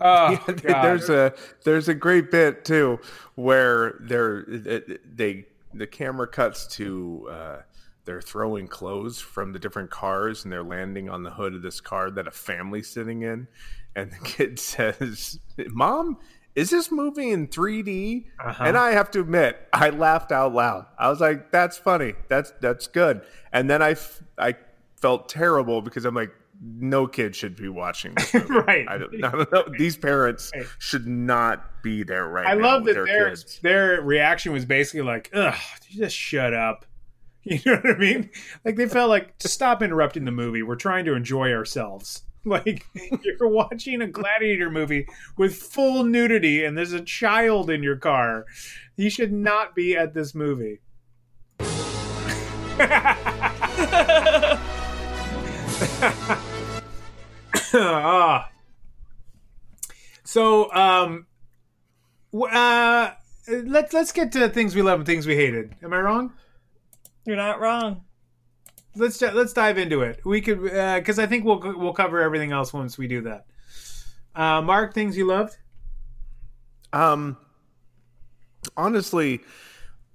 Oh, 0.00 0.36
there's 0.46 1.10
a 1.10 1.34
there's 1.64 1.88
a 1.88 1.94
great 1.94 2.30
bit 2.30 2.64
too 2.64 2.98
where 3.34 3.96
they're 4.00 4.44
they 4.46 5.46
the 5.74 5.86
camera 5.86 6.26
cuts 6.26 6.66
to 6.66 7.28
uh, 7.30 7.56
they're 8.04 8.22
throwing 8.22 8.66
clothes 8.66 9.20
from 9.20 9.52
the 9.52 9.58
different 9.58 9.90
cars 9.90 10.44
and 10.44 10.52
they're 10.52 10.62
landing 10.64 11.08
on 11.08 11.22
the 11.22 11.30
hood 11.30 11.54
of 11.54 11.62
this 11.62 11.80
car 11.80 12.10
that 12.10 12.26
a 12.26 12.30
family's 12.30 12.88
sitting 12.88 13.22
in, 13.22 13.46
and 13.94 14.10
the 14.12 14.18
kid 14.24 14.58
says, 14.58 15.38
"Mom." 15.68 16.18
Is 16.56 16.70
this 16.70 16.90
movie 16.90 17.30
in 17.30 17.46
3D? 17.46 18.24
Uh-huh. 18.44 18.64
And 18.64 18.76
I 18.76 18.90
have 18.90 19.08
to 19.12 19.20
admit, 19.20 19.68
I 19.72 19.90
laughed 19.90 20.32
out 20.32 20.52
loud. 20.52 20.86
I 20.98 21.08
was 21.08 21.20
like, 21.20 21.52
"That's 21.52 21.78
funny. 21.78 22.14
That's 22.28 22.52
that's 22.60 22.88
good." 22.88 23.22
And 23.52 23.70
then 23.70 23.82
I, 23.82 23.92
f- 23.92 24.20
I 24.36 24.56
felt 25.00 25.28
terrible 25.28 25.80
because 25.80 26.04
I'm 26.04 26.14
like, 26.14 26.32
"No 26.60 27.06
kid 27.06 27.34
should 27.34 27.56
be 27.56 27.68
watching 27.68 28.14
this 28.14 28.34
movie. 28.34 28.46
Right. 28.54 28.86
I 28.88 28.98
don't, 28.98 29.24
I 29.24 29.30
don't 29.30 29.52
know. 29.52 29.64
These 29.78 29.96
parents 29.96 30.50
Right. 30.54 30.66
should 30.78 31.06
not 31.06 31.82
be 31.82 32.02
there 32.02 32.26
right 32.28 32.46
I 32.46 32.54
now 32.54 32.62
love 32.62 32.84
that 32.84 32.94
their 32.94 33.06
their 33.06 33.28
kids. 33.30 33.58
their 33.62 34.02
reaction 34.02 34.52
was 34.52 34.64
basically 34.66 35.02
like, 35.02 35.30
"Ugh, 35.32 35.54
you 35.88 36.00
just 36.02 36.16
shut 36.16 36.52
up." 36.54 36.84
You 37.42 37.58
know 37.64 37.76
what 37.76 37.86
I 37.96 37.98
mean? 37.98 38.28
Like 38.66 38.76
they 38.76 38.86
felt 38.86 39.08
like, 39.08 39.38
"Just 39.38 39.54
stop 39.54 39.82
interrupting 39.82 40.26
the 40.26 40.30
movie. 40.30 40.62
We're 40.62 40.76
trying 40.76 41.06
to 41.06 41.14
enjoy 41.14 41.52
ourselves." 41.52 42.22
Like 42.44 42.84
you're 43.22 43.48
watching 43.48 44.00
a 44.00 44.06
gladiator 44.06 44.70
movie 44.70 45.06
with 45.36 45.54
full 45.56 46.04
nudity, 46.04 46.64
and 46.64 46.76
there's 46.76 46.94
a 46.94 47.02
child 47.02 47.68
in 47.70 47.82
your 47.82 47.96
car. 47.96 48.46
You 48.96 49.10
should 49.10 49.30
not 49.32 49.74
be 49.74 49.94
at 49.96 50.14
this 50.14 50.34
movie. 50.34 50.80
ah. 57.74 58.50
So, 60.24 60.72
um, 60.72 61.26
w- 62.32 62.52
uh, 62.52 63.12
let's 63.48 63.92
let's 63.92 64.12
get 64.12 64.32
to 64.32 64.48
things 64.48 64.74
we 64.74 64.82
love 64.82 65.00
and 65.00 65.06
things 65.06 65.26
we 65.26 65.36
hated. 65.36 65.74
Am 65.82 65.92
I 65.92 66.00
wrong? 66.00 66.32
You're 67.24 67.36
not 67.36 67.60
wrong. 67.60 68.04
Let's 68.96 69.18
ju- 69.18 69.30
let's 69.32 69.52
dive 69.52 69.78
into 69.78 70.02
it. 70.02 70.20
We 70.24 70.40
could 70.40 70.62
because 70.62 71.18
I 71.18 71.26
think 71.26 71.44
we'll 71.44 71.60
we'll 71.76 71.92
cover 71.92 72.20
everything 72.20 72.52
else 72.52 72.72
once 72.72 72.98
we 72.98 73.06
do 73.06 73.22
that. 73.22 73.46
Uh, 74.34 74.62
Mark, 74.62 74.94
things 74.94 75.16
you 75.16 75.26
loved. 75.26 75.56
Um, 76.92 77.36
honestly, 78.76 79.40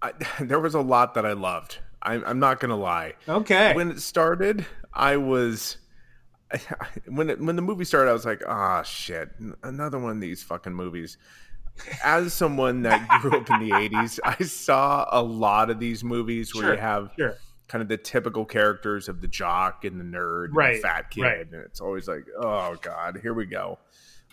I, 0.01 0.13
there 0.39 0.59
was 0.59 0.75
a 0.75 0.81
lot 0.81 1.13
that 1.15 1.25
I 1.25 1.33
loved. 1.33 1.79
I'm, 2.01 2.23
I'm 2.25 2.39
not 2.39 2.59
gonna 2.59 2.77
lie. 2.77 3.13
Okay. 3.27 3.73
When 3.73 3.91
it 3.91 4.01
started, 4.01 4.65
I 4.93 5.17
was 5.17 5.77
when 7.07 7.29
it, 7.29 7.39
when 7.39 7.55
the 7.55 7.61
movie 7.61 7.85
started, 7.85 8.09
I 8.09 8.13
was 8.13 8.25
like, 8.25 8.41
"Ah, 8.47 8.81
shit, 8.83 9.29
another 9.63 9.99
one 9.99 10.11
of 10.11 10.21
these 10.21 10.43
fucking 10.43 10.73
movies." 10.73 11.17
As 12.03 12.33
someone 12.33 12.83
that 12.83 13.05
grew 13.21 13.37
up 13.37 13.49
in 13.49 13.59
the 13.59 13.71
'80s, 13.75 14.19
I 14.23 14.43
saw 14.43 15.07
a 15.11 15.21
lot 15.21 15.69
of 15.69 15.79
these 15.79 16.03
movies 16.03 16.53
where 16.55 16.63
Sure, 16.63 16.73
you 16.75 16.79
have 16.79 17.11
sure. 17.17 17.35
kind 17.67 17.81
of 17.81 17.87
the 17.89 17.97
typical 17.97 18.45
characters 18.45 19.09
of 19.09 19.19
the 19.21 19.27
jock 19.27 19.83
and 19.85 19.99
the 19.99 20.05
nerd, 20.05 20.45
and 20.45 20.55
Right, 20.55 20.75
the 20.75 20.81
fat 20.81 21.09
kid, 21.11 21.21
right. 21.23 21.39
and 21.51 21.53
it's 21.55 21.81
always 21.81 22.07
like, 22.07 22.25
"Oh 22.39 22.75
God, 22.81 23.19
here 23.21 23.33
we 23.33 23.45
go." 23.45 23.77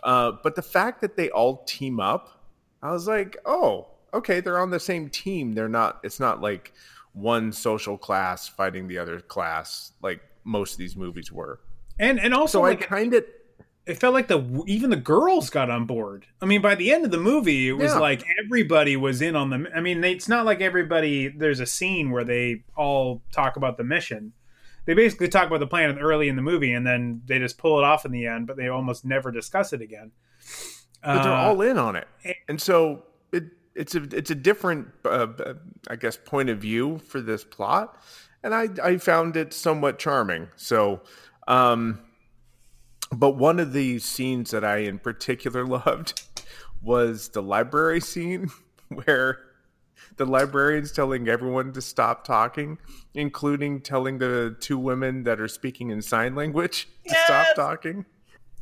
Uh, 0.04 0.32
but 0.42 0.54
the 0.56 0.62
fact 0.62 1.00
that 1.00 1.16
they 1.16 1.30
all 1.30 1.64
team 1.64 1.98
up, 2.00 2.44
I 2.82 2.92
was 2.92 3.06
like, 3.08 3.36
"Oh, 3.44 3.88
okay, 4.14 4.40
they're 4.40 4.58
on 4.58 4.70
the 4.70 4.80
same 4.80 5.08
team. 5.10 5.52
They're 5.54 5.68
not. 5.68 6.00
It's 6.04 6.20
not 6.20 6.40
like 6.40 6.72
one 7.12 7.52
social 7.52 7.98
class 7.98 8.46
fighting 8.48 8.86
the 8.88 8.98
other 8.98 9.20
class, 9.20 9.92
like 10.00 10.20
most 10.44 10.72
of 10.74 10.78
these 10.78 10.96
movies 10.96 11.32
were." 11.32 11.58
And 12.02 12.20
and 12.20 12.34
also 12.34 12.58
So 12.58 12.62
like 12.62 12.82
I 12.82 12.86
kind 12.86 13.14
of 13.14 13.24
it 13.86 13.94
felt 13.94 14.12
like 14.14 14.28
the 14.28 14.62
even 14.66 14.90
the 14.90 14.96
girls 14.96 15.50
got 15.50 15.70
on 15.70 15.86
board. 15.86 16.26
I 16.40 16.46
mean, 16.46 16.60
by 16.62 16.74
the 16.74 16.92
end 16.92 17.04
of 17.04 17.10
the 17.10 17.18
movie, 17.18 17.68
it 17.68 17.72
was 17.72 17.92
Yeah. 17.92 17.98
like 17.98 18.22
everybody 18.44 18.96
was 18.96 19.20
in 19.22 19.34
on 19.34 19.50
the. 19.50 19.70
I 19.74 19.80
mean, 19.80 20.00
they, 20.02 20.12
it's 20.12 20.28
not 20.28 20.44
like 20.44 20.60
everybody. 20.60 21.28
There's 21.28 21.58
a 21.60 21.66
scene 21.66 22.10
where 22.10 22.22
they 22.24 22.64
all 22.76 23.22
talk 23.32 23.56
about 23.56 23.76
the 23.78 23.84
mission. 23.84 24.32
They 24.84 24.94
basically 24.94 25.28
talk 25.28 25.46
about 25.46 25.60
the 25.60 25.66
plan 25.66 25.98
early 25.98 26.28
in 26.28 26.36
the 26.36 26.42
movie, 26.42 26.72
and 26.72 26.86
then 26.86 27.22
they 27.26 27.38
just 27.40 27.56
pull 27.58 27.78
it 27.78 27.84
off 27.84 28.04
in 28.04 28.12
the 28.12 28.26
end. 28.26 28.46
But 28.46 28.56
they 28.56 28.68
almost 28.68 29.04
never 29.04 29.30
discuss 29.32 29.72
it 29.72 29.80
again. 29.80 30.12
but 31.02 31.22
they're 31.24 31.32
Uh, 31.32 31.42
all 31.48 31.60
in 31.62 31.78
on 31.78 31.96
it, 31.96 32.06
and 32.48 32.60
so 32.60 33.02
it 33.32 33.44
it's 33.74 33.94
a 33.96 34.02
it's 34.16 34.30
a 34.30 34.36
different, 34.36 34.88
uh, 35.04 35.26
I 35.90 35.96
guess, 35.96 36.16
point 36.16 36.50
of 36.50 36.58
view 36.58 36.98
for 36.98 37.20
this 37.20 37.42
plot, 37.42 38.00
and 38.44 38.54
I 38.54 38.68
I 38.82 38.96
found 38.98 39.36
it 39.36 39.52
somewhat 39.52 39.98
charming. 39.98 40.48
So, 40.56 41.00
um, 41.48 41.98
but 43.10 43.36
one 43.36 43.60
of 43.60 43.72
the 43.72 43.98
scenes 43.98 44.50
that 44.50 44.64
I 44.64 44.78
in 44.78 44.98
particular 44.98 45.66
loved 45.66 46.22
was 46.80 47.28
the 47.28 47.42
library 47.42 48.00
scene 48.00 48.50
where 48.88 49.38
the 50.16 50.26
librarian's 50.26 50.92
telling 50.92 51.28
everyone 51.28 51.72
to 51.72 51.80
stop 51.80 52.24
talking, 52.24 52.78
including 53.14 53.80
telling 53.80 54.18
the 54.18 54.56
two 54.60 54.78
women 54.78 55.22
that 55.24 55.40
are 55.40 55.48
speaking 55.48 55.90
in 55.90 56.02
sign 56.02 56.34
language 56.34 56.88
to 57.06 57.14
stop 57.24 57.46
talking. 57.54 58.04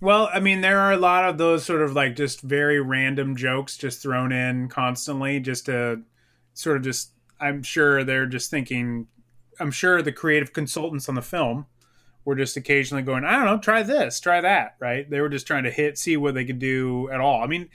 Well, 0.01 0.31
I 0.33 0.40
mean, 0.40 0.61
there 0.61 0.79
are 0.79 0.93
a 0.93 0.97
lot 0.97 1.29
of 1.29 1.38
those 1.38 1.64
sort 1.64 1.83
of 1.83 1.93
like 1.93 2.16
just 2.16 2.40
very 2.40 2.81
random 2.81 3.37
jokes 3.37 3.77
just 3.77 4.01
thrown 4.03 4.33
in 4.33 4.69
constantly, 4.69 5.40
just 5.40 5.66
to 5.66 6.03
sort 6.55 6.77
of 6.77 6.83
just. 6.83 7.12
I'm 7.43 7.62
sure 7.62 8.05
they're 8.05 8.27
just 8.27 8.51
thinking. 8.51 9.09
I'm 9.59 9.71
sure 9.71 10.01
the 10.01 10.12
creative 10.12 10.53
consultants 10.53 11.09
on 11.09 11.16
the 11.16 11.23
film 11.23 11.66
were 12.25 12.35
just 12.37 12.57
occasionally 12.57 13.03
going, 13.03 13.25
I 13.25 13.33
don't 13.33 13.47
know, 13.47 13.59
try 13.59 13.83
this, 13.83 14.21
try 14.21 14.41
that, 14.41 14.77
right? 14.79 15.09
They 15.09 15.21
were 15.21 15.29
just 15.29 15.47
trying 15.47 15.65
to 15.65 15.71
hit, 15.71 15.97
see 15.99 16.17
what 16.17 16.35
they 16.35 16.45
could 16.45 16.59
do 16.59 17.09
at 17.11 17.21
all. 17.21 17.43
I 17.43 17.47
mean, 17.47 17.69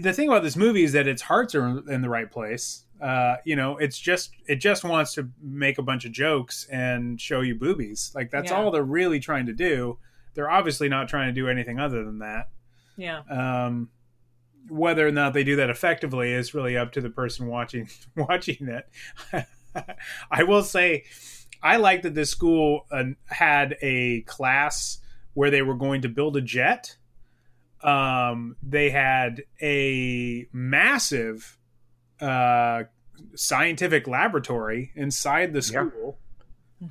the 0.00 0.12
thing 0.12 0.28
about 0.28 0.42
this 0.42 0.56
movie 0.56 0.84
is 0.84 0.92
that 0.92 1.06
its 1.08 1.22
hearts 1.22 1.54
are 1.54 1.66
in 1.90 2.02
the 2.02 2.08
right 2.08 2.30
place. 2.30 2.84
Uh, 3.00 3.36
you 3.46 3.56
know, 3.56 3.78
it's 3.78 3.98
just 3.98 4.30
it 4.46 4.56
just 4.56 4.84
wants 4.84 5.14
to 5.14 5.30
make 5.42 5.78
a 5.78 5.82
bunch 5.82 6.04
of 6.04 6.12
jokes 6.12 6.66
and 6.70 7.18
show 7.20 7.40
you 7.40 7.54
boobies. 7.54 8.12
Like 8.14 8.30
that's 8.30 8.50
Yeah. 8.50 8.58
all 8.58 8.70
they're 8.70 8.82
really 8.82 9.18
trying 9.20 9.46
to 9.46 9.54
do. 9.54 9.98
They're 10.34 10.50
obviously 10.50 10.88
not 10.90 11.08
trying 11.08 11.28
to 11.28 11.32
do 11.32 11.48
anything 11.48 11.80
other 11.80 12.04
than 12.04 12.18
that. 12.18 12.50
Yeah. 12.96 13.20
Um, 13.30 13.88
whether 14.68 15.08
or 15.08 15.10
not 15.10 15.32
they 15.32 15.42
do 15.44 15.56
that 15.56 15.70
effectively 15.70 16.30
is 16.32 16.52
really 16.54 16.76
up 16.76 16.92
to 16.92 17.00
the 17.00 17.08
person 17.10 17.46
watching 17.46 17.88
watching 18.16 18.68
it. 18.68 19.46
I 20.30 20.42
will 20.44 20.62
say, 20.62 21.04
I 21.62 21.76
like 21.76 22.02
that 22.02 22.14
this 22.14 22.30
school 22.30 22.86
uh, 22.90 23.04
had 23.26 23.76
a 23.82 24.22
class 24.22 24.98
where 25.34 25.50
they 25.50 25.62
were 25.62 25.74
going 25.74 26.02
to 26.02 26.08
build 26.08 26.36
a 26.36 26.40
jet. 26.40 26.96
Um, 27.82 28.56
they 28.62 28.90
had 28.90 29.44
a 29.62 30.46
massive 30.52 31.58
uh, 32.20 32.84
scientific 33.34 34.06
laboratory 34.06 34.92
inside 34.94 35.52
the 35.52 35.62
school. 35.62 36.18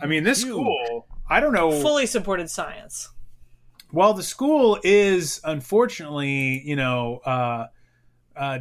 I 0.02 0.06
mean, 0.06 0.24
this 0.24 0.44
Huge. 0.44 0.54
school. 0.54 1.08
I 1.30 1.40
don't 1.40 1.54
know. 1.54 1.72
Fully 1.82 2.06
supported 2.06 2.50
science. 2.50 3.10
Well, 3.92 4.14
the 4.14 4.24
school 4.24 4.80
is 4.84 5.42
unfortunately, 5.44 6.62
you 6.64 6.76
know, 6.76 7.22
uh, 7.26 7.68
uh, 8.36 8.60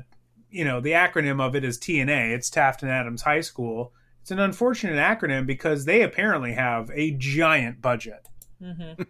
you 0.51 0.65
know, 0.65 0.81
the 0.81 0.93
acronym 0.93 1.41
of 1.41 1.55
it 1.55 1.65
is 1.65 1.79
T&A. 1.79 2.33
It's 2.33 2.49
Taft 2.49 2.83
and 2.83 2.91
Adams 2.91 3.23
High 3.23 3.43
School. 3.43 3.93
It's 4.29 4.33
an 4.33 4.41
unfortunate 4.41 4.97
acronym 4.97 5.47
because 5.47 5.87
they 5.87 6.03
apparently 6.03 6.53
have 6.53 6.91
a 6.93 7.13
giant 7.13 7.81
budget. 7.81 8.29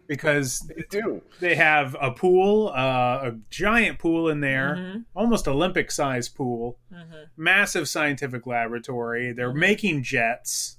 because 0.07 0.61
They 0.61 0.85
do. 0.89 1.23
they 1.41 1.57
have 1.57 1.97
a 2.01 2.13
pool, 2.13 2.69
uh, 2.69 3.31
a 3.31 3.33
giant 3.51 3.99
pool 3.99 4.29
in 4.29 4.39
there, 4.41 5.03
almost 5.17 5.49
Olympic 5.49 5.91
sized 5.91 6.37
pool, 6.37 6.79
massive 7.37 7.89
scientific 7.89 8.47
laboratory. 8.47 9.33
They're 9.33 9.53
making 9.53 10.05
jets. 10.05 10.77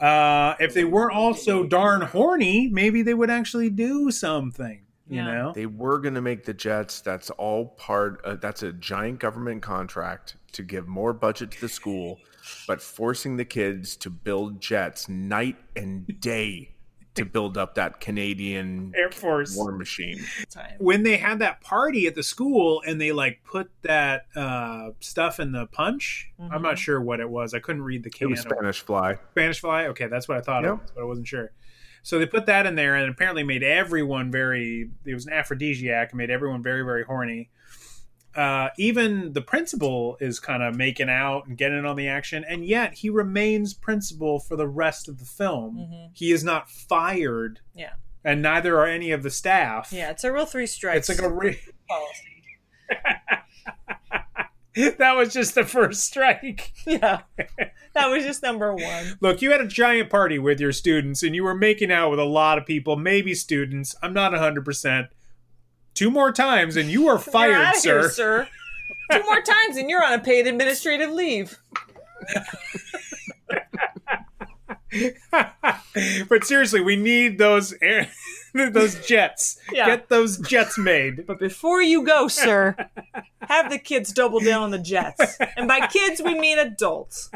Uh, 0.00 0.54
if 0.58 0.74
they 0.74 0.82
weren't 0.84 1.14
all 1.14 1.34
so 1.34 1.64
darn 1.64 2.00
horny, 2.00 2.66
maybe 2.68 3.02
they 3.02 3.14
would 3.14 3.30
actually 3.30 3.70
do 3.70 4.10
something. 4.10 4.82
You 5.08 5.18
Yeah. 5.18 5.24
know, 5.32 5.52
They 5.54 5.66
were 5.66 6.00
going 6.00 6.14
to 6.14 6.20
make 6.22 6.44
the 6.44 6.54
jets. 6.54 7.00
That's 7.02 7.30
all 7.30 7.66
part. 7.78 8.20
Uh, 8.24 8.34
that's 8.34 8.64
a 8.64 8.72
giant 8.72 9.20
government 9.20 9.62
contract 9.62 10.34
to 10.54 10.64
give 10.64 10.88
more 10.88 11.12
budget 11.12 11.52
to 11.52 11.60
the 11.60 11.68
school, 11.68 12.18
but 12.66 12.80
forcing 12.82 13.36
the 13.36 13.44
kids 13.44 13.96
to 13.96 14.10
build 14.10 14.60
jets 14.60 15.08
night 15.08 15.56
and 15.76 16.20
day 16.20 16.70
to 17.14 17.24
build 17.24 17.56
up 17.56 17.76
that 17.76 18.00
Canadian 18.00 18.92
Air 18.96 19.10
Force. 19.10 19.56
war 19.56 19.70
machine. 19.70 20.18
When 20.78 21.04
they 21.04 21.16
had 21.16 21.38
that 21.38 21.60
party 21.60 22.08
at 22.08 22.16
the 22.16 22.24
school 22.24 22.82
and 22.84 23.00
they 23.00 23.12
like 23.12 23.40
put 23.44 23.70
that 23.82 24.26
uh, 24.34 24.90
stuff 24.98 25.38
in 25.38 25.52
the 25.52 25.66
punch. 25.66 26.32
I'm 26.50 26.60
not 26.62 26.76
sure 26.78 27.00
what 27.00 27.20
it 27.20 27.30
was. 27.30 27.54
I 27.54 27.60
couldn't 27.60 27.82
read 27.82 28.02
the 28.02 28.10
It 28.20 28.26
was 28.26 28.40
Spanish 28.40 28.80
Fly. 28.80 29.18
Spanish 29.30 29.60
fly. 29.60 29.86
Okay, 29.86 30.08
that's 30.08 30.26
what 30.26 30.38
I 30.38 30.40
thought 30.40 30.64
Yep. 30.64 30.72
it 30.72 30.80
was, 30.82 30.90
but 30.96 31.00
I 31.02 31.04
wasn't 31.04 31.28
sure. 31.28 31.52
So 32.02 32.18
they 32.18 32.26
put 32.26 32.46
that 32.46 32.66
in 32.66 32.74
there 32.74 32.96
and 32.96 33.08
apparently 33.08 33.44
made 33.44 33.62
everyone 33.62 34.30
very. 34.32 34.90
It 35.06 35.14
was 35.14 35.26
an 35.26 35.32
aphrodisiac 35.32 36.10
and 36.10 36.18
made 36.18 36.30
everyone 36.30 36.62
very 36.62 36.82
very 36.82 37.04
horny. 37.04 37.48
Uh, 38.36 38.68
even 38.78 39.32
the 39.32 39.40
principal 39.40 40.16
is 40.20 40.40
kind 40.40 40.62
of 40.62 40.74
making 40.74 41.08
out 41.08 41.46
and 41.46 41.56
getting 41.56 41.84
on 41.84 41.96
the 41.96 42.08
action, 42.08 42.44
and 42.48 42.64
yet 42.66 42.94
he 42.94 43.08
remains 43.10 43.74
principal 43.74 44.40
for 44.40 44.56
the 44.56 44.66
rest 44.68 45.08
of 45.08 45.18
the 45.18 45.24
film. 45.24 46.10
He 46.12 46.32
is 46.32 46.42
not 46.42 46.68
fired, 46.70 47.60
Yeah. 47.74 47.92
and 48.24 48.42
neither 48.42 48.76
are 48.78 48.86
any 48.86 49.12
of 49.12 49.22
the 49.22 49.30
staff. 49.30 49.92
Yeah, 49.92 50.10
it's 50.10 50.24
a 50.24 50.32
real 50.32 50.46
three 50.46 50.66
strikes. 50.66 51.08
it's 51.08 51.20
like 51.20 51.30
a. 51.30 51.32
Re- 51.32 51.60
policy. 51.88 52.30
that 54.98 55.12
was 55.16 55.32
just 55.32 55.54
the 55.54 55.64
first 55.64 56.02
strike. 56.02 56.72
Yeah. 56.86 57.20
That 57.94 58.08
was 58.08 58.24
just 58.24 58.42
number 58.42 58.74
one. 58.74 59.16
Look, 59.20 59.40
you 59.40 59.52
had 59.52 59.60
a 59.60 59.66
giant 59.68 60.10
party 60.10 60.36
with 60.38 60.58
your 60.58 60.72
students 60.72 61.22
and 61.22 61.32
you 61.34 61.44
were 61.44 61.54
making 61.54 61.92
out 61.92 62.10
with 62.10 62.18
a 62.18 62.24
lot 62.24 62.58
of 62.58 62.66
people, 62.66 62.96
maybe 62.96 63.34
students. 63.34 63.94
I'm 64.02 64.12
not 64.12 64.32
100%. 64.32 65.08
Two 65.94 66.10
more 66.10 66.32
times 66.32 66.76
and 66.76 66.90
you 66.90 67.08
are 67.08 67.18
fired, 67.20 67.76
sir. 67.76 68.00
here, 68.00 68.10
sir. 68.10 68.48
Two 69.12 69.22
more 69.24 69.40
times 69.42 69.76
and 69.76 69.88
you're 69.88 70.04
on 70.04 70.12
a 70.12 70.18
paid 70.18 70.46
administrative 70.46 71.10
leave. 71.10 71.58
but 76.28 76.44
seriously, 76.44 76.80
we 76.80 76.96
need 76.96 77.38
those 77.38 77.74
air, 77.82 78.08
those 78.54 79.04
jets. 79.06 79.58
Yeah. 79.72 79.86
Get 79.86 80.08
those 80.08 80.38
jets 80.38 80.78
made. 80.78 81.26
But 81.26 81.38
before 81.38 81.82
you 81.82 82.02
go, 82.04 82.28
sir, 82.28 82.76
have 83.42 83.70
the 83.70 83.78
kids 83.78 84.12
double 84.12 84.40
down 84.40 84.62
on 84.62 84.70
the 84.70 84.78
jets. 84.78 85.36
And 85.56 85.66
by 85.68 85.86
kids, 85.86 86.22
we 86.22 86.38
mean 86.38 86.58
adults. 86.58 87.30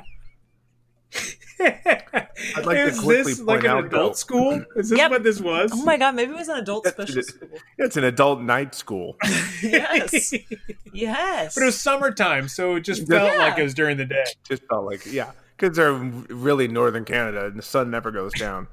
I'd 1.61 2.65
like 2.65 2.79
Is 2.79 2.99
to 2.99 3.03
quickly 3.03 3.23
this 3.25 3.37
point 3.39 3.47
like 3.49 3.61
an 3.65 3.71
out 3.71 3.85
adult 3.87 4.13
though, 4.13 4.15
school? 4.15 4.65
Is 4.77 4.91
this 4.91 4.99
Yep. 4.99 5.11
what 5.11 5.23
this 5.25 5.41
was? 5.41 5.73
Oh 5.75 5.85
my 5.85 5.97
god, 5.97 6.15
maybe 6.15 6.31
it 6.33 6.37
was 6.37 6.49
an 6.49 6.59
adult 6.59 6.87
special 6.87 7.23
school. 7.23 7.49
it's 7.79 7.97
an 7.97 8.05
adult 8.05 8.41
night 8.41 8.75
school. 8.75 9.17
Yes. 9.63 10.33
Yes. 10.93 11.55
But 11.55 11.63
it 11.63 11.67
was 11.67 11.81
summertime, 11.81 12.49
so 12.49 12.77
it 12.77 12.81
just 12.81 13.03
Yeah. 13.09 13.19
felt 13.27 13.39
like 13.39 13.59
it 13.59 13.63
was 13.63 13.75
during 13.75 13.97
the 13.99 14.05
day. 14.05 14.25
Just 14.49 14.63
felt 14.69 14.85
like 14.85 15.05
yeah, 15.07 15.31
because 15.57 15.77
they're 15.77 15.93
really 15.93 16.67
northern 16.69 17.05
Canada 17.05 17.47
and 17.47 17.59
the 17.59 17.63
sun 17.63 17.91
never 17.91 18.11
goes 18.11 18.33
down. 18.35 18.67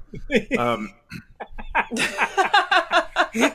Um, 0.58 0.92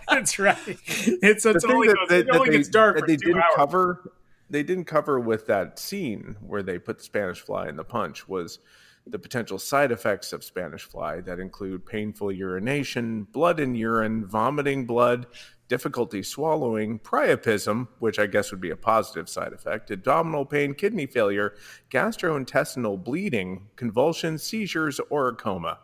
That's 0.09 0.38
right. 0.39 0.57
It's, 0.67 1.43
the 1.43 1.49
it's 1.51 1.65
thing 1.65 1.73
only, 1.75 1.88
that, 1.88 1.95
goes, 1.95 2.09
that- 2.09 2.19
it 2.19 2.25
that 2.27 2.36
only 2.36 2.49
they, 2.51 2.57
gets 2.57 2.69
dark 2.69 2.95
that 2.95 3.01
for 3.01 3.07
they 3.07 3.15
two 3.17 3.27
didn't 3.27 3.41
hours. 3.41 3.53
cover 3.55 4.11
they 4.52 4.64
didn't 4.64 4.86
cover 4.86 5.20
with 5.20 5.47
that 5.47 5.80
scene 5.80 6.36
where 6.41 6.62
they 6.62 6.78
put 6.78 7.02
Spanish 7.02 7.39
fly 7.39 7.70
in 7.70 7.78
the 7.78 7.84
punch 7.84 8.28
was 8.28 8.60
the 9.08 9.18
potential 9.18 9.58
side 9.58 9.91
effects 9.91 10.34
of 10.34 10.43
Spanish 10.43 10.84
fly 10.84 11.22
that 11.22 11.39
include 11.39 11.86
painful 11.86 12.32
urination, 12.32 13.24
blood 13.24 13.60
in 13.60 13.74
urine, 13.74 14.26
vomiting 14.26 14.86
blood, 14.86 15.26
difficulty 15.70 16.22
swallowing, 16.22 16.99
priapism, 16.99 17.88
which 17.99 18.20
I 18.20 18.28
guess 18.28 18.52
would 18.52 18.62
be 18.62 18.70
a 18.70 18.76
positive 18.76 19.30
side 19.30 19.54
effect, 19.54 19.89
abdominal 19.89 20.45
pain, 20.45 20.74
kidney 20.74 21.06
failure, 21.06 21.56
gastrointestinal 21.89 23.02
bleeding, 23.04 23.70
convulsions, 23.78 24.43
seizures, 24.43 24.99
or 25.10 25.30
a 25.30 25.36
coma. 25.36 25.80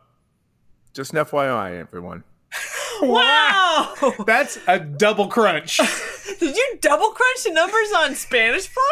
Just 0.93 1.13
an 1.13 1.23
FYI, 1.25 1.79
everyone. 1.79 2.23
wow! 3.01 3.93
That's 4.25 4.57
a 4.67 4.79
double 4.79 5.27
crunch. 5.27 5.77
Did 6.39 6.55
you 6.55 6.77
double 6.81 7.09
crunch 7.09 7.43
the 7.43 7.51
numbers 7.51 7.91
on 7.97 8.15
Spanish 8.15 8.67
Fly? 8.67 8.83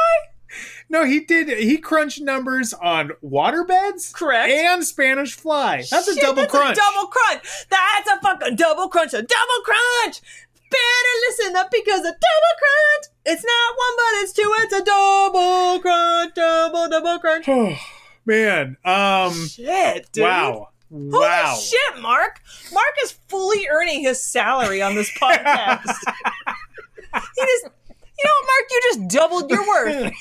No, 0.87 1.03
he 1.03 1.19
did. 1.21 1.49
He 1.57 1.77
crunched 1.77 2.21
numbers 2.21 2.71
on 2.73 3.11
waterbeds, 3.23 4.13
Correct. 4.13 4.51
and 4.51 4.83
Spanish 4.85 5.33
fly. 5.33 5.83
That's 5.89 6.07
a 6.07 6.15
double 6.15 6.43
that's 6.43 6.51
crunch. 6.53 6.77
A 6.77 6.79
double 6.79 7.07
crunch. 7.07 7.41
That's 7.71 8.09
a 8.09 8.19
fucking 8.21 8.55
double 8.55 8.87
crunch. 8.89 9.13
A 9.13 9.21
double 9.23 9.61
crunch. 9.63 10.21
Better 10.69 11.13
listen 11.27 11.55
up 11.55 11.71
because 11.71 12.01
a 12.01 12.03
double 12.03 12.55
crunch. 12.59 13.15
It's 13.25 13.43
not 13.43 13.75
one, 13.75 13.95
but 13.97 14.23
it's 14.23 14.33
two. 14.33 14.53
It's 14.59 14.73
a 14.73 14.83
double 14.83 15.79
crunch. 15.81 16.35
Double 16.35 16.89
double 16.89 17.19
crunch. 17.19 17.47
Man, 18.27 18.77
um, 18.85 19.33
Shit, 19.47 20.11
dude. 20.11 20.23
wow, 20.23 20.69
Holy 20.91 21.61
shit, 21.61 22.01
Mark. 22.01 22.41
Mark 22.73 22.95
is 23.03 23.11
fully 23.27 23.67
earning 23.67 24.01
his 24.01 24.23
salary 24.23 24.81
on 24.81 24.95
this 24.95 25.11
podcast. 25.11 25.85
he 25.85 27.41
just, 27.41 27.65
you 27.65 28.23
know 28.23 28.31
what, 28.39 28.47
Mark? 28.47 28.71
You 28.71 28.81
just 28.93 29.07
doubled 29.09 29.51
your 29.51 29.67
worth. 29.67 30.13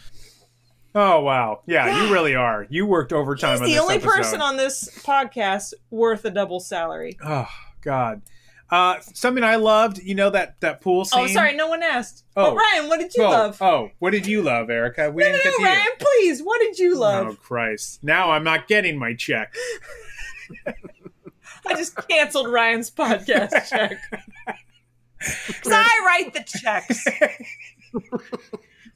Oh 0.98 1.20
wow, 1.20 1.60
yeah, 1.66 2.04
you 2.04 2.10
really 2.10 2.34
are. 2.34 2.66
You 2.70 2.86
worked 2.86 3.12
overtime. 3.12 3.50
He's 3.50 3.60
on 3.60 3.66
the 3.66 3.72
this 3.74 3.82
only 3.82 3.94
episode. 3.96 4.10
person 4.12 4.40
on 4.40 4.56
this 4.56 4.88
podcast 5.04 5.74
worth 5.90 6.24
a 6.24 6.30
double 6.30 6.58
salary. 6.58 7.18
Oh 7.22 7.46
God, 7.82 8.22
uh, 8.70 9.00
something 9.00 9.44
I 9.44 9.56
loved. 9.56 9.98
You 9.98 10.14
know 10.14 10.30
that 10.30 10.60
that 10.60 10.80
pool 10.80 11.04
scene. 11.04 11.24
Oh, 11.24 11.26
sorry, 11.28 11.54
no 11.54 11.68
one 11.68 11.82
asked. 11.82 12.24
Oh. 12.36 12.46
Oh, 12.50 12.54
Ryan, 12.54 12.88
what 12.88 12.98
did 13.00 13.14
you 13.14 13.24
oh, 13.24 13.30
love? 13.30 13.62
Oh, 13.62 13.90
what 13.98 14.10
did 14.10 14.26
you 14.26 14.42
love, 14.42 14.70
Erica? 14.70 15.10
We 15.10 15.22
no, 15.22 15.30
no, 15.30 15.36
didn't 15.36 15.44
get 15.44 15.50
no, 15.50 15.56
to 15.56 15.62
you. 15.62 15.68
Ryan, 15.78 15.92
please. 15.98 16.42
What 16.42 16.60
did 16.60 16.78
you 16.78 16.98
love? 16.98 17.26
Oh 17.28 17.34
Christ! 17.34 18.02
Now 18.02 18.30
I'm 18.32 18.44
not 18.44 18.66
getting 18.68 18.98
my 18.98 19.14
check. 19.14 19.54
I 21.66 21.74
just 21.74 21.96
canceled 22.08 22.48
Ryan's 22.48 22.90
podcast 22.90 23.68
check. 23.70 23.98
Because 25.18 25.72
I 25.72 26.02
write 26.06 26.34
the 26.34 26.44
checks. 26.46 27.04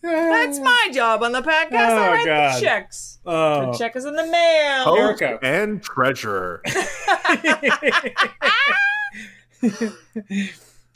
That's 0.02 0.58
my 0.60 0.88
job 0.92 1.22
on 1.22 1.32
the 1.32 1.42
podcast. 1.42 1.72
I 1.72 2.08
Oh, 2.08 2.12
write 2.12 2.26
God. 2.26 2.56
the 2.56 2.60
checks. 2.60 3.18
Oh, 3.26 3.72
The 3.72 3.78
check 3.78 3.96
is 3.96 4.04
in 4.04 4.14
the 4.14 4.26
mail. 4.26 4.84
Host 4.84 5.22
Erica. 5.22 5.38
and 5.44 5.82
treasurer. 5.82 6.62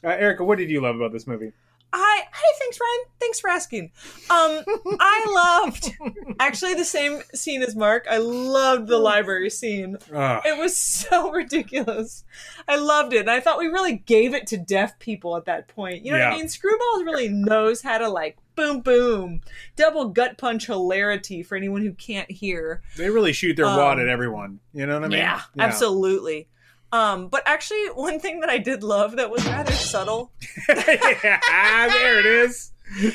Uh, 0.04 0.08
Erica, 0.08 0.44
what 0.44 0.58
did 0.58 0.68
you 0.68 0.82
love 0.82 0.96
about 0.96 1.12
this 1.12 1.26
movie? 1.26 1.50
I 1.94 2.22
hey, 2.30 2.52
thanks, 2.58 2.78
Ryan. 2.78 3.04
Thanks 3.20 3.40
for 3.40 3.48
asking. 3.48 3.84
Um, 4.28 4.62
I 5.00 5.62
loved 5.64 5.92
actually 6.40 6.74
the 6.74 6.84
same 6.84 7.22
scene 7.34 7.62
as 7.62 7.74
Mark. 7.74 8.04
I 8.10 8.18
loved 8.18 8.88
the 8.88 8.98
library 8.98 9.48
scene. 9.48 9.96
Oh, 10.12 10.40
It 10.44 10.58
was 10.58 10.76
so 10.76 11.30
ridiculous. 11.32 12.24
I 12.68 12.76
loved 12.76 13.14
it. 13.14 13.20
And 13.20 13.30
I 13.30 13.40
thought 13.40 13.58
we 13.58 13.68
really 13.68 13.96
gave 13.96 14.34
it 14.34 14.46
to 14.48 14.58
deaf 14.58 14.98
people 14.98 15.36
at 15.38 15.46
that 15.46 15.68
point. 15.68 16.04
You 16.04 16.12
know 16.12 16.18
what 16.18 16.32
I 16.32 16.36
mean? 16.36 16.46
Screwballs 16.48 17.04
really 17.06 17.28
knows 17.28 17.80
how 17.80 17.96
to 17.96 18.08
like 18.10 18.36
boom 18.56 18.80
boom. 18.80 19.40
Double 19.76 20.10
gut 20.10 20.36
punch 20.36 20.66
hilarity 20.66 21.42
for 21.42 21.56
anyone 21.56 21.80
who 21.80 21.92
can't 21.94 22.30
hear. 22.30 22.82
they 22.98 23.08
really 23.08 23.32
shoot 23.32 23.56
their 23.56 23.64
Um, 23.66 23.78
wad 23.78 24.00
at 24.00 24.08
everyone. 24.08 24.60
You 24.74 24.84
know 24.86 24.94
what 24.96 25.04
I 25.04 25.08
mean? 25.08 25.18
yeah, 25.20 25.40
absolutely. 25.58 26.48
Um, 26.94 27.28
but 27.28 27.42
actually 27.46 27.86
one 27.94 28.20
thing 28.20 28.40
that 28.40 28.50
I 28.50 28.58
did 28.58 28.82
love 28.84 29.16
that 29.16 29.28
was 29.30 29.44
rather 29.46 29.72
subtle 29.72 30.30
yeah, 30.68 31.88
there 31.88 32.20
it 32.20 32.26
is. 32.26 32.70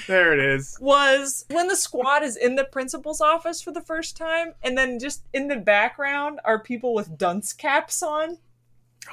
There 0.08 0.34
it 0.34 0.40
is. 0.40 0.78
was 0.82 1.46
when 1.50 1.68
the 1.68 1.76
squad 1.76 2.24
is 2.24 2.36
in 2.36 2.56
the 2.56 2.66
principal's 2.66 3.22
office 3.22 3.62
for 3.62 3.72
the 3.72 3.82
first 3.82 4.18
time, 4.18 4.54
and 4.64 4.78
then 4.78 5.00
just 5.00 5.24
in 5.34 5.48
the 5.48 5.56
background 5.56 6.40
are 6.44 6.60
people 6.62 6.94
with 6.94 7.18
dunce 7.18 7.54
caps 7.54 8.02
on. 8.04 8.40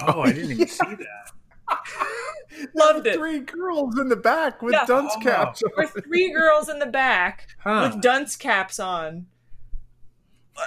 Oh, 0.01 0.23
I 0.23 0.33
didn't 0.33 0.51
even 0.53 0.67
see 0.67 0.95
that. 0.97 1.33
Loved 2.75 3.07
it. 3.07 3.15
Three 3.17 3.41
girls 3.41 3.99
in 3.99 4.09
the 4.09 4.17
back 4.17 4.63
with 4.63 4.73
Yeah. 4.73 4.85
dunce 4.87 5.13
Oh. 5.17 5.21
caps. 5.21 5.63
Or 5.77 5.87
three 5.87 6.33
girls 6.33 6.69
in 6.69 6.79
the 6.79 6.87
back 6.87 7.49
Huh. 7.63 7.91
with 7.93 8.03
dunce 8.03 8.35
caps 8.37 8.81
on. 8.81 9.27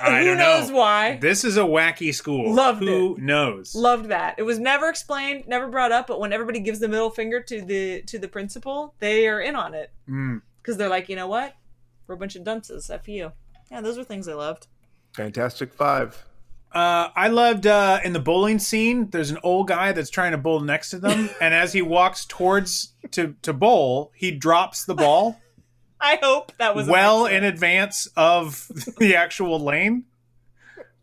I 0.02 0.20
Who 0.20 0.26
don't 0.26 0.38
knows 0.38 0.70
know. 0.70 0.76
why? 0.78 1.18
This 1.18 1.44
is 1.44 1.58
a 1.58 1.62
wacky 1.62 2.14
school. 2.14 2.54
Loved 2.54 2.82
Who 2.84 3.18
knows? 3.20 3.74
Loved 3.76 4.06
that. 4.10 4.36
It 4.38 4.44
was 4.44 4.60
never 4.60 4.88
explained, 4.90 5.48
never 5.48 5.68
brought 5.68 5.92
up, 5.92 6.08
but 6.08 6.20
when 6.20 6.32
everybody 6.32 6.60
gives 6.60 6.80
the 6.80 6.88
middle 6.88 7.10
finger 7.10 7.42
to 7.42 7.62
the 7.62 8.02
to 8.04 8.20
the 8.20 8.28
principal, 8.28 8.94
they 9.00 9.28
are 9.28 9.40
in 9.42 9.56
on 9.56 9.74
it 9.74 9.92
Mm. 10.10 10.42
because 10.62 10.78
they're 10.78 10.90
like, 10.90 11.10
you 11.10 11.16
know 11.16 11.28
what? 11.28 11.56
We're 12.08 12.16
a 12.16 12.18
bunch 12.20 12.36
of 12.36 12.44
dunces. 12.44 12.90
F 12.90 13.08
you. 13.08 13.32
Yeah, 13.72 13.82
those 13.82 13.98
were 13.98 14.04
things 14.04 14.28
I 14.28 14.34
loved. 14.34 14.68
Fantastic 15.16 15.74
Five. 15.74 16.24
Uh, 16.72 17.10
I 17.16 17.30
loved 17.30 17.66
uh, 17.66 18.00
in 18.04 18.14
the 18.14 18.20
bowling 18.20 18.60
scene. 18.60 19.10
There's 19.10 19.32
an 19.32 19.40
old 19.44 19.68
guy 19.68 19.92
that's 19.92 20.12
trying 20.12 20.32
to 20.34 20.38
bowl 20.38 20.60
next 20.60 20.92
to 20.92 21.00
them, 21.00 21.30
and 21.42 21.54
as 21.54 21.74
he 21.74 21.82
walks 21.82 22.26
towards 22.26 22.94
to 23.12 23.36
to 23.42 23.54
bowl, 23.54 24.12
he 24.16 24.30
drops 24.32 24.86
the 24.86 24.94
ball 24.94 25.40
I 26.02 26.18
hope 26.22 26.54
that 26.58 26.76
was 26.76 26.88
well 26.88 27.26
in 27.26 27.44
advance 27.44 28.08
of 28.16 28.68
the 29.00 29.16
actual 29.16 29.60
lane. 29.60 30.06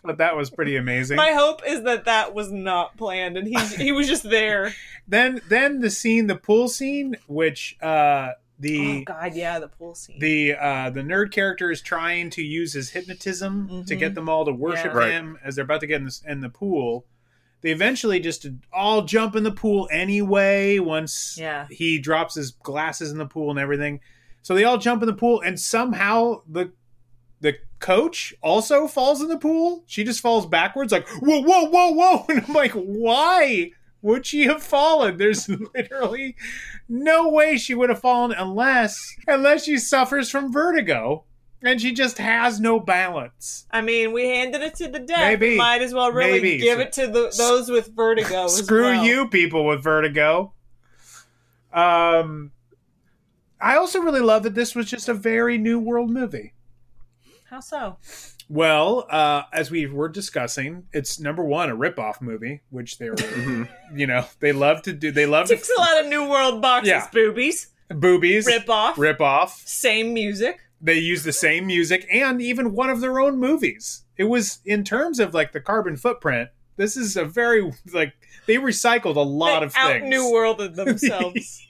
But 0.03 0.19
that 0.19 0.37
was 0.37 0.51
pretty 0.51 0.77
amazing. 0.77 1.17
My 1.17 1.33
hope 1.33 1.63
is 1.67 1.83
that 1.83 2.05
that 2.05 2.33
was 2.33 2.53
not 2.53 2.97
planned, 2.97 3.37
and 3.37 3.47
he 3.49 3.57
he 3.77 3.91
was 3.93 4.07
just 4.07 4.23
there. 4.23 4.73
then 5.09 5.41
then 5.49 5.81
the 5.81 5.91
scene, 5.91 6.29
the 6.29 6.37
pool 6.37 6.69
scene, 6.69 7.17
which 7.27 7.77
uh, 7.83 8.31
the 8.61 9.01
oh 9.01 9.13
God, 9.13 9.35
yeah, 9.35 9.59
the 9.59 9.67
pool 9.67 9.97
scene. 9.97 10.21
the 10.21 10.55
uh, 10.55 10.91
the 10.91 11.01
nerd 11.01 11.33
character 11.33 11.73
is 11.73 11.83
trying 11.83 12.31
to 12.31 12.43
use 12.43 12.73
his 12.73 12.91
hypnotism 12.91 13.85
to 13.87 13.97
Mhm. 13.97 13.99
get 13.99 14.15
them 14.15 14.29
all 14.29 14.45
to 14.45 14.53
worship 14.53 14.93
Yeah. 14.93 14.99
Right. 14.99 15.11
him 15.11 15.39
as 15.45 15.57
they're 15.57 15.65
about 15.65 15.81
to 15.81 15.89
get 15.89 15.97
in, 15.97 16.05
this, 16.05 16.23
in 16.25 16.41
the 16.41 16.51
pool. 16.51 17.05
They 17.63 17.73
eventually 17.73 18.21
just 18.21 18.47
all 18.73 19.03
jump 19.03 19.35
in 19.35 19.43
the 19.43 19.51
pool 19.51 19.89
anyway. 19.91 20.79
Once 20.79 21.37
Yeah. 21.37 21.67
he 21.69 21.99
drops 21.99 22.37
his 22.37 22.53
glasses 22.53 23.11
in 23.11 23.19
the 23.19 23.27
pool 23.27 23.51
and 23.51 23.59
everything, 23.59 23.99
so 24.47 24.55
they 24.55 24.63
all 24.63 24.79
jump 24.79 25.03
in 25.03 25.09
the 25.09 25.13
pool, 25.13 25.41
and 25.41 25.59
somehow 25.59 26.43
the 26.49 26.71
the 27.41 27.57
coach 27.81 28.33
also 28.41 28.87
falls 28.87 29.21
in 29.21 29.27
the 29.27 29.39
pool. 29.39 29.83
She 29.89 30.05
just 30.05 30.21
falls 30.21 30.47
backwards, 30.47 30.93
like 30.93 31.09
whoa, 31.09 31.41
whoa, 31.41 31.65
whoa, 31.65 31.91
whoa, 31.91 32.27
and 32.29 32.45
I'm 32.47 32.55
like, 32.55 32.71
why 32.71 33.73
would 34.03 34.25
she 34.25 34.45
have 34.45 34.63
fallen? 34.63 35.17
There's 35.17 35.49
literally 35.75 36.37
no 36.89 37.29
way 37.29 37.57
she 37.57 37.75
would 37.75 37.89
have 37.89 38.01
fallen 38.01 38.31
unless 38.31 39.17
unless 39.27 39.65
she 39.65 39.79
suffers 39.79 40.31
from 40.31 40.53
vertigo 40.53 41.25
and 41.61 41.81
she 41.81 41.91
just 41.91 42.19
has 42.19 42.61
no 42.61 42.79
balance. 42.79 43.67
I 43.73 43.81
mean, 43.81 44.13
we 44.13 44.29
handed 44.29 44.63
it 44.63 44.77
to 44.77 44.87
the 44.87 45.01
deaf. 45.01 45.19
Maybe. 45.41 45.57
Might 45.57 45.83
as 45.83 45.93
well 45.93 46.13
really 46.13 46.41
Maybe. 46.41 46.59
give 46.59 46.79
it 46.79 46.93
to 46.93 47.09
the, 47.09 47.35
those 47.37 47.69
with 47.69 47.89
vertigo. 47.97 48.47
Screw 48.47 48.83
well. 48.83 49.05
you, 49.05 49.29
people 49.29 49.67
with 49.67 49.83
vertigo. 49.83 50.53
Um, 51.73 52.53
I 53.61 53.77
also 53.77 54.01
really 54.01 54.21
love 54.21 54.43
that 54.43 54.55
this 54.55 54.75
was 54.75 54.87
just 54.87 55.09
a 55.09 55.15
very 55.15 55.57
new 55.59 55.79
world 55.79 56.11
movie. 56.11 56.53
How 57.51 57.61
so? 57.61 57.97
Well, 58.49 59.07
uh, 59.11 59.43
as 59.53 59.71
we 59.71 59.87
were 59.87 60.09
discussing, 60.09 60.85
it's 60.93 61.19
number 61.19 61.43
one 61.43 61.71
a 61.71 61.77
ripoff 61.77 62.21
movie, 62.21 62.61
which 62.71 62.99
they're 62.99 63.15
you 63.95 64.07
know 64.07 64.25
they 64.41 64.53
love 64.53 64.83
to 64.83 64.93
do. 64.93 65.11
They 65.11 65.27
love 65.27 65.49
to 65.49 65.57
Ticks 65.57 65.71
a 65.77 65.81
lot 65.81 66.01
of 66.01 66.07
New 66.07 66.29
World 66.29 66.61
boxes, 66.63 66.89
Yeah. 66.91 67.09
boobies, 67.13 67.69
boobies, 67.89 68.47
rip 68.47 68.69
off, 68.69 68.99
rip 68.99 69.21
off. 69.21 69.63
same 69.67 70.13
music. 70.15 70.61
they 70.81 70.95
use 70.99 71.23
the 71.25 71.33
same 71.33 71.67
music 71.67 72.07
and 72.13 72.41
even 72.43 72.73
one 72.75 72.91
of 72.91 73.01
their 73.01 73.19
own 73.21 73.39
movies. 73.39 74.03
It 74.17 74.25
was 74.25 74.61
in 74.65 74.85
terms 74.85 75.19
of 75.19 75.35
like 75.35 75.53
the 75.53 75.61
carbon 75.61 75.97
footprint. 75.97 76.51
This 76.77 76.97
is 76.97 77.17
a 77.17 77.25
very 77.25 77.73
like 77.93 78.13
they 78.47 78.57
recycled 78.57 79.17
a 79.17 79.21
lot 79.21 79.61
They 79.61 79.67
of 79.67 79.75
out 79.77 79.93
things. 79.93 80.09
New 80.11 80.31
Worlded 80.31 80.75
themselves. 80.77 81.67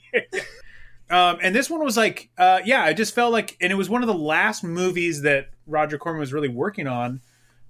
Um, 1.09 1.37
and 1.41 1.55
this 1.55 1.69
one 1.69 1.83
was 1.83 1.95
like, 1.95 2.29
uh, 2.37 2.59
yeah, 2.65 2.83
I 2.83 2.93
just 2.93 3.15
felt 3.15 3.31
like, 3.31 3.55
and 3.61 3.71
it 3.71 3.75
was 3.75 3.89
one 3.89 4.03
of 4.03 4.07
the 4.07 4.13
last 4.13 4.63
movies 4.63 5.21
that 5.21 5.49
Roger 5.65 5.97
Corman 5.97 6.19
was 6.19 6.33
really 6.33 6.49
working 6.49 6.87
on 6.87 7.21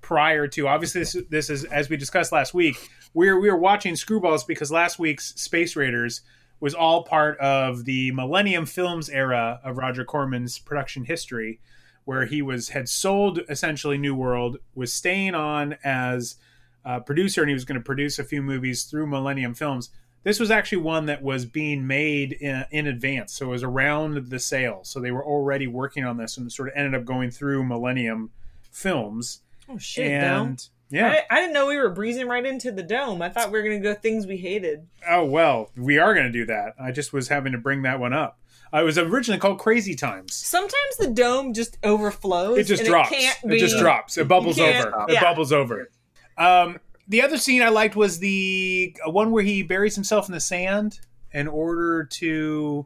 prior 0.01 0.47
to. 0.47 0.67
Obviously, 0.67 1.01
this, 1.01 1.17
this 1.29 1.49
is 1.49 1.63
as 1.65 1.89
we 1.89 1.97
discussed 1.97 2.31
last 2.31 2.53
week. 2.53 2.77
We 3.13 3.31
were 3.31 3.39
we 3.39 3.49
were 3.49 3.57
watching 3.57 3.93
Screwballs 3.93 4.45
because 4.45 4.71
last 4.71 4.99
week's 4.99 5.33
Space 5.35 5.75
Raiders 5.75 6.21
was 6.59 6.73
all 6.73 7.03
part 7.03 7.37
of 7.39 7.85
the 7.85 8.11
Millennium 8.11 8.65
Films 8.65 9.09
era 9.09 9.59
of 9.63 9.77
Roger 9.77 10.03
Corman's 10.03 10.57
production 10.57 11.05
history, 11.05 11.59
where 12.05 12.25
he 12.25 12.41
was 12.41 12.69
had 12.69 12.89
sold 12.89 13.41
essentially 13.49 13.97
New 13.97 14.15
World, 14.15 14.57
was 14.73 14.91
staying 14.91 15.35
on 15.35 15.77
as 15.83 16.35
a 16.83 17.01
producer, 17.01 17.41
and 17.41 17.49
he 17.49 17.53
was 17.53 17.65
going 17.65 17.79
to 17.79 17.83
produce 17.83 18.17
a 18.17 18.23
few 18.23 18.41
movies 18.41 18.85
through 18.85 19.07
Millennium 19.07 19.53
Films. 19.53 19.89
This 20.27 20.41
was 20.41 20.51
actually 20.51 20.79
one 20.79 21.05
that 21.05 21.23
was 21.23 21.45
being 21.45 21.87
made 21.87 22.33
in, 22.33 22.65
in 22.69 22.85
advance, 22.85 23.31
so 23.31 23.45
it 23.45 23.49
was 23.49 23.63
around 23.63 24.27
the 24.27 24.39
sale. 24.39 24.81
So 24.83 24.99
they 24.99 25.11
were 25.11 25.25
already 25.25 25.67
working 25.67 26.03
on 26.03 26.17
this, 26.17 26.35
and 26.35 26.51
sort 26.51 26.67
of 26.67 26.73
ended 26.75 26.99
up 26.99 27.05
going 27.05 27.31
through 27.31 27.63
Millennium 27.63 28.31
Films. 28.69 29.39
oh 29.69 29.77
shit, 29.77 30.11
and 30.11 30.67
yeah, 30.89 31.07
I, 31.07 31.37
I 31.37 31.39
didn't 31.39 31.53
know 31.53 31.67
we 31.67 31.77
were 31.77 31.91
breezing 31.91 32.27
right 32.27 32.45
into 32.45 32.73
the 32.73 32.83
dome. 32.83 33.21
I 33.21 33.29
thought 33.29 33.53
we 33.53 33.57
were 33.57 33.63
gonna 33.63 33.79
go 33.79 33.93
things 33.93 34.27
we 34.27 34.35
hated. 34.35 34.85
Oh 35.09 35.23
well, 35.23 35.71
we 35.77 35.97
are 35.97 36.13
going 36.13 36.25
to 36.25 36.31
do 36.33 36.45
that. 36.47 36.73
I 36.77 36.91
just 36.91 37.13
was 37.13 37.29
having 37.29 37.53
to 37.53 37.57
bring 37.57 37.83
that 37.83 37.97
one 37.97 38.11
up. 38.11 38.37
Uh, 38.73 38.81
it 38.81 38.83
was 38.83 38.97
originally 38.97 39.39
called 39.39 39.59
Crazy 39.59 39.95
Times. 39.95 40.33
Sometimes 40.33 40.97
the 40.99 41.07
dome 41.07 41.53
just 41.53 41.77
overflows. 41.85 42.57
It 42.57 42.63
just 42.65 42.81
and 42.81 42.89
drops. 42.89 43.13
It, 43.13 43.15
can't 43.15 43.53
It, 43.53 43.59
just 43.59 43.79
drops. 43.79 44.17
It 44.17 44.27
bubbles 44.27 44.59
over. 44.59 45.05
It 45.07 45.21
bubbles 45.21 45.53
over. 45.53 45.89
Um, 46.37 46.79
the 47.07 47.21
other 47.21 47.37
scene 47.37 47.61
I 47.61 47.69
liked 47.69 47.95
was 47.95 48.19
the 48.19 48.95
uh, 49.05 49.09
one 49.11 49.31
where 49.31 49.43
he 49.43 49.63
buries 49.63 49.95
himself 49.95 50.27
in 50.27 50.33
the 50.33 50.39
sand 50.39 50.99
in 51.31 51.47
order 51.47 52.03
to 52.03 52.85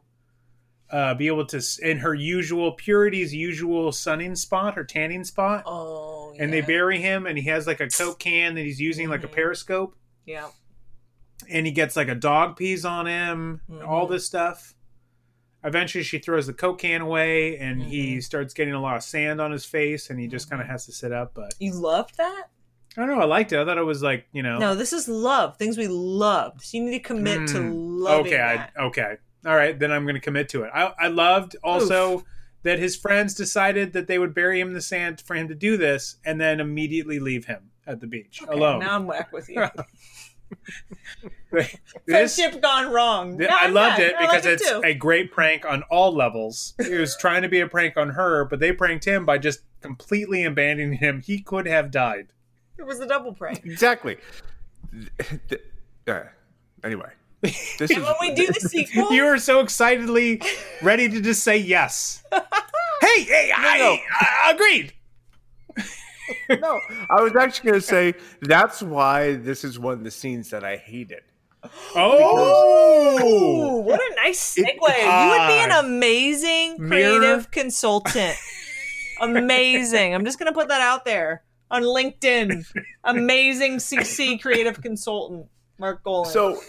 uh, 0.90 1.14
be 1.14 1.26
able 1.26 1.46
to, 1.46 1.62
in 1.82 1.98
her 1.98 2.12
usual 2.14 2.72
purity's 2.72 3.34
usual 3.34 3.90
sunning 3.92 4.34
spot, 4.36 4.74
her 4.74 4.84
tanning 4.84 5.24
spot, 5.24 5.62
Oh, 5.64 6.34
and 6.38 6.52
they 6.52 6.60
bury 6.60 7.00
him, 7.00 7.26
and 7.26 7.38
he 7.38 7.44
has 7.48 7.66
like 7.66 7.80
a 7.80 7.88
coke 7.88 8.18
can 8.18 8.54
that 8.56 8.60
he's 8.60 8.80
using 8.80 9.08
like 9.08 9.24
a 9.24 9.28
Mhm. 9.28 9.32
periscope. 9.32 9.96
Yeah. 10.26 10.48
and 11.50 11.66
he 11.66 11.72
gets 11.72 11.96
like 11.96 12.06
a 12.06 12.14
dog 12.14 12.56
pees 12.56 12.84
on 12.84 13.06
him, 13.06 13.60
Mhm. 13.68 13.84
all 13.88 14.06
this 14.06 14.24
stuff. 14.24 14.74
Eventually, 15.64 16.04
she 16.04 16.18
throws 16.20 16.46
the 16.46 16.52
coke 16.52 16.78
can 16.80 17.00
away, 17.00 17.58
and 17.58 17.82
he 17.82 18.18
Mhm. 18.18 18.22
starts 18.22 18.54
getting 18.54 18.74
a 18.74 18.80
lot 18.80 18.96
of 18.96 19.02
sand 19.02 19.40
on 19.40 19.50
his 19.50 19.64
face, 19.64 20.08
and 20.08 20.20
he 20.20 20.28
just 20.28 20.48
kind 20.48 20.62
of 20.62 20.68
has 20.68 20.86
to 20.86 20.92
sit 20.92 21.10
up. 21.10 21.32
But 21.34 21.54
You 21.58 21.72
loved 21.72 22.16
that? 22.16 22.44
I 22.96 23.06
don't 23.06 23.16
know. 23.16 23.22
I 23.22 23.26
liked 23.26 23.52
it. 23.52 23.58
I 23.58 23.64
thought 23.64 23.78
it 23.78 23.84
was 23.84 24.02
like 24.02 24.26
you 24.32 24.42
know. 24.42 24.58
No, 24.58 24.74
this 24.74 24.92
is 24.92 25.08
love. 25.08 25.56
Things 25.56 25.78
we 25.78 25.88
loved. 25.88 26.62
So 26.62 26.76
you 26.76 26.84
need 26.84 26.92
to 26.92 26.98
commit 27.00 27.48
to 27.48 27.58
Mm, 27.58 28.00
loving 28.00 28.26
okay, 28.26 28.36
that. 28.36 28.72
I, 28.76 28.82
okay, 28.84 29.14
all 29.46 29.56
right. 29.56 29.78
Then 29.78 29.90
I'm 29.92 30.04
going 30.04 30.14
to 30.14 30.20
commit 30.20 30.48
to 30.50 30.64
it. 30.64 30.70
I, 30.74 30.92
I 30.98 31.08
loved 31.08 31.56
also 31.64 32.24
that 32.64 32.78
his 32.78 32.94
friends 32.96 33.34
decided 33.34 33.92
that 33.94 34.06
they 34.06 34.18
would 34.18 34.34
bury 34.34 34.60
him 34.60 34.68
in 34.68 34.74
the 34.74 34.80
sand 34.82 35.20
for 35.22 35.34
him 35.34 35.48
to 35.48 35.54
do 35.54 35.76
this, 35.76 36.16
and 36.24 36.40
then 36.40 36.60
immediately 36.60 37.18
leave 37.18 37.46
him 37.46 37.70
at 37.86 38.00
the 38.00 38.06
beach 38.06 38.40
Okay, 38.42 38.52
alone. 38.52 38.80
Now 38.80 38.94
I'm 38.94 39.06
whack 39.06 39.32
with 39.32 39.48
you. 39.48 39.64
this, 41.50 41.76
Friendship 42.36 42.60
gone 42.62 42.92
wrong. 42.92 43.38
Th- 43.38 43.48
No, 43.50 43.56
I 43.58 43.66
loved 43.68 43.98
not. 43.98 44.00
it 44.00 44.14
because 44.18 44.46
it's 44.46 44.68
too. 44.70 44.80
a 44.84 44.94
great 44.94 45.32
prank 45.32 45.64
on 45.64 45.82
all 45.90 46.12
levels. 46.14 46.74
It 46.78 46.98
was 47.00 47.16
trying 47.16 47.42
to 47.42 47.48
be 47.48 47.60
a 47.60 47.66
prank 47.68 47.96
on 47.96 48.10
her, 48.10 48.44
but 48.44 48.60
they 48.60 48.72
pranked 48.72 49.04
him 49.06 49.24
by 49.26 49.38
just 49.38 49.60
completely 49.80 50.44
abandoning 50.44 50.98
him. 50.98 51.20
He 51.20 51.40
could 51.40 51.66
have 51.66 51.90
died. 51.90 52.28
It 52.82 52.86
was 52.86 53.00
a 53.00 53.06
double 53.06 53.32
prank. 53.32 53.64
Exactly. 53.64 54.18
Uh, 56.06 56.22
anyway, 56.82 57.08
this 57.40 57.80
is 57.80 57.90
when 57.96 58.14
we 58.20 58.34
do 58.34 58.46
the 58.48 58.60
sequel, 58.60 59.10
You 59.12 59.24
were 59.24 59.38
so 59.38 59.60
excitedly 59.60 60.42
ready 60.82 61.08
to 61.08 61.20
just 61.20 61.44
say 61.44 61.56
yes. 61.56 62.24
hey, 62.32 63.22
hey, 63.22 63.52
I, 63.54 64.02
I 64.20 64.50
agreed. 64.52 64.92
no. 66.60 66.80
I 67.08 67.22
was 67.22 67.34
actually 67.36 67.70
going 67.70 67.80
to 67.80 67.86
say 67.86 68.14
that's 68.40 68.82
why 68.82 69.34
this 69.34 69.62
is 69.62 69.78
one 69.78 69.94
of 69.94 70.04
the 70.04 70.10
scenes 70.10 70.50
that 70.50 70.64
I 70.64 70.76
hated. 70.76 71.22
Oh, 71.94 73.76
what 73.86 74.00
a 74.00 74.14
nice 74.16 74.56
segue. 74.56 74.66
you 74.66 74.74
would 74.74 75.46
be 75.46 75.60
an 75.60 75.70
amazing 75.70 76.76
Mirror. 76.78 76.88
creative 76.88 77.50
consultant. 77.52 78.36
amazing. 79.20 80.12
I'm 80.12 80.24
just 80.24 80.40
going 80.40 80.52
to 80.52 80.58
put 80.58 80.66
that 80.68 80.80
out 80.80 81.04
there 81.04 81.44
on 81.72 81.82
LinkedIn. 81.82 82.64
Amazing 83.04 83.78
CC 83.78 84.40
creative 84.40 84.80
consultant, 84.80 85.46
Mark 85.78 86.04
Golan. 86.04 86.30
So 86.30 86.60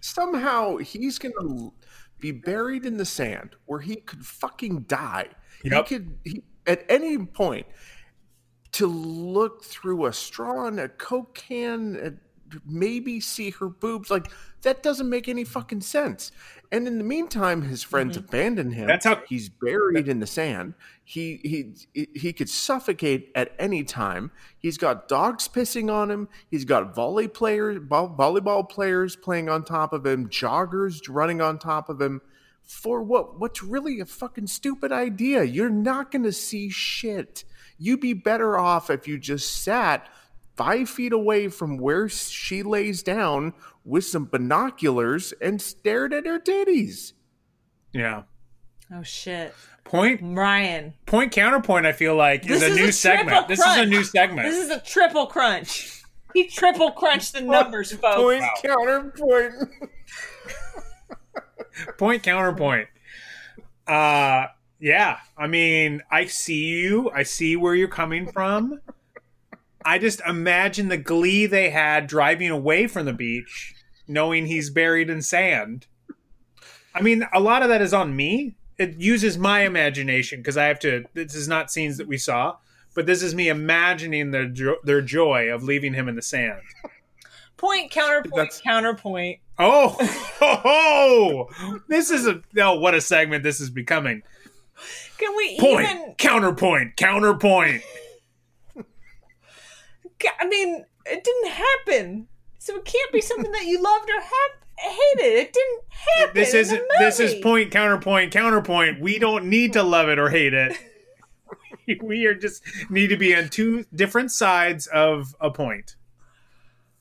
somehow 0.00 0.76
he's 0.76 1.18
going 1.18 1.34
to 1.40 1.72
be 2.18 2.32
buried 2.32 2.84
in 2.84 2.98
the 2.98 3.06
sand 3.06 3.56
where 3.64 3.80
he 3.80 3.96
could 3.96 4.26
fucking 4.26 4.80
die. 4.80 5.28
Yep. 5.64 5.88
He 5.88 5.94
could 5.94 6.18
he, 6.24 6.42
at 6.66 6.84
any 6.90 7.16
point 7.18 7.66
to 8.72 8.86
look 8.86 9.64
through 9.64 10.06
a 10.06 10.12
straw 10.12 10.66
and 10.66 10.78
a 10.78 10.88
coke 10.88 11.34
can 11.34 11.96
and 11.96 12.18
maybe 12.66 13.20
see 13.20 13.50
her 13.50 13.68
boobs 13.68 14.10
like 14.10 14.30
that 14.62 14.82
doesn't 14.82 15.08
make 15.08 15.28
any 15.28 15.44
fucking 15.44 15.80
sense. 15.80 16.32
And 16.72 16.86
in 16.86 16.98
the 16.98 17.04
meantime, 17.04 17.62
his 17.62 17.82
friends 17.82 18.16
mm-hmm. 18.16 18.28
abandon 18.28 18.70
him. 18.72 18.86
That's 18.86 19.04
how- 19.04 19.22
he's 19.28 19.48
buried 19.48 20.08
in 20.08 20.20
the 20.20 20.26
sand. 20.26 20.74
He 21.02 21.40
he 21.42 22.06
he 22.14 22.32
could 22.32 22.48
suffocate 22.48 23.32
at 23.34 23.52
any 23.58 23.82
time. 23.82 24.30
He's 24.56 24.78
got 24.78 25.08
dogs 25.08 25.48
pissing 25.48 25.92
on 25.92 26.10
him. 26.10 26.28
He's 26.48 26.64
got 26.64 26.94
volley 26.94 27.26
players, 27.26 27.78
vo- 27.82 28.14
volleyball 28.16 28.68
players 28.68 29.16
playing 29.16 29.48
on 29.48 29.64
top 29.64 29.92
of 29.92 30.06
him, 30.06 30.28
joggers 30.28 31.00
running 31.08 31.40
on 31.40 31.58
top 31.58 31.88
of 31.88 32.00
him. 32.00 32.20
For 32.62 33.02
what? 33.02 33.40
What's 33.40 33.64
really 33.64 33.98
a 33.98 34.06
fucking 34.06 34.46
stupid 34.46 34.92
idea? 34.92 35.42
You're 35.42 35.70
not 35.70 36.12
going 36.12 36.22
to 36.22 36.32
see 36.32 36.70
shit. 36.70 37.42
You'd 37.78 38.00
be 38.00 38.12
better 38.12 38.56
off 38.56 38.90
if 38.90 39.08
you 39.08 39.18
just 39.18 39.64
sat 39.64 40.08
five 40.60 40.90
feet 40.90 41.12
away 41.12 41.48
from 41.48 41.78
where 41.78 42.08
she 42.08 42.62
lays 42.62 43.02
down 43.02 43.54
with 43.84 44.04
some 44.04 44.26
binoculars 44.26 45.32
and 45.40 45.60
stared 45.60 46.12
at 46.12 46.26
her 46.26 46.38
titties. 46.38 47.12
yeah. 47.92 48.22
oh 48.94 49.02
shit, 49.02 49.54
Point, 49.84 50.20
Ryan. 50.22 50.94
point, 51.06 51.32
counterpoint. 51.32 51.86
I 51.86 51.92
feel 51.92 52.14
like 52.14 52.42
is 52.48 52.60
This 52.60 52.62
a 52.62 52.66
is 52.66 52.76
new 52.76 52.82
a 52.82 52.92
triple 52.92 52.92
segment. 52.92 53.48
This 53.48 53.58
is 53.60 53.76
a 53.76 53.86
new 53.86 54.04
segment. 54.04 54.48
This 54.48 54.64
is 54.64 54.70
a 54.70 54.80
triple 54.80 55.26
crunch. 55.26 56.02
He 56.32 56.46
triple 56.46 56.92
crunched 56.92 57.32
the 57.32 57.40
numbers, 57.40 57.90
folks. 57.92 58.16
Point 58.16 58.44
counterpoint. 58.62 59.54
point 61.98 62.22
counterpoint. 62.22 62.88
Uh 63.86 64.46
yeah, 64.78 65.18
I 65.36 65.46
mean, 65.46 66.02
I 66.10 66.24
see 66.26 66.64
you. 66.68 67.10
I 67.10 67.22
see 67.24 67.56
where 67.56 67.74
you're 67.74 67.88
coming 67.88 68.30
from. 68.30 68.80
I 69.84 69.98
just 69.98 70.20
imagine 70.26 70.88
the 70.88 70.96
glee 70.96 71.46
they 71.46 71.70
had 71.70 72.06
driving 72.06 72.50
away 72.50 72.86
from 72.86 73.06
the 73.06 73.12
beach, 73.12 73.74
knowing 74.06 74.46
he's 74.46 74.70
buried 74.70 75.08
in 75.10 75.22
sand. 75.22 75.86
I 76.94 77.00
mean, 77.02 77.24
a 77.32 77.40
lot 77.40 77.62
of 77.62 77.68
that 77.68 77.80
is 77.82 77.94
on 77.94 78.14
me. 78.16 78.56
It 78.78 78.96
uses 78.98 79.38
my 79.38 79.60
imagination 79.60 80.40
because 80.40 80.56
I 80.56 80.64
have 80.64 80.78
to. 80.80 81.04
This 81.14 81.34
is 81.34 81.48
not 81.48 81.70
scenes 81.70 81.98
that 81.98 82.08
we 82.08 82.16
saw, 82.18 82.56
but 82.94 83.06
this 83.06 83.22
is 83.22 83.34
me 83.34 83.48
imagining 83.48 84.30
their 84.30 84.46
jo- 84.48 84.78
their 84.84 85.02
joy 85.02 85.48
of 85.52 85.62
leaving 85.62 85.94
him 85.94 86.08
in 86.08 86.16
the 86.16 86.22
sand. 86.22 86.60
Point 87.56 87.90
counterpoint 87.90 88.34
That's- 88.34 88.60
counterpoint. 88.62 89.40
Oh, 89.58 89.94
oh, 90.40 91.48
ho. 91.54 91.80
this 91.88 92.10
is 92.10 92.26
a 92.26 92.40
oh, 92.58 92.78
what 92.80 92.94
a 92.94 93.00
segment 93.02 93.42
this 93.44 93.60
is 93.60 93.68
becoming. 93.68 94.22
Can 95.18 95.36
we 95.36 95.58
Point, 95.58 95.90
even? 95.90 96.14
counterpoint, 96.16 96.96
counterpoint. 96.96 97.82
I 100.38 100.46
mean, 100.46 100.84
it 101.06 101.24
didn't 101.24 101.50
happen, 101.50 102.28
so 102.58 102.76
it 102.76 102.84
can't 102.84 103.12
be 103.12 103.20
something 103.20 103.50
that 103.52 103.64
you 103.64 103.82
loved 103.82 104.10
or 104.10 104.20
hap- 104.20 104.64
hated. 104.76 105.38
It 105.38 105.52
didn't 105.52 105.82
happen. 105.90 106.34
This 106.34 106.54
is 106.54 106.70
the 106.70 106.84
this 106.98 107.20
is 107.20 107.34
point 107.42 107.70
counterpoint 107.70 108.32
counterpoint. 108.32 109.00
We 109.00 109.18
don't 109.18 109.46
need 109.46 109.72
to 109.74 109.82
love 109.82 110.08
it 110.08 110.18
or 110.18 110.30
hate 110.30 110.54
it. 110.54 110.76
we 112.02 112.26
are 112.26 112.34
just 112.34 112.62
need 112.88 113.08
to 113.08 113.16
be 113.16 113.34
on 113.34 113.48
two 113.48 113.84
different 113.94 114.30
sides 114.30 114.86
of 114.86 115.34
a 115.40 115.50
point 115.50 115.96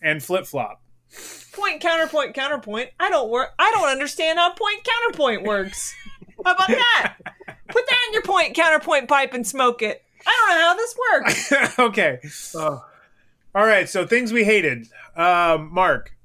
and 0.02 0.24
flip 0.24 0.46
flop. 0.46 0.82
Point 1.54 1.82
counterpoint 1.82 2.36
counterpoint. 2.36 2.92
I 3.00 3.10
don't 3.10 3.30
work. 3.30 3.50
I 3.58 3.72
don't 3.72 3.90
understand 3.90 4.40
how 4.40 4.54
point 4.54 4.84
counterpoint 4.84 5.44
works. 5.44 5.94
How 6.46 6.54
about 6.54 6.68
that? 6.68 7.16
Put 7.68 7.86
that 7.88 8.00
in 8.08 8.14
your 8.14 8.24
point 8.24 8.56
counterpoint 8.56 9.08
pipe 9.08 9.34
and 9.34 9.46
smoke 9.46 9.82
it. 9.82 10.04
I 10.26 10.48
don't 10.48 10.60
know 10.60 10.68
how 10.68 10.76
this 10.76 10.96
works. 11.12 11.80
okay. 11.80 12.20
Oh, 12.56 12.86
All 13.56 13.66
right. 13.66 13.90
So 13.90 14.06
things 14.06 14.32
we 14.32 14.44
hated. 14.44 14.88
Um, 15.16 15.74
Mark. 15.74 16.16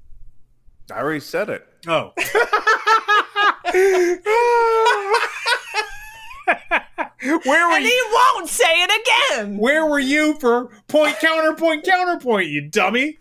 I 0.91 0.99
already 0.99 1.19
said 1.19 1.49
it. 1.49 1.67
Oh. 1.87 2.13
Where 7.45 7.67
were 7.67 7.75
and 7.75 7.83
you? 7.83 7.89
he 7.89 8.01
won't 8.11 8.49
say 8.49 8.63
it 8.67 9.31
again. 9.31 9.57
Where 9.57 9.85
were 9.85 9.99
you 9.99 10.37
for 10.39 10.69
point 10.87 11.17
counterpoint 11.19 11.83
counterpoint, 11.83 12.47
you 12.47 12.69
dummy? 12.69 13.17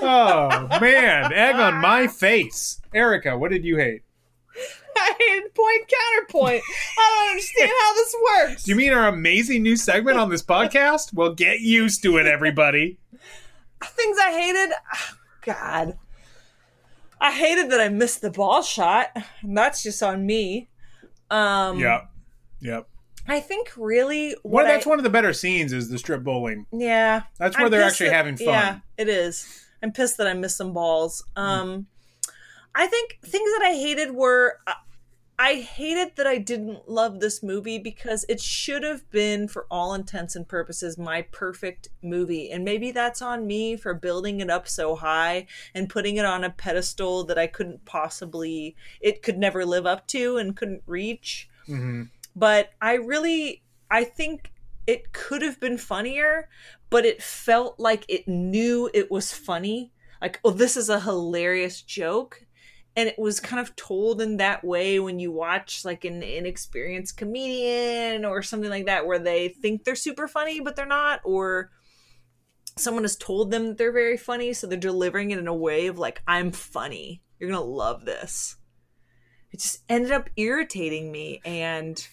Oh 0.00 0.68
man, 0.80 1.32
egg 1.32 1.56
on 1.56 1.76
my 1.76 2.06
face. 2.06 2.80
Erica, 2.94 3.36
what 3.36 3.50
did 3.50 3.64
you 3.64 3.76
hate? 3.76 4.02
I 4.96 5.14
hate 5.18 5.54
point 5.54 5.92
counterpoint. 5.92 6.62
I 6.98 7.18
don't 7.24 7.30
understand 7.32 7.70
how 7.80 7.94
this 7.94 8.14
works. 8.24 8.62
Do 8.64 8.70
you 8.70 8.76
mean 8.76 8.92
our 8.92 9.08
amazing 9.08 9.62
new 9.62 9.76
segment 9.76 10.18
on 10.18 10.28
this 10.30 10.42
podcast? 10.42 11.12
Well, 11.14 11.34
get 11.34 11.60
used 11.60 12.02
to 12.02 12.16
it, 12.18 12.26
everybody. 12.26 12.98
things 13.82 14.18
I 14.22 14.32
hated? 14.32 14.74
Ah, 14.92 15.14
God. 15.44 15.98
I 17.20 17.30
hated 17.32 17.70
that 17.70 17.80
I 17.80 17.88
missed 17.88 18.20
the 18.20 18.30
ball 18.30 18.62
shot. 18.62 19.10
And 19.42 19.56
that's 19.56 19.82
just 19.82 20.02
on 20.02 20.26
me. 20.26 20.68
Um 21.30 21.78
Yep. 21.78 22.10
Yep. 22.60 22.88
I 23.28 23.38
think 23.40 23.70
really 23.76 24.34
what 24.42 24.64
Well, 24.64 24.66
that's 24.66 24.86
I, 24.86 24.90
one 24.90 24.98
of 24.98 25.04
the 25.04 25.10
better 25.10 25.32
scenes 25.32 25.72
is 25.72 25.88
the 25.88 25.98
strip 25.98 26.22
bowling. 26.24 26.66
Yeah. 26.72 27.22
That's 27.38 27.56
where 27.56 27.66
I'm 27.66 27.70
they're 27.70 27.82
actually 27.82 28.08
that- 28.08 28.16
having 28.16 28.36
fun. 28.36 28.46
Yeah, 28.48 28.78
it 28.98 29.08
is. 29.08 29.64
I'm 29.82 29.92
pissed 29.92 30.16
that 30.18 30.26
I 30.26 30.32
missed 30.34 30.56
some 30.56 30.72
balls. 30.72 31.24
Um 31.36 31.86
I 32.74 32.86
think 32.86 33.18
things 33.22 33.50
that 33.58 33.62
I 33.64 33.72
hated 33.74 34.12
were 34.12 34.58
I- 34.66 34.76
I 35.38 35.54
hated 35.54 36.14
that 36.16 36.26
I 36.26 36.38
didn't 36.38 36.88
love 36.88 37.18
this 37.18 37.42
movie 37.42 37.78
because 37.78 38.24
it 38.28 38.40
should 38.40 38.84
have 38.84 39.10
been 39.10 39.48
for 39.48 39.66
all 39.70 39.92
intents 39.92 40.36
and 40.36 40.46
purposes 40.46 40.96
my 40.96 41.22
perfect 41.22 41.88
movie. 42.00 42.50
And 42.50 42.64
maybe 42.64 42.92
that's 42.92 43.20
on 43.20 43.46
me 43.46 43.76
for 43.76 43.92
building 43.92 44.40
it 44.40 44.50
up 44.50 44.68
so 44.68 44.94
high 44.94 45.46
and 45.74 45.88
putting 45.88 46.16
it 46.16 46.24
on 46.24 46.44
a 46.44 46.50
pedestal 46.50 47.24
that 47.24 47.38
I 47.38 47.48
couldn't 47.48 47.84
possibly 47.84 48.76
it 49.00 49.22
could 49.22 49.36
never 49.38 49.64
live 49.64 49.84
up 49.86 50.06
to 50.08 50.36
and 50.36 50.56
couldn't 50.56 50.82
reach 50.86 51.48
hmm 51.66 52.02
but 52.36 52.70
I 52.80 52.94
really 52.94 53.62
I 53.90 54.04
think 54.04 54.52
it 54.86 55.12
could 55.12 55.42
have 55.42 55.60
been 55.60 55.76
funnier, 55.78 56.48
but 56.90 57.04
it 57.04 57.22
felt 57.22 57.78
like 57.78 58.04
it 58.08 58.26
knew 58.26 58.90
it 58.94 59.10
was 59.10 59.32
funny. 59.32 59.92
Like, 60.20 60.40
oh, 60.44 60.50
this 60.50 60.76
is 60.76 60.88
a 60.88 61.00
hilarious 61.00 61.82
joke. 61.82 62.44
And 62.94 63.08
it 63.08 63.18
was 63.18 63.40
kind 63.40 63.58
of 63.58 63.74
told 63.74 64.20
in 64.20 64.36
that 64.36 64.62
way 64.62 65.00
when 65.00 65.18
you 65.18 65.32
watch 65.32 65.84
like 65.84 66.04
an 66.04 66.22
inexperienced 66.22 67.16
comedian 67.16 68.24
or 68.24 68.42
something 68.42 68.68
like 68.68 68.86
that, 68.86 69.06
where 69.06 69.18
they 69.18 69.48
think 69.48 69.84
they're 69.84 69.94
super 69.94 70.28
funny, 70.28 70.60
but 70.60 70.76
they're 70.76 70.84
not, 70.84 71.20
or 71.24 71.70
someone 72.76 73.04
has 73.04 73.16
told 73.16 73.50
them 73.50 73.68
that 73.68 73.78
they're 73.78 73.92
very 73.92 74.18
funny, 74.18 74.52
so 74.52 74.66
they're 74.66 74.78
delivering 74.78 75.30
it 75.30 75.38
in 75.38 75.48
a 75.48 75.54
way 75.54 75.86
of 75.86 75.98
like, 75.98 76.22
I'm 76.26 76.52
funny. 76.52 77.22
You're 77.38 77.50
gonna 77.50 77.62
love 77.62 78.04
this. 78.04 78.56
It 79.52 79.60
just 79.60 79.82
ended 79.88 80.12
up 80.12 80.28
irritating 80.36 81.10
me 81.10 81.40
and 81.44 82.06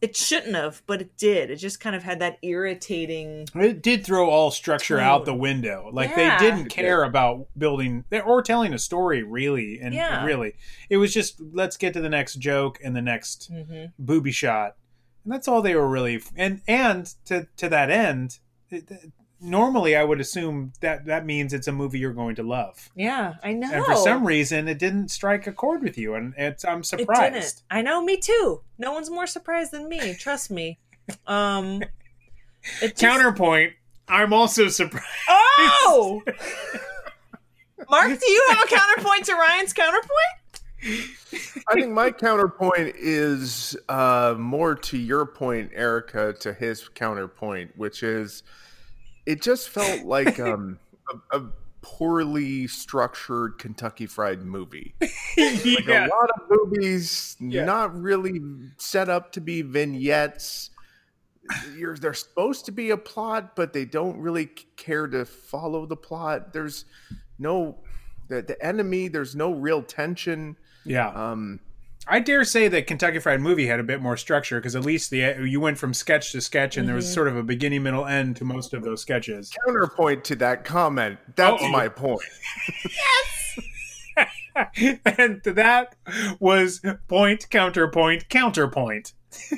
it 0.00 0.16
shouldn't 0.16 0.54
have, 0.54 0.82
but 0.86 1.00
it 1.02 1.16
did. 1.16 1.50
It 1.50 1.56
just 1.56 1.78
kind 1.80 1.94
of 1.94 2.02
had 2.02 2.20
that 2.20 2.38
irritating. 2.42 3.46
It 3.54 3.82
did 3.82 4.04
throw 4.04 4.30
all 4.30 4.50
structure 4.50 4.96
Tone. 4.96 5.04
out 5.04 5.24
the 5.26 5.34
window. 5.34 5.90
Like 5.92 6.10
Yeah. 6.16 6.38
they 6.38 6.44
didn't 6.50 6.68
care 6.70 7.02
about 7.04 7.48
building 7.56 8.04
or 8.24 8.42
telling 8.42 8.72
a 8.72 8.78
story 8.78 9.22
really, 9.22 9.78
and 9.80 9.94
Yeah. 9.94 10.24
really, 10.24 10.54
it 10.88 10.96
was 10.96 11.12
just 11.12 11.40
let's 11.52 11.76
get 11.76 11.92
to 11.94 12.00
the 12.00 12.08
next 12.08 12.36
joke 12.36 12.78
and 12.82 12.96
the 12.96 13.02
next 13.02 13.50
Mm-hmm. 13.52 13.86
booby 13.98 14.32
shot, 14.32 14.76
and 15.24 15.32
that's 15.32 15.48
all 15.48 15.60
they 15.62 15.74
were 15.74 15.88
really. 15.88 16.22
And 16.36 16.62
and 16.66 17.06
to 17.26 17.46
to 17.58 17.68
that 17.68 17.90
end, 17.90 18.38
it, 18.70 18.88
normally 19.40 19.96
I 19.96 20.04
would 20.04 20.20
assume 20.20 20.72
that 20.80 21.06
that 21.06 21.24
means 21.26 21.52
it's 21.52 21.66
a 21.68 21.72
movie 21.72 21.98
you're 21.98 22.12
going 22.12 22.34
to 22.36 22.42
love, 22.42 22.90
Yeah, 22.94 23.34
I 23.42 23.52
know. 23.52 23.70
and 23.72 23.84
for 23.84 23.96
some 23.96 24.26
reason 24.26 24.68
it 24.68 24.78
didn't 24.78 25.08
strike 25.10 25.46
a 25.46 25.52
chord 25.52 25.82
with 25.82 25.96
you, 25.98 26.14
and 26.14 26.34
it's 26.36 26.64
I'm 26.64 26.80
it 26.80 26.86
surprised. 26.86 27.32
didn't. 27.34 27.62
I 27.70 27.82
know, 27.82 28.02
me 28.02 28.16
too. 28.18 28.60
No 28.78 28.92
one's 28.92 29.10
more 29.10 29.26
surprised 29.26 29.72
than 29.72 29.88
me. 29.88 30.14
Trust 30.14 30.50
me. 30.50 30.78
Um, 31.26 31.82
just- 32.80 32.96
Counterpoint. 32.96 33.72
I'm 34.08 34.32
also 34.32 34.68
surprised. 34.68 35.06
Oh, 35.28 36.20
Mark, 37.90 38.08
do 38.20 38.30
you 38.30 38.46
have 38.50 38.64
a 38.64 38.66
counterpoint 38.68 39.24
to 39.26 39.34
Ryan's 39.34 39.72
counterpoint? 39.72 40.10
I 41.68 41.74
think 41.74 41.92
my 41.92 42.10
counterpoint 42.10 42.94
is 42.96 43.76
uh, 43.88 44.34
more 44.38 44.74
to 44.74 44.98
your 44.98 45.26
point, 45.26 45.70
Erica, 45.74 46.32
to 46.40 46.52
his 46.52 46.88
counterpoint, 46.88 47.76
which 47.76 48.02
is 48.02 48.42
it 49.30 49.42
just 49.42 49.68
felt 49.68 50.04
like 50.04 50.38
um, 50.50 50.78
a, 51.32 51.38
a 51.38 51.46
poorly 51.82 52.66
structured 52.66 53.58
Kentucky 53.58 54.06
Fried 54.06 54.42
movie. 54.42 54.94
Like 55.36 55.88
a 55.88 56.08
lot 56.10 56.28
of 56.36 56.42
movies 56.50 57.36
Yeah. 57.40 57.64
not 57.64 57.98
really 57.98 58.40
set 58.78 59.08
up 59.08 59.32
to 59.32 59.40
be 59.40 59.62
vignettes. 59.62 60.70
You're, 61.76 61.96
they're 61.96 62.12
supposed 62.14 62.66
to 62.66 62.72
be 62.72 62.90
a 62.90 62.96
plot, 62.96 63.56
but 63.56 63.72
they 63.72 63.84
don't 63.84 64.18
really 64.18 64.46
care 64.76 65.06
to 65.06 65.24
follow 65.24 65.86
the 65.86 65.96
plot. 65.96 66.52
There's 66.52 66.84
no 67.38 67.78
the, 68.28 68.42
the 68.42 68.62
enemy. 68.64 69.08
There's 69.08 69.34
no 69.34 69.52
real 69.52 69.82
tension. 69.82 70.56
Yeah. 70.84 71.08
Um, 71.08 71.60
I 72.10 72.18
dare 72.18 72.44
say 72.44 72.66
that 72.66 72.88
Kentucky 72.88 73.20
Fried 73.20 73.40
Movie 73.40 73.68
had 73.68 73.78
a 73.78 73.84
bit 73.84 74.02
more 74.02 74.16
structure 74.16 74.58
because 74.58 74.74
at 74.74 74.84
least 74.84 75.10
the 75.10 75.46
you 75.46 75.60
went 75.60 75.78
from 75.78 75.94
sketch 75.94 76.32
to 76.32 76.40
sketch 76.40 76.76
and 76.76 76.88
there 76.88 76.96
was 76.96 77.04
mm-hmm. 77.06 77.14
sort 77.14 77.28
of 77.28 77.36
a 77.36 77.44
beginning, 77.44 77.84
middle, 77.84 78.04
end 78.04 78.34
to 78.36 78.44
most 78.44 78.74
of 78.74 78.82
those 78.82 79.00
sketches. 79.00 79.52
counterpoint 79.64 80.24
to 80.24 80.34
that 80.36 80.64
comment. 80.64 81.18
That's 81.36 81.62
Uh-oh. 81.62 81.70
my 81.70 81.88
point. 81.88 82.22
Yes. 82.84 83.50
and 85.06 85.42
that 85.44 85.96
was 86.38 86.80
point, 87.08 87.48
counterpoint, 87.50 88.28
counterpoint. 88.28 89.12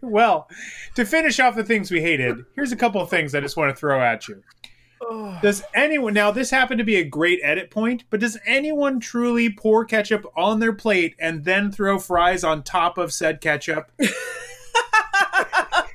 well, 0.00 0.48
to 0.94 1.04
finish 1.04 1.40
off 1.40 1.54
the 1.54 1.64
things 1.64 1.90
we 1.90 2.00
hated, 2.00 2.44
here's 2.54 2.72
a 2.72 2.76
couple 2.76 3.00
of 3.00 3.10
things 3.10 3.34
I 3.34 3.40
just 3.40 3.56
want 3.56 3.74
to 3.74 3.78
throw 3.78 4.00
at 4.00 4.28
you. 4.28 4.42
Does 5.42 5.62
anyone 5.74 6.14
now 6.14 6.30
this 6.30 6.50
happened 6.50 6.78
to 6.78 6.84
be 6.84 6.96
a 6.96 7.04
great 7.04 7.40
edit 7.42 7.70
point, 7.70 8.04
but 8.10 8.20
does 8.20 8.38
anyone 8.46 9.00
truly 9.00 9.50
pour 9.50 9.84
ketchup 9.84 10.24
on 10.36 10.60
their 10.60 10.72
plate 10.72 11.14
and 11.18 11.44
then 11.44 11.70
throw 11.72 11.98
fries 11.98 12.42
on 12.44 12.62
top 12.62 12.96
of 12.98 13.12
said 13.12 13.40
ketchup? 13.40 13.90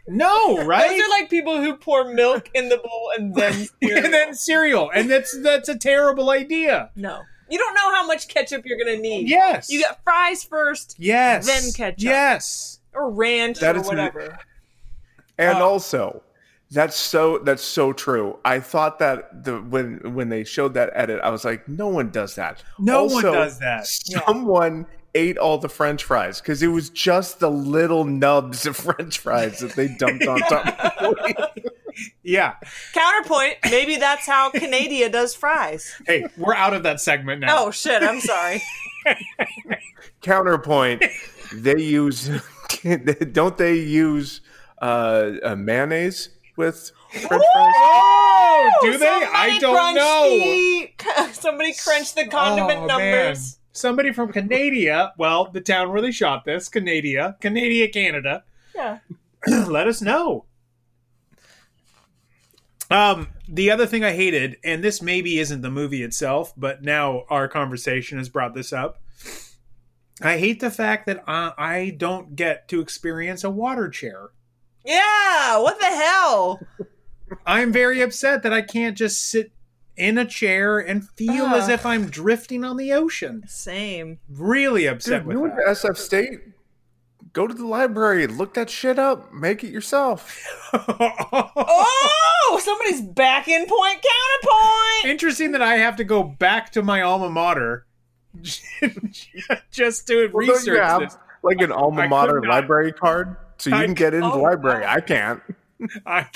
no, 0.07 0.63
right? 0.65 0.89
Those 0.89 1.01
are 1.01 1.09
like 1.09 1.29
people 1.29 1.61
who 1.61 1.75
pour 1.75 2.05
milk 2.13 2.49
in 2.53 2.69
the 2.69 2.77
bowl 2.77 3.11
and 3.17 3.35
then 3.35 3.53
cereal. 3.81 4.03
and 4.05 4.13
then 4.13 4.33
cereal, 4.33 4.91
and 4.93 5.09
that's 5.09 5.37
that's 5.41 5.69
a 5.69 5.77
terrible 5.77 6.29
idea. 6.29 6.91
no. 6.95 7.21
You 7.51 7.57
don't 7.57 7.73
know 7.73 7.91
how 7.95 8.05
much 8.05 8.27
ketchup 8.27 8.61
you're 8.63 8.77
gonna 8.77 8.97
need. 8.99 9.27
Yes, 9.27 9.71
You 9.71 9.81
got 9.81 10.03
fries 10.03 10.43
first, 10.43 10.95
yes, 10.99 11.47
then 11.47 11.71
ketchup. 11.73 12.03
Yes, 12.03 12.79
or 12.93 13.09
ranch, 13.09 13.59
That 13.59 13.75
or 13.75 13.79
is- 13.79 13.87
whatever. 13.87 14.37
And 15.35 15.57
Uh, 15.57 15.65
also, 15.67 16.21
That's 16.71 16.95
so 16.95 17.39
that's 17.39 17.63
so 17.63 17.93
true. 17.93 18.37
I 18.45 18.59
thought 18.59 18.99
that 18.99 19.43
the 19.43 19.59
when 19.59 20.13
when 20.13 20.29
they 20.29 20.43
showed 20.43 20.75
that 20.75 20.91
edit, 20.93 21.19
I 21.23 21.29
was 21.31 21.43
like, 21.43 21.67
no 21.67 21.87
one 21.87 22.11
does 22.11 22.35
that. 22.35 22.63
No 22.77 23.05
one 23.05 23.23
does 23.23 23.57
that. 23.59 23.87
Someone 23.87 24.85
ate 25.15 25.37
all 25.37 25.57
the 25.57 25.69
French 25.69 26.03
fries 26.03 26.39
because 26.39 26.61
it 26.61 26.67
was 26.67 26.89
just 26.91 27.39
the 27.39 27.49
little 27.49 28.05
nubs 28.05 28.67
of 28.67 28.77
French 28.77 29.17
fries 29.17 29.59
that 29.59 29.75
they 29.75 29.87
dumped 29.87 30.27
on 30.27 30.39
top. 30.41 31.01
of 31.01 31.15
Yeah. 32.23 32.53
Counterpoint, 32.93 33.55
maybe 33.69 33.97
that's 33.97 34.25
how 34.25 34.51
Canada 34.51 35.09
does 35.09 35.35
fries. 35.35 35.93
Hey, 36.05 36.25
we're 36.37 36.55
out 36.55 36.73
of 36.73 36.83
that 36.83 37.01
segment 37.01 37.41
now. 37.41 37.65
Oh 37.65 37.71
shit, 37.71 38.01
I'm 38.03 38.21
sorry. 38.21 38.61
Counterpoint, 40.21 41.03
they 41.53 41.81
use 41.81 42.29
don't 43.31 43.57
they 43.57 43.75
use 43.75 44.41
uh, 44.81 45.31
uh, 45.43 45.55
mayonnaise 45.55 46.29
with 46.59 46.91
French 47.09 47.27
fries? 47.29 47.43
Oh, 47.55 48.69
do 48.83 48.97
they? 48.97 49.07
I 49.07 49.57
don't 49.59 49.95
know. 49.95 50.29
the- 50.29 51.29
somebody 51.33 51.73
crunch 51.73 52.13
the 52.13 52.27
condiment 52.27 52.81
Oh, 52.81 52.85
numbers. 52.85 52.97
man. 52.99 53.35
Somebody 53.71 54.11
from 54.11 54.31
Canada, 54.33 55.13
well, 55.17 55.49
the 55.51 55.61
town 55.61 55.89
where 55.91 56.01
they 56.01 56.11
shot 56.11 56.43
this, 56.43 56.67
Canada, 56.67 57.37
Canada, 57.41 57.87
Canada, 57.87 58.43
Yeah. 58.75 58.99
let 59.47 59.87
us 59.87 60.01
know. 60.01 60.45
Um, 62.91 63.27
the 63.47 63.69
other 63.71 63.85
thing 63.85 64.03
I 64.03 64.11
hated, 64.13 64.57
and 64.63 64.83
this 64.83 65.01
maybe 65.01 65.39
isn't 65.39 65.61
the 65.61 65.69
movie 65.69 66.03
itself, 66.03 66.51
but 66.57 66.81
now 66.83 67.23
our 67.29 67.47
conversation 67.47 68.17
has 68.17 68.27
brought 68.29 68.53
this 68.55 68.73
up. 68.73 69.01
I 70.21 70.37
hate 70.39 70.59
the 70.59 70.71
fact 70.71 71.05
that 71.05 71.23
I, 71.27 71.53
I 71.57 71.89
don't 71.97 72.35
get 72.35 72.67
to 72.69 72.81
experience 72.81 73.43
a 73.43 73.49
water 73.49 73.87
chair. 73.89 74.31
Yeah, 74.85 75.59
what 75.59 75.79
the 75.79 75.85
hell? 75.85 76.59
I'm 77.45 77.71
very 77.71 78.01
upset 78.01 78.43
that 78.43 78.53
I 78.53 78.61
can't 78.61 78.97
just 78.97 79.29
sit 79.29 79.51
in 79.97 80.17
a 80.17 80.25
chair 80.25 80.79
and 80.79 81.07
feel 81.09 81.47
as 81.47 81.67
if 81.69 81.85
I'm 81.85 82.05
drifting 82.07 82.63
on 82.63 82.77
the 82.77 82.93
ocean. 82.93 83.43
Same. 83.47 84.19
Really 84.29 84.85
upset 84.87 85.23
Dude, 85.25 85.33
you 85.33 85.39
with 85.41 85.51
went 85.51 85.65
that. 85.65 85.75
to 85.81 85.87
SF 85.87 85.97
State. 85.97 86.39
Go 87.33 87.45
to 87.45 87.53
the 87.53 87.67
library, 87.67 88.25
look 88.25 88.55
that 88.55 88.69
shit 88.71 88.97
up, 88.97 89.31
make 89.33 89.63
it 89.63 89.71
yourself. 89.71 90.43
Oh, 92.51 92.59
somebody's 92.63 93.01
back 93.01 93.47
in 93.47 93.67
point 93.67 93.99
counterpoint. 94.03 95.05
Interesting 95.11 95.51
that 95.51 95.61
I 95.61 95.75
have 95.77 95.95
to 95.97 96.03
go 96.03 96.23
back 96.23 96.71
to 96.71 96.81
my 96.81 97.01
alma 97.03 97.29
mater 97.29 97.85
just 99.71 100.07
to 100.07 100.15
Well, 100.15 100.27
don't 100.27 100.35
research 100.35 100.65
you 100.67 100.81
have 100.81 101.01
this. 101.01 101.17
like 101.43 101.61
an 101.61 101.71
alma 101.71 102.07
mater 102.07 102.41
library 102.41 102.91
card 102.91 103.35
so 103.59 103.69
you 103.69 103.75
I- 103.75 103.85
can 103.85 103.93
get 103.93 104.13
into 104.13 104.27
the 104.27 104.33
oh, 104.33 104.41
library. 104.41 104.85
I 104.85 105.01
can't. 105.01 105.41
I, 106.05 106.27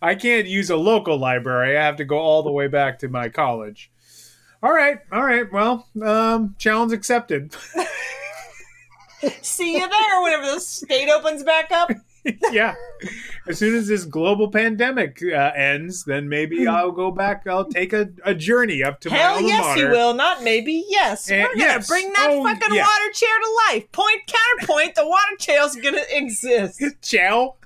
I 0.00 0.14
can't 0.14 0.46
use 0.46 0.70
a 0.70 0.76
local 0.76 1.18
library. 1.18 1.76
I 1.76 1.82
have 1.82 1.96
to 1.96 2.04
go 2.04 2.18
all 2.18 2.42
the 2.42 2.52
way 2.52 2.68
back 2.68 3.00
to 3.00 3.08
my 3.08 3.28
college. 3.28 3.90
All 4.62 4.72
right, 4.72 4.98
all 5.12 5.24
right. 5.24 5.50
Well, 5.52 5.86
um, 6.02 6.54
challenge 6.58 6.92
accepted. 6.92 7.54
See 9.42 9.74
you 9.74 9.88
there 9.88 10.22
whenever 10.22 10.46
the 10.46 10.60
state 10.60 11.10
opens 11.10 11.42
back 11.42 11.70
up. 11.72 11.90
yeah. 12.52 12.74
As 13.48 13.58
soon 13.58 13.74
as 13.74 13.88
this 13.88 14.04
global 14.04 14.50
pandemic 14.50 15.20
uh, 15.22 15.52
ends, 15.56 16.04
then 16.04 16.28
maybe 16.28 16.66
I'll 16.66 16.90
go 16.92 17.10
back. 17.10 17.46
I'll 17.46 17.64
take 17.68 17.92
a, 17.92 18.08
a 18.24 18.34
journey 18.34 18.82
up 18.82 19.00
to 19.00 19.10
my 19.10 19.16
Hell 19.16 19.34
alma 19.36 19.46
yes, 19.48 19.64
mater. 19.76 19.86
you 19.86 19.90
will. 19.90 20.14
Not 20.14 20.42
maybe. 20.42 20.84
Yes, 20.88 21.30
Eh, 21.30 21.42
we're 21.42 21.48
gonna 21.48 21.58
yes. 21.58 21.88
bring 21.88 22.12
that 22.14 22.28
Oh, 22.30 22.42
fucking 22.44 22.74
yeah. 22.74 22.82
water 22.82 23.12
chair 23.12 23.28
to 23.38 23.60
life. 23.72 23.92
Point 23.92 24.20
counterpoint. 24.26 24.94
The 24.94 25.06
water 25.06 25.36
chair's 25.38 25.76
gonna 25.76 26.02
exist. 26.10 26.82
Chow. 27.02 27.56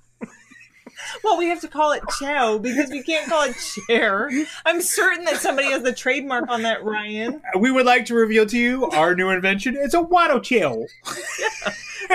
Well, 1.25 1.39
we 1.39 1.47
have 1.47 1.63
to 1.63 1.69
call 1.69 1.93
it 1.93 2.03
chow 2.19 2.59
because 2.59 2.91
we 2.91 3.03
can't 3.03 3.27
call 3.27 3.45
it 3.45 3.57
chair. 3.89 4.29
I'm 4.67 4.83
certain 4.83 5.25
that 5.25 5.37
somebody 5.39 5.71
has 5.71 5.83
the 5.83 5.95
trademark 5.95 6.49
on 6.51 6.63
that, 6.63 6.85
Ryan. 6.85 7.41
We 7.59 7.71
would 7.71 7.87
like 7.87 8.05
to 8.07 8.15
reveal 8.15 8.45
to 8.47 8.59
you 8.59 8.85
our 8.91 9.15
new 9.15 9.31
invention. 9.31 9.77
It's 9.81 9.95
a 9.95 10.03
Watto 10.03 10.43
Chill. 10.43 10.87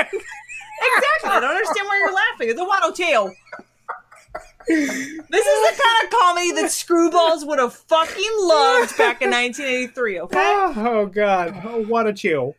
Exactly. 0.98 1.30
I 1.30 1.40
don't 1.40 1.50
understand 1.56 1.88
why 1.88 1.98
you're 1.98 2.14
laughing. 2.14 2.50
It's 2.50 2.60
a 2.60 2.66
waddle 2.66 2.92
tail. 2.92 3.32
This 4.68 4.90
is 4.90 5.78
the 5.78 5.82
kind 5.84 6.04
of 6.04 6.20
comedy 6.20 6.52
that 6.54 6.66
Screwballs 6.72 7.46
would 7.48 7.60
have 7.60 7.74
fucking 7.74 8.32
loved 8.40 8.98
back 8.98 9.22
in 9.22 9.30
1983. 9.30 10.22
Okay. 10.22 10.38
Oh, 10.40 10.74
oh, 10.78 11.06
God. 11.06 11.62
Oh, 11.66 11.84
what 11.84 12.08
a 12.08 12.14
chill. 12.14 12.56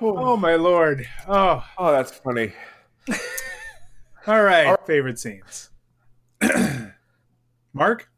Oh. 0.00 0.16
oh, 0.16 0.36
my 0.36 0.54
lord. 0.54 1.06
Oh, 1.26 1.64
Oh, 1.76 1.90
that's 1.90 2.12
funny. 2.12 2.52
all 4.28 4.42
right. 4.42 4.66
Our 4.68 4.78
Favorite 4.86 5.18
scenes. 5.18 5.70
Mark? 7.72 8.08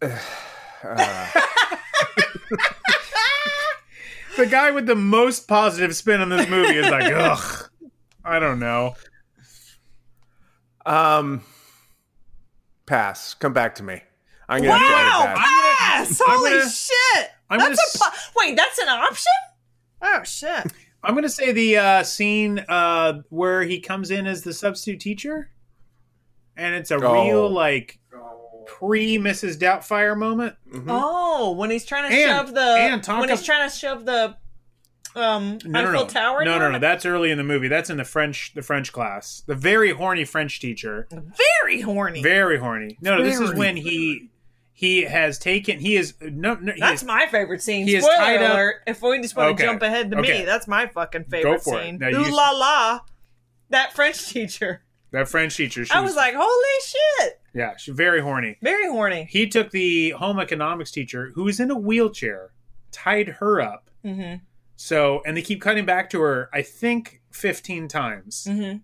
Uh, 0.86 1.30
the 4.36 4.46
guy 4.46 4.70
with 4.70 4.86
the 4.86 4.94
most 4.94 5.46
positive 5.48 5.94
spin 5.96 6.20
on 6.20 6.28
this 6.28 6.48
movie 6.48 6.76
is 6.76 6.88
like, 6.90 7.12
ugh. 7.14 7.70
I 8.24 8.38
don't 8.38 8.58
know. 8.58 8.94
Um, 10.86 11.42
pass. 12.86 13.34
Come 13.34 13.52
back 13.52 13.74
to 13.76 13.82
me. 13.82 14.00
I'm 14.48 14.62
gonna 14.62 14.76
have 14.78 14.86
to 14.88 14.92
Wow! 14.92 15.22
edit 15.24 15.36
that. 15.36 15.96
Yes! 16.06 16.20
I'm 16.20 16.36
Holy 16.38 16.50
gonna- 16.50 16.68
shit! 16.70 17.30
I'm 17.50 17.58
that's 17.58 17.98
gonna 17.98 18.08
a 18.08 18.10
po- 18.10 18.18
wait. 18.36 18.56
That's 18.56 18.78
an 18.78 18.88
option. 18.88 19.32
Oh 20.02 20.22
shit! 20.24 20.72
I'm 21.02 21.14
gonna 21.14 21.28
say 21.28 21.52
the 21.52 21.76
uh, 21.78 22.02
scene 22.02 22.58
uh, 22.68 23.22
where 23.30 23.62
he 23.62 23.80
comes 23.80 24.10
in 24.10 24.26
as 24.26 24.42
the 24.42 24.52
substitute 24.52 25.00
teacher, 25.00 25.50
and 26.56 26.74
it's 26.74 26.90
a 26.90 26.96
Oh. 26.96 27.24
real 27.24 27.48
like 27.50 27.98
pre 28.66 29.18
Mrs. 29.18 29.58
Doubtfire 29.58 30.16
moment. 30.16 30.56
Oh, 30.88 31.52
when 31.52 31.70
he's 31.70 31.84
trying 31.84 32.10
to 32.10 32.16
And- 32.16 32.30
shove 32.30 32.54
the 32.54 32.60
and 32.62 33.02
talk 33.02 33.20
when 33.20 33.28
he's 33.28 33.42
trying 33.42 33.68
to 33.68 33.74
shove 33.74 34.04
the 34.04 34.36
um 35.16 35.58
No, 35.64 35.80
no, 35.82 35.88
Eiffel 35.90 35.92
no, 35.92 36.06
Tower. 36.06 36.44
no, 36.44 36.52
no, 36.54 36.58
down? 36.58 36.72
no. 36.72 36.78
That's 36.80 37.06
early 37.06 37.30
in 37.30 37.38
the 37.38 37.44
movie. 37.44 37.68
That's 37.68 37.88
in 37.90 37.98
the 37.98 38.04
French, 38.04 38.52
the 38.54 38.62
French 38.62 38.92
class. 38.92 39.42
The 39.46 39.54
very 39.54 39.90
horny 39.92 40.24
French 40.24 40.58
teacher, 40.60 41.06
Very 41.62 41.80
horny. 41.82 42.22
very 42.22 42.58
horny. 42.58 42.98
No, 43.00 43.18
no, 43.18 43.24
this 43.24 43.38
is 43.38 43.54
when 43.54 43.76
he 43.76 44.30
he 44.72 45.02
has 45.02 45.38
taken. 45.38 45.78
He 45.78 45.94
is 45.96 46.14
no, 46.20 46.54
no. 46.56 46.72
He 46.72 46.80
That's 46.80 47.02
is, 47.02 47.06
my 47.06 47.26
favorite 47.26 47.62
scene. 47.62 47.86
he 47.86 47.94
is 47.94 48.02
Spoiler 48.04 48.18
tied 48.18 48.42
up- 48.42 48.54
alert. 48.54 48.76
If 48.88 49.02
we 49.02 49.20
just 49.20 49.36
want 49.36 49.56
to 49.56 49.64
jump 49.64 49.82
ahead 49.82 50.10
to 50.10 50.18
Okay. 50.18 50.40
me, 50.40 50.44
that's 50.44 50.66
my 50.66 50.88
fucking 50.88 51.24
favorite 51.26 51.62
for 51.62 51.80
scene. 51.80 51.98
Now 51.98 52.08
Ooh 52.08 52.24
you- 52.26 52.34
la 52.36 52.50
la. 52.50 53.00
That 53.70 53.92
French 53.92 54.26
teacher. 54.30 54.82
That 55.14 55.28
French 55.28 55.56
teacher. 55.56 55.84
She 55.84 55.92
I 55.92 56.00
was 56.00 56.14
like, 56.16 56.34
holy 56.36 56.80
shit. 56.84 57.40
yeah, 57.54 57.76
she's 57.76 57.94
very 57.94 58.20
horny. 58.20 58.58
Very 58.62 58.88
horny. 58.88 59.26
He 59.30 59.48
took 59.48 59.70
the 59.70 60.10
home 60.10 60.38
economics 60.38 60.90
teacher 60.90 61.32
who 61.34 61.48
is 61.48 61.58
in 61.60 61.70
a 61.70 61.78
wheelchair, 61.78 62.52
tied 62.92 63.28
her 63.40 63.60
up. 63.60 63.90
Mm-hmm. 64.04 64.44
So, 64.76 65.22
and 65.24 65.36
they 65.36 65.42
keep 65.42 65.60
cutting 65.62 65.86
back 65.86 66.10
to 66.10 66.20
her, 66.20 66.50
I 66.52 66.62
think, 66.62 67.22
15 67.30 67.88
times 67.88 68.46
Mm-hmm. 68.50 68.78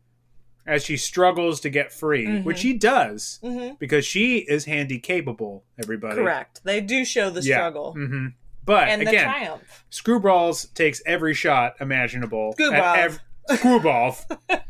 as 0.66 0.84
she 0.84 0.96
struggles 0.96 1.60
to 1.60 1.68
get 1.70 1.92
free, 1.92 2.26
Mhm. 2.26 2.44
which 2.44 2.58
she 2.58 2.74
does 2.74 3.40
Mm-hmm. 3.42 3.74
because 3.80 4.06
she 4.06 4.38
is 4.38 4.64
handy 4.66 4.98
capable, 5.00 5.64
everybody. 5.82 6.14
Correct. 6.16 6.60
They 6.64 6.80
do 6.80 7.04
show 7.04 7.28
the 7.30 7.42
Yeah. 7.42 7.56
struggle. 7.56 7.92
hmm 7.92 8.28
But 8.64 8.88
And 8.88 9.02
the 9.02 9.08
again, 9.08 9.24
triumph. 9.24 9.84
Screwballs 9.90 10.72
takes 10.74 11.02
every 11.06 11.34
shot 11.34 11.74
imaginable. 11.80 12.52
Screwball. 12.52 12.78
at 12.82 12.98
ev- 13.00 13.20
Screwball. 13.56 14.16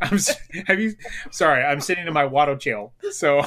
I'm 0.00 0.18
have 0.66 0.80
you 0.80 0.94
sorry, 1.30 1.62
I'm 1.64 1.80
sitting 1.80 2.06
in 2.06 2.12
my 2.12 2.24
Watto 2.26 2.58
chill. 2.58 2.92
So 3.12 3.42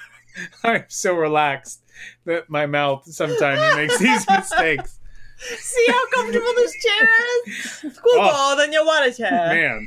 I'm 0.64 0.84
so 0.88 1.14
relaxed 1.14 1.82
that 2.24 2.48
my 2.50 2.66
mouth 2.66 3.04
sometimes 3.06 3.76
makes 3.76 3.98
these 3.98 4.24
mistakes. 4.30 4.98
See 5.38 5.86
how 5.88 6.08
comfortable 6.10 6.52
this 6.56 6.74
chair 6.84 7.08
is? 7.46 7.98
Cool 7.98 8.12
Oh. 8.14 8.30
ball, 8.30 8.56
then 8.56 8.72
you 8.72 8.84
want 8.84 9.12
a 9.12 9.16
chair. 9.16 9.30
Man. 9.30 9.86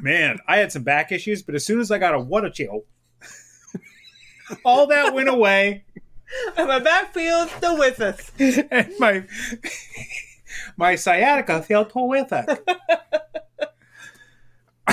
Man, 0.00 0.38
I 0.46 0.58
had 0.58 0.70
some 0.72 0.82
back 0.82 1.12
issues, 1.12 1.42
but 1.42 1.54
as 1.54 1.64
soon 1.64 1.80
as 1.80 1.90
I 1.90 1.98
got 1.98 2.14
a 2.14 2.18
Watto 2.18 2.52
chill, 2.52 2.84
all 4.64 4.86
that 4.88 5.14
went 5.14 5.28
away 5.28 5.84
And 6.56 6.68
my 6.68 6.78
back 6.78 7.14
feels 7.14 7.50
still 7.52 7.78
with 7.78 8.00
us. 8.00 8.30
and 8.38 8.92
my 8.98 9.24
my 10.76 10.94
sciatica 10.94 11.62
felt 11.62 11.92
horrific. 11.92 12.46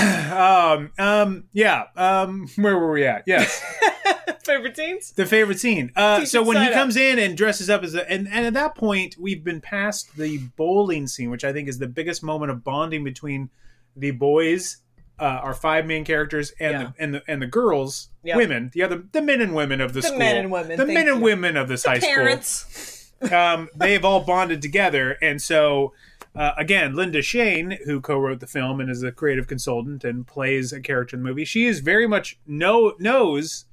um, 0.32 0.92
um, 0.98 1.44
yeah. 1.52 1.84
Um, 1.96 2.48
where 2.56 2.78
were 2.78 2.92
we 2.92 3.04
at? 3.06 3.24
Yes, 3.26 3.62
Favorite 4.44 4.76
scenes? 4.76 5.12
the 5.12 5.26
favorite 5.26 5.58
scene. 5.58 5.90
Uh, 5.96 6.24
so 6.24 6.42
when 6.42 6.56
he 6.58 6.68
out. 6.68 6.72
comes 6.72 6.96
in 6.96 7.18
and 7.18 7.36
dresses 7.36 7.68
up 7.68 7.82
as 7.82 7.94
a, 7.94 8.08
and, 8.10 8.28
and 8.28 8.46
at 8.46 8.54
that 8.54 8.74
point 8.76 9.16
we've 9.18 9.42
been 9.42 9.60
past 9.60 10.16
the 10.16 10.38
bowling 10.56 11.06
scene, 11.08 11.30
which 11.30 11.44
I 11.44 11.52
think 11.52 11.68
is 11.68 11.78
the 11.78 11.88
biggest 11.88 12.22
moment 12.22 12.50
of 12.52 12.62
bonding 12.62 13.02
between 13.02 13.50
the 13.96 14.12
boys, 14.12 14.76
uh, 15.18 15.24
our 15.24 15.54
five 15.54 15.84
main 15.86 16.04
characters, 16.04 16.52
and 16.60 16.72
Yeah. 16.72 16.78
the 16.84 16.94
and 17.02 17.14
the 17.14 17.22
and 17.26 17.42
the 17.42 17.46
girls, 17.46 18.10
Yep. 18.22 18.36
women, 18.36 18.70
the 18.72 18.82
other, 18.82 19.02
the 19.12 19.22
men 19.22 19.40
and 19.40 19.54
women 19.54 19.80
of 19.80 19.92
the, 19.94 20.00
The 20.00 20.08
school, 20.08 20.18
men 20.18 20.36
and 20.36 20.50
women, 20.50 20.76
the 20.76 20.86
men 20.86 21.08
and 21.08 21.18
you. 21.18 21.22
women 21.24 21.56
of 21.56 21.68
this 21.68 21.84
high 21.84 21.98
school 21.98 22.14
Parents. 22.14 23.12
um, 23.32 23.68
they've 23.74 24.04
all 24.04 24.20
bonded 24.24 24.62
together, 24.62 25.16
and 25.22 25.40
so 25.42 25.92
uh, 26.36 26.52
again, 26.58 26.94
Linda 26.94 27.22
Shayne, 27.22 27.78
who 27.86 28.00
co-wrote 28.00 28.40
the 28.40 28.46
film 28.46 28.80
and 28.80 28.90
is 28.90 29.02
a 29.02 29.10
creative 29.12 29.46
consultant 29.46 30.04
and 30.04 30.26
plays 30.26 30.72
a 30.72 30.80
character 30.80 31.16
in 31.16 31.22
the 31.22 31.28
movie, 31.28 31.44
she 31.44 31.66
is 31.66 31.80
very 31.80 32.06
much 32.06 32.38
know 32.46 32.94
knows 32.98 33.64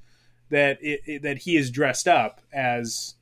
that 0.49 0.77
it, 0.81 1.01
it- 1.05 1.21
that 1.23 1.39
he 1.39 1.57
is 1.57 1.69
dressed 1.71 2.07
up 2.07 2.41
as 2.53 3.15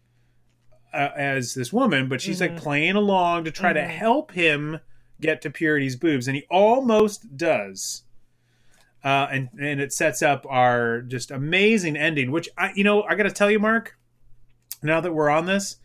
uh, 0.94 1.10
as 1.16 1.54
this 1.54 1.72
woman, 1.72 2.10
but 2.10 2.20
she's 2.22 2.42
like 2.42 2.58
playing 2.58 2.96
along 2.98 3.46
to 3.46 3.52
try 3.52 3.72
to 3.72 3.84
help 3.84 4.32
him 4.32 4.80
get 5.22 5.42
to 5.42 5.50
Purity's 5.50 5.96
boobs, 5.96 6.28
and 6.28 6.36
he 6.36 6.46
almost 6.50 7.38
does. 7.38 8.04
Uh, 9.04 9.28
and 9.32 9.50
and 9.60 9.80
it 9.82 9.92
sets 9.94 10.22
up 10.22 10.46
our 10.50 11.02
just 11.02 11.32
amazing 11.32 11.96
ending, 11.98 12.30
which 12.30 12.50
I 12.58 12.72
you 12.76 12.84
know 12.84 13.04
I 13.04 13.16
got 13.16 13.24
to 13.24 13.32
tell 13.32 13.50
you, 13.50 13.58
Mark. 13.60 13.98
Now 14.84 15.00
that 15.00 15.14
we're 15.14 15.30
on 15.30 15.46
this, 15.46 15.78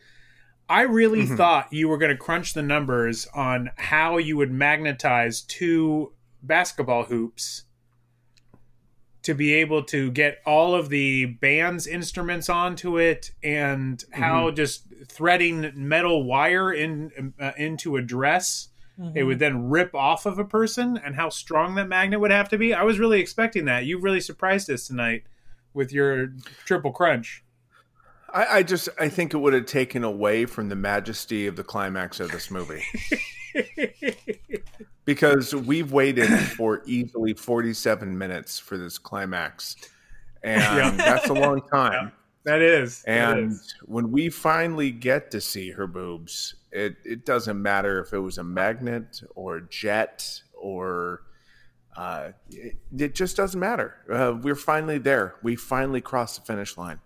I 0.68 0.82
really 0.82 1.24
mm-hmm. 1.24 1.36
thought 1.36 1.72
you 1.72 1.88
were 1.88 1.98
going 1.98 2.10
to 2.10 2.16
crunch 2.16 2.54
the 2.54 2.62
numbers 2.62 3.26
on 3.34 3.70
how 3.76 4.18
you 4.18 4.36
would 4.36 4.50
magnetize 4.50 5.42
two 5.42 6.12
basketball 6.42 7.04
hoops 7.04 7.64
to 9.22 9.34
be 9.34 9.54
able 9.54 9.82
to 9.84 10.10
get 10.12 10.38
all 10.46 10.74
of 10.74 10.88
the 10.88 11.26
band's 11.26 11.86
instruments 11.86 12.48
onto 12.48 12.98
it 12.98 13.32
and 13.42 13.98
mm-hmm. 13.98 14.22
how 14.22 14.50
just 14.50 14.84
threading 15.08 15.72
metal 15.74 16.24
wire 16.24 16.72
in 16.72 17.34
uh, 17.40 17.52
into 17.56 17.96
a 17.96 18.02
dress 18.02 18.68
it 18.98 19.02
mm-hmm. 19.02 19.26
would 19.26 19.38
then 19.38 19.68
rip 19.68 19.94
off 19.94 20.24
of 20.24 20.38
a 20.38 20.44
person 20.44 20.96
and 20.96 21.16
how 21.16 21.28
strong 21.28 21.74
that 21.74 21.86
magnet 21.86 22.18
would 22.18 22.30
have 22.30 22.48
to 22.48 22.56
be. 22.56 22.72
I 22.72 22.82
was 22.82 22.98
really 22.98 23.20
expecting 23.20 23.66
that. 23.66 23.84
You 23.84 23.98
really 23.98 24.22
surprised 24.22 24.70
us 24.70 24.86
tonight 24.86 25.24
with 25.74 25.92
your 25.92 26.28
triple 26.64 26.92
crunch. 26.92 27.44
I, 28.32 28.58
I 28.58 28.62
just 28.62 28.88
I 28.98 29.08
think 29.08 29.34
it 29.34 29.38
would 29.38 29.52
have 29.54 29.66
taken 29.66 30.04
away 30.04 30.46
from 30.46 30.68
the 30.68 30.76
majesty 30.76 31.46
of 31.46 31.56
the 31.56 31.64
climax 31.64 32.20
of 32.20 32.30
this 32.32 32.50
movie. 32.50 32.82
because 35.04 35.54
we've 35.54 35.92
waited 35.92 36.28
for 36.28 36.82
easily 36.86 37.34
47 37.34 38.16
minutes 38.18 38.58
for 38.58 38.76
this 38.76 38.98
climax. 38.98 39.76
And 40.42 40.60
Yeah. 40.60 40.90
that's 40.90 41.28
a 41.28 41.34
long 41.34 41.60
time. 41.72 42.12
That 42.44 42.60
is. 42.62 43.02
And 43.06 43.52
is. 43.52 43.74
when 43.84 44.12
we 44.12 44.28
finally 44.28 44.90
get 44.92 45.30
to 45.32 45.40
see 45.40 45.70
her 45.72 45.86
boobs, 45.86 46.54
it, 46.70 46.96
it 47.04 47.24
doesn't 47.24 47.60
matter 47.60 48.00
if 48.00 48.12
it 48.12 48.18
was 48.18 48.38
a 48.38 48.44
magnet 48.44 49.22
or 49.34 49.56
a 49.56 49.68
jet 49.68 50.42
or 50.54 51.22
uh, 51.96 52.32
it, 52.50 52.76
it 52.96 53.14
just 53.14 53.36
doesn't 53.36 53.58
matter. 53.58 53.96
Uh, 54.12 54.34
we're 54.40 54.54
finally 54.54 54.98
there. 54.98 55.36
We 55.42 55.56
finally 55.56 56.00
crossed 56.00 56.36
the 56.40 56.46
finish 56.46 56.76
line. 56.76 57.00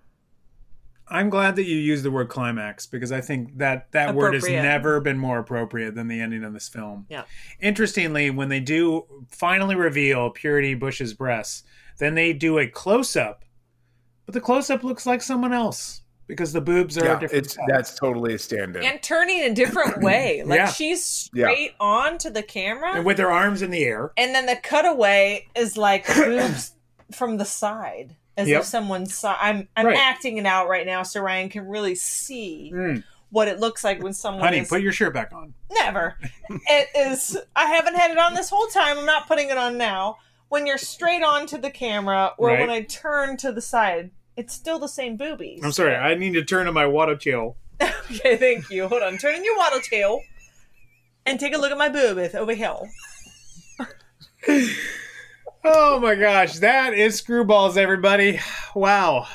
I'm 1.10 1.28
glad 1.28 1.56
that 1.56 1.64
you 1.64 1.76
used 1.76 2.04
the 2.04 2.10
word 2.10 2.28
climax 2.28 2.86
because 2.86 3.10
I 3.10 3.20
think 3.20 3.58
that 3.58 3.90
that 3.92 4.14
word 4.14 4.34
has 4.34 4.48
never 4.48 5.00
been 5.00 5.18
more 5.18 5.38
appropriate 5.40 5.94
than 5.94 6.06
the 6.08 6.20
ending 6.20 6.44
of 6.44 6.52
this 6.52 6.68
film. 6.68 7.06
Yeah. 7.08 7.24
Interestingly, 7.60 8.30
when 8.30 8.48
they 8.48 8.60
do 8.60 9.04
finally 9.28 9.74
reveal 9.74 10.30
Purity 10.30 10.74
Busch's 10.74 11.12
breasts, 11.14 11.64
then 11.98 12.14
they 12.14 12.32
do 12.32 12.58
a 12.58 12.66
close 12.66 13.16
up, 13.16 13.44
but 14.24 14.34
the 14.34 14.40
close 14.40 14.70
up 14.70 14.84
looks 14.84 15.04
like 15.04 15.20
someone 15.20 15.52
else 15.52 16.02
because 16.28 16.52
the 16.52 16.60
boobs 16.60 16.96
are 16.96 17.02
a 17.02 17.08
Yeah, 17.08 17.18
different. 17.18 17.44
it's 17.46 17.54
size. 17.56 17.64
that's 17.68 17.94
totally 17.98 18.34
a 18.34 18.38
stand-in. 18.38 18.84
and 18.84 19.02
turning 19.02 19.40
a 19.40 19.52
different 19.52 19.98
way. 20.02 20.44
Like 20.44 20.58
Yeah. 20.58 20.70
she's 20.70 21.04
straight 21.04 21.72
on 21.80 22.18
to 22.18 22.30
the 22.30 22.42
camera, 22.44 22.94
and 22.94 23.04
with 23.04 23.16
their 23.16 23.32
arms 23.32 23.62
in 23.62 23.70
the 23.72 23.82
air. 23.84 24.12
and 24.16 24.32
then 24.32 24.46
the 24.46 24.54
cutaway 24.62 25.48
is 25.56 25.76
like 25.76 26.06
boobs 26.06 26.72
from 27.12 27.36
the 27.38 27.44
side, 27.44 28.14
as 28.40 28.48
Yep. 28.48 28.60
if 28.60 28.66
someone 28.66 29.06
saw. 29.06 29.36
I'm 29.40 29.68
I'm 29.76 29.86
Right. 29.86 29.96
acting 29.98 30.38
it 30.38 30.46
out 30.46 30.68
right 30.68 30.86
now, 30.86 31.02
so 31.02 31.20
Ryan 31.20 31.48
can 31.48 31.66
really 31.68 31.94
see 31.94 32.72
Mm. 32.74 33.04
what 33.30 33.46
it 33.48 33.60
looks 33.60 33.84
like 33.84 34.02
when 34.02 34.12
someone 34.12 34.42
Honey, 34.44 34.58
is 34.60 34.68
put 34.68 34.82
your 34.82 34.92
shirt 34.92 35.14
back 35.14 35.32
on. 35.32 35.54
never. 35.70 36.16
it 36.48 36.88
is. 36.96 37.36
I 37.54 37.66
haven't 37.66 37.94
had 37.94 38.10
it 38.10 38.18
on 38.18 38.34
this 38.34 38.50
whole 38.50 38.66
time. 38.68 38.98
I'm 38.98 39.06
not 39.06 39.28
putting 39.28 39.50
it 39.50 39.58
on 39.58 39.78
now. 39.78 40.18
When 40.48 40.66
you're 40.66 40.78
straight 40.78 41.22
on 41.22 41.46
to 41.46 41.58
the 41.58 41.70
camera, 41.70 42.32
or 42.36 42.48
Right. 42.48 42.60
when 42.60 42.70
I 42.70 42.82
turn 42.82 43.36
to 43.38 43.52
the 43.52 43.60
side, 43.62 44.10
it's 44.36 44.52
still 44.52 44.78
the 44.80 44.88
same 44.88 45.16
boobies. 45.16 45.60
I'm 45.62 45.70
sorry, 45.72 45.94
I 45.94 46.14
need 46.16 46.32
to 46.34 46.44
turn 46.44 46.66
to 46.66 46.72
my 46.72 46.86
water 46.86 47.16
tail. 47.16 47.56
Okay, 48.12 48.36
thank 48.36 48.68
you. 48.70 48.88
Hold 48.88 49.02
on. 49.04 49.16
Turn 49.18 49.36
in 49.36 49.44
your 49.44 49.56
waddle 49.56 49.80
tail 49.80 50.20
and 51.24 51.38
take 51.38 51.54
a 51.54 51.58
look 51.58 51.70
at 51.70 51.78
my 51.78 51.88
boobith 51.88 52.34
over 52.34 52.52
here. 52.52 52.74
Oh 55.62 55.98
my 56.00 56.14
gosh, 56.14 56.58
that 56.60 56.94
is 56.94 57.20
Screwballs, 57.20 57.76
everybody. 57.76 58.40
Wow. 58.74 59.26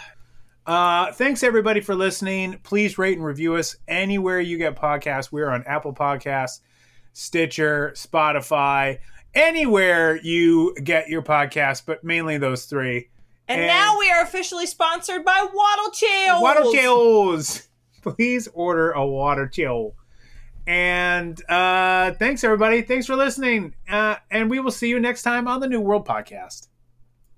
Uh, 0.65 1.11
thanks 1.11 1.43
everybody 1.43 1.81
for 1.81 1.93
listening. 1.93 2.57
Please 2.63 2.97
rate 2.97 3.17
and 3.17 3.25
review 3.25 3.55
us 3.55 3.75
anywhere 3.87 4.39
you 4.39 4.57
get 4.57 4.75
podcasts. 4.75 5.31
We're 5.31 5.49
on 5.49 5.63
Apple 5.67 5.93
Podcasts, 5.93 6.61
Stitcher, 7.13 7.91
Spotify, 7.95 8.97
anywhere 9.35 10.15
you 10.23 10.73
get 10.83 11.07
your 11.09 11.21
podcasts, 11.21 11.83
but 11.85 12.03
mainly 12.03 12.37
those 12.39 12.65
three. 12.65 13.09
And, 13.47 13.61
And- 13.61 13.67
now 13.67 13.99
we 13.99 14.09
are 14.09 14.23
officially 14.23 14.65
sponsored 14.65 15.23
by 15.23 15.45
Waddle 15.53 15.91
Tails. 15.91 16.41
Water 16.41 16.63
chills. 16.71 17.67
Please 18.01 18.47
order 18.53 18.91
a 18.91 19.05
water 19.05 19.47
chill. 19.47 19.93
And 20.67 21.39
uh, 21.49 22.11
thanks 22.13 22.43
everybody. 22.43 22.81
Thanks 22.81 23.05
for 23.05 23.15
listening. 23.15 23.75
Uh, 23.89 24.15
and 24.31 24.49
we 24.49 24.59
will 24.59 24.71
see 24.71 24.89
you 24.89 24.99
next 24.99 25.21
time 25.23 25.47
on 25.47 25.59
the 25.59 25.67
New 25.67 25.81
World 25.81 26.07
Podcast. 26.07 26.67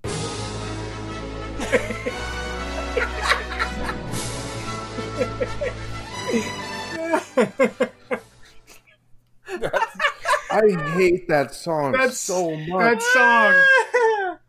I 10.50 10.92
hate 10.96 11.28
that 11.28 11.54
song 11.54 11.92
That's 11.92 12.18
so 12.18 12.56
much. 12.56 13.00
that 13.00 13.02
song. 13.02 14.38